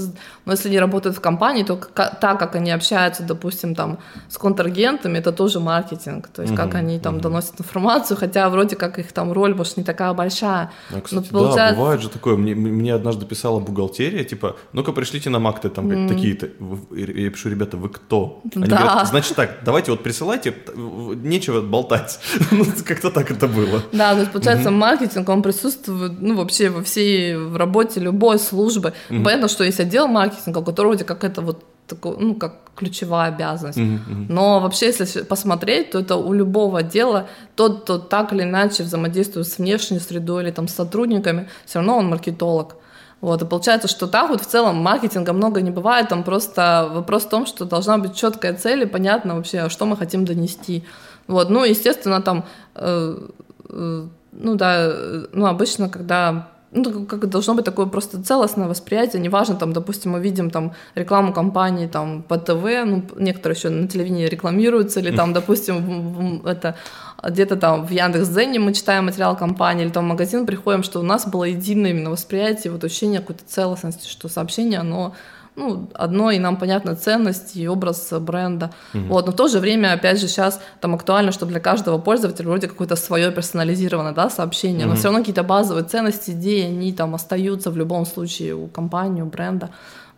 но 0.45 0.53
если 0.53 0.69
они 0.69 0.79
работают 0.79 1.17
в 1.17 1.21
компании, 1.21 1.63
то 1.63 1.77
так, 1.77 2.39
как 2.39 2.55
они 2.57 2.71
общаются, 2.71 3.23
допустим, 3.23 3.75
там, 3.75 3.99
с 4.29 4.39
контрагентами, 4.39 5.19
это 5.19 5.33
тоже 5.33 5.61
маркетинг, 5.61 6.29
то 6.29 6.43
есть 6.43 6.55
mm-hmm. 6.55 6.57
как 6.57 6.75
они 6.75 6.99
там 6.99 7.17
mm-hmm. 7.17 7.21
доносят 7.21 7.61
информацию, 7.61 8.17
хотя 8.17 8.49
вроде 8.49 8.77
как 8.77 8.99
их 8.99 9.13
там 9.13 9.33
роль, 9.33 9.55
может, 9.55 9.77
не 9.77 9.85
такая 9.85 10.13
большая. 10.15 10.71
А, 10.91 11.01
кстати, 11.01 11.29
но, 11.33 11.39
получается... 11.39 11.75
Да, 11.75 11.81
бывает 11.81 12.01
же 12.01 12.09
такое, 12.09 12.37
мне, 12.37 12.55
мне 12.55 12.95
однажды 12.95 13.27
писала 13.27 13.61
бухгалтерия, 13.61 14.25
типа, 14.25 14.57
ну-ка 14.73 14.93
пришлите 14.93 15.31
нам 15.31 15.47
акты 15.47 15.69
там 15.69 15.91
mm-hmm. 15.91 16.09
такие-то. 16.09 16.49
Я 16.95 17.31
пишу, 17.31 17.51
ребята, 17.51 17.77
вы 17.77 17.89
кто? 17.89 18.43
Они 18.55 18.67
да. 18.67 18.77
говорят, 18.77 19.09
значит 19.09 19.37
так, 19.37 19.59
давайте 19.65 19.91
вот 19.91 20.03
присылайте, 20.03 20.55
нечего 20.77 21.61
болтать. 21.61 22.19
Ну, 22.53 22.67
как-то 22.85 23.11
так 23.11 23.31
это 23.31 23.49
было. 23.49 23.83
Да, 23.93 24.13
то 24.15 24.21
есть 24.21 24.33
получается, 24.43 24.69
mm-hmm. 24.69 24.77
маркетинг, 24.77 25.29
он 25.29 25.43
присутствует, 25.43 26.21
ну, 26.21 26.37
вообще 26.37 26.69
во 26.69 26.83
всей 26.83 27.37
в 27.37 27.57
работе 27.57 28.01
любой 28.01 28.39
службы. 28.39 28.93
Mm-hmm. 29.09 29.25
Понятно, 29.25 29.49
что 29.49 29.65
есть 29.65 29.81
отдел 29.81 30.09
маркетинга, 30.09 30.59
у 30.59 30.65
которого 30.65 30.91
вроде 30.91 31.05
как 31.05 31.25
это 31.25 31.41
вот 31.41 31.65
такой, 31.87 32.17
ну, 32.19 32.35
как 32.35 32.55
ключевая 32.77 33.29
обязанность. 33.29 33.79
Mm-hmm. 33.79 34.27
Но 34.29 34.61
вообще, 34.61 34.87
если 34.87 35.23
посмотреть, 35.23 35.91
то 35.91 36.01
это 36.01 36.17
у 36.17 36.33
любого 36.33 36.81
отдела 36.81 37.29
тот, 37.55 37.83
кто 37.83 37.99
так 37.99 38.33
или 38.33 38.43
иначе 38.43 38.83
взаимодействует 38.83 39.47
с 39.47 39.59
внешней 39.59 39.99
средой 39.99 40.45
или 40.45 40.51
там 40.51 40.69
с 40.69 40.75
сотрудниками, 40.75 41.49
все 41.67 41.79
равно 41.79 41.99
он 41.99 42.09
маркетолог. 42.09 42.77
Вот, 43.21 43.41
и 43.41 43.47
получается, 43.47 43.87
что 43.87 44.09
так 44.09 44.31
вот 44.31 44.41
в 44.41 44.47
целом 44.47 44.77
маркетинга 44.77 45.33
много 45.33 45.61
не 45.61 45.71
бывает, 45.71 46.09
там 46.09 46.25
просто 46.25 46.91
вопрос 46.93 47.23
в 47.23 47.29
том, 47.29 47.47
что 47.47 47.65
должна 47.65 47.99
быть 47.99 48.17
четкая 48.17 48.55
цель 48.55 48.83
и 48.83 48.87
понятно 48.87 49.37
вообще, 49.37 49.69
что 49.69 49.87
мы 49.87 49.97
хотим 49.97 50.25
донести. 50.25 50.85
Вот, 51.29 51.49
ну, 51.49 51.63
естественно, 51.63 52.21
там 52.21 52.45
э, 52.75 53.29
э, 53.69 54.07
ну 54.33 54.55
да, 54.55 54.93
ну 55.33 55.47
обычно, 55.47 55.89
когда 55.89 56.49
ну, 56.75 57.05
как 57.05 57.29
должно 57.29 57.55
быть 57.55 57.67
такое 57.67 57.87
просто 57.87 58.23
целостное 58.23 58.67
восприятие, 58.67 59.21
неважно, 59.21 59.57
там, 59.57 59.73
допустим, 59.73 60.13
мы 60.13 60.21
видим 60.21 60.51
там 60.51 60.73
рекламу 60.95 61.33
компании 61.33 61.87
там 61.87 62.23
по 62.23 62.39
ТВ, 62.39 62.65
ну, 62.87 63.05
некоторые 63.17 63.57
еще 63.57 63.69
на 63.69 63.87
телевидении 63.89 64.27
рекламируются, 64.27 65.01
или 65.01 65.15
там, 65.15 65.33
допустим, 65.35 66.43
это 66.47 66.77
где-то 67.23 67.57
там 67.57 67.87
в 67.87 67.91
Яндекс.Дзене 67.91 68.59
мы 68.59 68.73
читаем 68.73 69.05
материал 69.05 69.37
компании, 69.37 69.85
или 69.85 69.93
там 69.93 70.07
в 70.07 70.09
магазин 70.09 70.47
приходим, 70.47 70.83
что 70.83 71.01
у 71.01 71.03
нас 71.03 71.27
было 71.27 71.45
единое 71.45 71.91
именно 71.91 72.11
восприятие, 72.11 72.73
вот 72.73 72.83
ощущение 72.85 73.21
какой-то 73.21 73.45
целостности, 73.47 74.09
что 74.09 74.29
сообщение, 74.29 74.81
оно 74.81 75.15
ну, 75.55 75.89
одно, 75.95 76.31
и 76.31 76.39
нам 76.39 76.57
понятна 76.57 76.97
ценность 76.97 77.57
и 77.57 77.69
образ 77.69 78.13
бренда. 78.21 78.71
Угу. 78.95 79.05
Вот, 79.05 79.27
но 79.27 79.33
в 79.33 79.37
то 79.37 79.49
же 79.49 79.59
время, 79.59 79.93
опять 79.93 80.21
же, 80.21 80.29
сейчас 80.29 80.61
там 80.81 80.95
актуально, 80.95 81.33
что 81.33 81.47
для 81.47 81.61
каждого 81.61 81.99
пользователя 81.99 82.47
вроде 82.47 82.69
какое-то 82.69 82.97
свое 82.97 83.31
персонализированное 83.31 84.13
да, 84.13 84.31
сообщение, 84.31 84.87
угу. 84.87 84.91
но 84.91 84.97
все 84.97 85.05
равно 85.05 85.21
какие-то 85.21 85.43
базовые 85.43 85.85
ценности, 85.85 86.31
идеи, 86.31 86.65
они 86.65 86.93
там 86.93 87.15
остаются 87.15 87.71
в 87.71 87.77
любом 87.77 88.07
случае 88.07 88.55
у 88.55 88.67
компании, 88.67 89.23
у 89.23 89.27
бренда. 89.27 89.71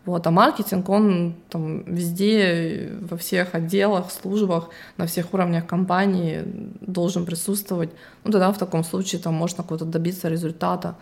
Вот, 0.05 0.27
а 0.27 0.31
маркетинг, 0.31 0.87
он 0.87 1.33
там 1.49 1.81
везде, 1.83 2.91
во 3.01 3.17
всех 3.17 3.55
отделах, 3.55 4.11
службах, 4.11 4.69
на 4.97 5.07
всех 5.07 5.33
уровнях 5.33 5.65
компании 5.65 6.43
должен 6.81 7.25
присутствовать. 7.25 7.89
Ну, 8.23 8.31
тогда 8.31 8.51
в 8.51 8.57
таком 8.59 8.83
случае 8.83 9.19
там 9.19 9.33
можно 9.33 9.63
какого-то 9.63 9.85
добиться 9.85 10.29
результата 10.29 10.95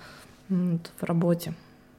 вот, 0.48 0.90
в 1.02 1.04
работе. 1.04 1.54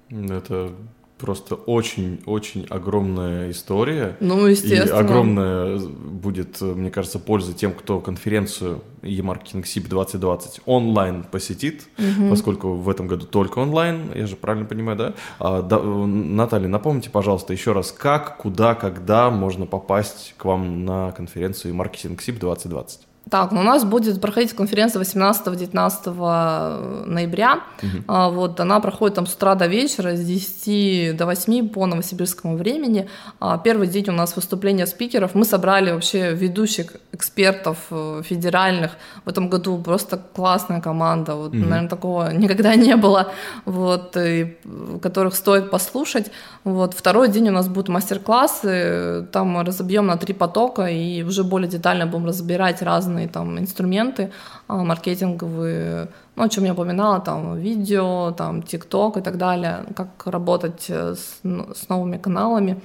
Это 0.09 0.73
просто 1.19 1.55
очень-очень 1.55 2.67
огромная 2.69 3.51
история. 3.51 4.17
Ну, 4.21 4.47
естественно. 4.47 4.99
И 4.99 5.01
огромная 5.01 5.79
будет, 5.79 6.61
мне 6.61 6.91
кажется, 6.91 7.19
польза 7.19 7.53
тем, 7.53 7.73
кто 7.73 8.01
конференцию 8.01 8.83
e-marketing 9.03 9.63
SIP 9.63 9.89
2020 9.89 10.61
онлайн 10.67 11.23
посетит, 11.23 11.87
угу. 11.99 12.31
поскольку 12.31 12.75
в 12.75 12.89
этом 12.89 13.07
году 13.07 13.27
только 13.27 13.59
онлайн, 13.61 14.11
я 14.15 14.27
же 14.27 14.37
правильно 14.37 14.67
понимаю, 14.67 14.99
да? 14.99 15.15
А, 15.39 15.63
да 15.63 15.81
Наталья, 15.81 16.69
напомните, 16.69 17.11
пожалуйста, 17.11 17.53
еще 17.53 17.73
раз, 17.73 17.93
как, 17.93 18.39
куда, 18.39 18.75
когда 18.75 19.31
можно 19.31 19.67
попасть 19.67 20.35
к 20.37 20.45
вам 20.45 20.85
на 20.85 21.13
конференцию 21.13 21.75
e-marketing 21.75 22.19
SIP 22.19 22.39
2020? 22.39 23.01
Так, 23.31 23.53
ну 23.53 23.61
у 23.61 23.65
нас 23.65 23.85
будет 23.85 24.21
проходить 24.21 24.55
конференция 24.55 25.03
18-19 25.03 27.07
ноября. 27.07 27.61
Угу. 27.83 28.31
Вот, 28.31 28.61
она 28.61 28.81
проходит 28.81 29.17
там 29.17 29.27
с 29.27 29.35
утра 29.35 29.55
до 29.55 29.67
вечера, 29.67 30.15
с 30.15 30.21
10 30.21 31.17
до 31.17 31.27
8 31.27 31.69
по 31.69 31.87
новосибирскому 31.87 32.57
времени. 32.57 33.09
А, 33.41 33.59
первый 33.59 33.89
день 33.89 34.05
у 34.09 34.13
нас 34.13 34.37
выступление 34.37 34.87
спикеров. 34.87 35.35
Мы 35.35 35.45
собрали 35.45 35.93
вообще 35.93 36.35
ведущих 36.35 36.97
экспертов 37.13 37.79
э, 37.91 38.23
федеральных. 38.25 38.93
В 39.25 39.29
этом 39.29 39.49
году 39.49 39.79
просто 39.79 40.21
классная 40.35 40.81
команда. 40.81 41.35
Вот, 41.35 41.49
угу. 41.49 41.57
Наверное, 41.57 41.89
такого 41.89 42.33
никогда 42.35 42.75
не 42.75 42.97
было, 42.97 43.33
вот, 43.65 44.17
и, 44.17 44.57
которых 45.03 45.35
стоит 45.35 45.71
послушать. 45.71 46.31
Вот. 46.65 46.95
Второй 46.95 47.29
день 47.29 47.49
у 47.49 47.53
нас 47.53 47.69
будут 47.69 47.89
мастер-классы. 47.89 49.27
Там 49.33 49.49
мы 49.49 49.65
разобьем 49.65 50.07
на 50.07 50.17
три 50.17 50.35
потока 50.35 50.87
и 50.87 51.23
уже 51.23 51.43
более 51.43 51.71
детально 51.71 52.07
будем 52.07 52.27
разбирать 52.27 52.83
разные 52.83 53.14
разные 53.15 53.29
там 53.29 53.59
инструменты 53.59 54.31
а, 54.69 54.85
маркетинговые, 54.85 56.09
ну, 56.37 56.43
о 56.43 56.49
чем 56.49 56.65
я 56.65 56.73
упоминала, 56.73 57.21
там, 57.21 57.57
видео, 57.57 58.33
там, 58.33 58.63
ТикТок 58.63 59.17
и 59.17 59.21
так 59.21 59.37
далее, 59.37 59.85
как 59.97 60.27
работать 60.27 60.87
э, 60.89 61.15
с, 61.15 61.41
с 61.75 61.89
новыми 61.89 62.19
каналами 62.19 62.81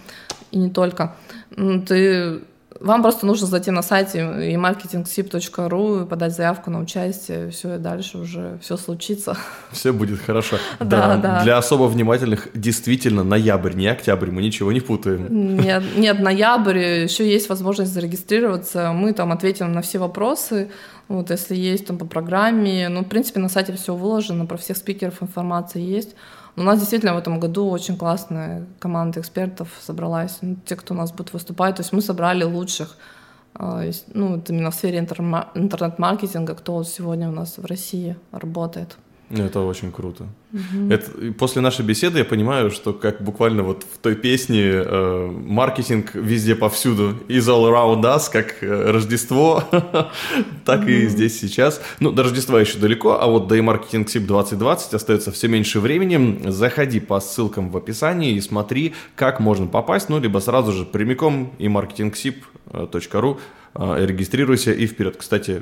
и 0.52 0.60
не 0.60 0.70
только. 0.70 1.16
Ты 1.56 2.42
вам 2.80 3.02
просто 3.02 3.26
нужно 3.26 3.48
зайти 3.48 3.72
на 3.72 3.82
сайт 3.82 4.16
emarketingsip.ru 4.16 6.04
и 6.04 6.06
подать 6.06 6.36
заявку 6.36 6.72
на 6.72 6.80
участие, 6.80 7.50
все, 7.50 7.76
и 7.76 7.78
дальше 7.78 8.18
уже 8.18 8.58
все 8.62 8.78
случится. 8.78 9.38
Все 9.72 9.92
будет 9.94 10.20
хорошо. 10.20 10.58
Да, 10.80 11.18
да. 11.18 11.44
Для 11.44 11.58
особо 11.58 11.84
внимательных 11.84 12.50
действительно 12.54 13.24
ноябрь, 13.24 13.74
не 13.74 13.88
октябрь, 13.88 14.32
мы 14.32 14.42
ничего 14.42 14.72
не 14.72 14.80
путаем. 14.80 15.58
Нет, 15.58 15.84
нет, 15.98 16.20
ноябрь, 16.20 16.78
еще 16.78 17.30
есть 17.30 17.50
возможность 17.50 17.94
зарегистрироваться, 17.94 18.92
мы 18.94 19.14
там 19.14 19.32
ответим 19.32 19.72
на 19.72 19.82
все 19.82 20.00
вопросы, 20.00 20.70
вот, 21.08 21.32
если 21.32 21.56
есть 21.56 21.88
там 21.88 21.98
по 21.98 22.06
программе, 22.06 22.88
ну, 22.88 23.02
в 23.02 23.08
принципе, 23.08 23.40
на 23.40 23.50
сайте 23.50 23.74
все 23.74 23.96
выложено, 23.96 24.46
про 24.46 24.58
всех 24.58 24.78
спикеров 24.78 25.22
информация 25.22 25.82
есть. 25.82 26.16
У 26.60 26.64
нас 26.64 26.78
действительно 26.78 27.14
в 27.14 27.18
этом 27.18 27.40
году 27.40 27.70
очень 27.70 27.96
классная 27.96 28.66
команда 28.80 29.22
экспертов 29.22 29.70
собралась, 29.80 30.40
ну, 30.42 30.58
те, 30.66 30.76
кто 30.76 30.94
у 30.94 30.98
нас 30.98 31.14
будет 31.14 31.32
выступать. 31.32 31.76
То 31.76 31.84
есть 31.84 31.94
мы 31.94 32.02
собрали 32.02 32.44
лучших, 32.44 32.98
а, 33.54 33.82
ну, 34.14 34.44
именно 34.50 34.70
в 34.70 34.76
сфере 34.76 35.00
интернет-маркетинга, 35.00 36.56
кто 36.56 36.84
сегодня 36.84 37.30
у 37.30 37.32
нас 37.32 37.58
в 37.58 37.66
России 37.66 38.18
работает. 38.34 38.98
Это 39.30 39.62
очень 39.62 39.92
круто. 39.92 40.26
Угу. 40.54 40.92
Это, 40.92 41.34
после 41.38 41.62
нашей 41.62 41.86
беседы 41.86 42.20
я 42.20 42.26
понимаю, 42.26 42.72
что 42.72 42.94
как 42.94 43.22
буквально 43.22 43.62
вот 43.62 43.84
в 43.84 44.00
той 44.00 44.16
песне 44.16 44.64
э, 44.64 45.32
маркетинг 45.46 46.16
везде 46.16 46.56
повсюду 46.56 47.16
is 47.28 47.42
all 47.42 47.70
around 47.70 48.02
us, 48.02 48.24
как 48.32 48.64
э, 48.64 48.92
Рождество, 48.92 49.64
так 50.66 50.88
и 50.88 51.08
здесь 51.08 51.40
сейчас. 51.40 51.80
Ну, 52.00 52.12
до 52.12 52.24
Рождества 52.24 52.60
еще 52.60 52.80
далеко, 52.80 53.20
а 53.22 53.28
вот 53.28 53.48
до 53.48 53.56
e-marketing 53.56 54.06
SIP 54.06 54.22
2020 54.22 54.94
остается 54.96 55.32
все 55.32 55.48
меньше 55.48 55.80
времени. 55.80 56.50
Заходи 56.50 57.00
по 57.00 57.20
ссылкам 57.20 57.70
в 57.70 57.78
описании 57.78 58.34
и 58.34 58.42
смотри, 58.42 58.96
как 59.16 59.40
можно 59.40 59.68
попасть, 59.68 60.10
ну, 60.10 60.20
либо 60.20 60.40
сразу 60.40 60.72
же 60.72 60.86
прямиком 60.86 61.54
e-marketingsip.ru 61.60 63.40
э, 63.76 64.06
регистрируйся 64.08 64.72
и 64.72 64.88
вперед. 64.88 65.18
Кстати, 65.18 65.62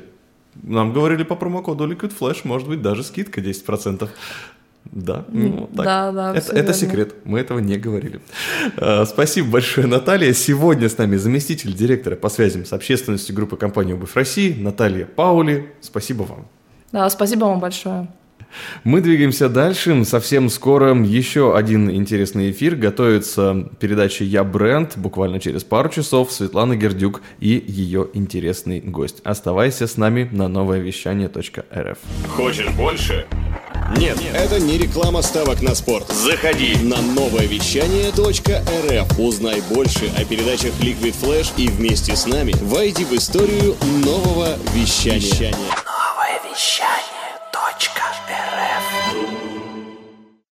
нам 0.62 0.92
говорили 0.92 1.22
по 1.22 1.36
промокоду 1.36 1.86
Liquid 1.86 2.12
Flash, 2.18 2.40
может 2.44 2.68
быть, 2.68 2.82
даже 2.82 3.02
скидка 3.02 3.40
10%. 3.40 4.08
Да, 4.90 5.24
ну, 5.28 5.68
так. 5.76 5.84
Да, 5.84 6.12
да, 6.12 6.34
Это, 6.34 6.56
это 6.56 6.72
секрет, 6.72 7.14
мы 7.24 7.40
этого 7.40 7.58
не 7.58 7.76
говорили. 7.76 8.20
Э, 8.76 9.04
Спасибо 9.04 9.50
большое, 9.50 9.86
Наталья. 9.86 10.32
Сегодня 10.32 10.88
с 10.88 10.96
нами 10.96 11.16
заместитель 11.16 11.74
директора 11.74 12.16
по 12.16 12.28
связям 12.30 12.64
с 12.64 12.72
общественностью 12.72 13.34
группы 13.34 13.56
компании 13.56 13.92
«Обувь 13.92 14.14
России» 14.14 14.54
Наталья 14.58 15.04
Паули. 15.04 15.72
Спасибо 15.80 16.22
вам. 16.22 16.46
Да, 16.90 17.08
спасибо 17.10 17.44
вам 17.44 17.60
большое. 17.60 18.08
Мы 18.84 19.00
двигаемся 19.00 19.48
дальше. 19.48 20.04
Совсем 20.04 20.48
скоро 20.50 20.94
еще 20.94 21.56
один 21.56 21.90
интересный 21.90 22.50
эфир. 22.50 22.76
Готовится 22.76 23.68
передача 23.80 24.24
«Я 24.24 24.44
бренд». 24.44 24.96
Буквально 24.96 25.40
через 25.40 25.64
пару 25.64 25.88
часов 25.88 26.32
Светлана 26.32 26.76
Гердюк 26.76 27.22
и 27.40 27.62
ее 27.66 28.08
интересный 28.14 28.80
гость. 28.80 29.20
Оставайся 29.24 29.86
с 29.86 29.96
нами 29.96 30.28
на 30.32 30.48
новое 30.48 30.80
вещание.рф. 30.80 31.98
Хочешь 32.28 32.70
больше? 32.70 33.26
Нет. 33.96 34.18
Это 34.34 34.60
не 34.60 34.78
реклама 34.78 35.22
ставок 35.22 35.62
на 35.62 35.74
спорт. 35.74 36.08
Заходи. 36.08 36.76
На 36.82 37.00
новое 37.00 37.46
вещание.рф. 37.46 39.18
Узнай 39.18 39.62
больше 39.70 40.10
о 40.16 40.24
передачах 40.24 40.72
Liquid 40.80 41.14
Flash 41.20 41.52
и 41.56 41.68
вместе 41.68 42.14
с 42.14 42.26
нами 42.26 42.54
войди 42.62 43.04
в 43.04 43.12
историю 43.12 43.76
нового 44.04 44.56
вещания. 44.74 45.54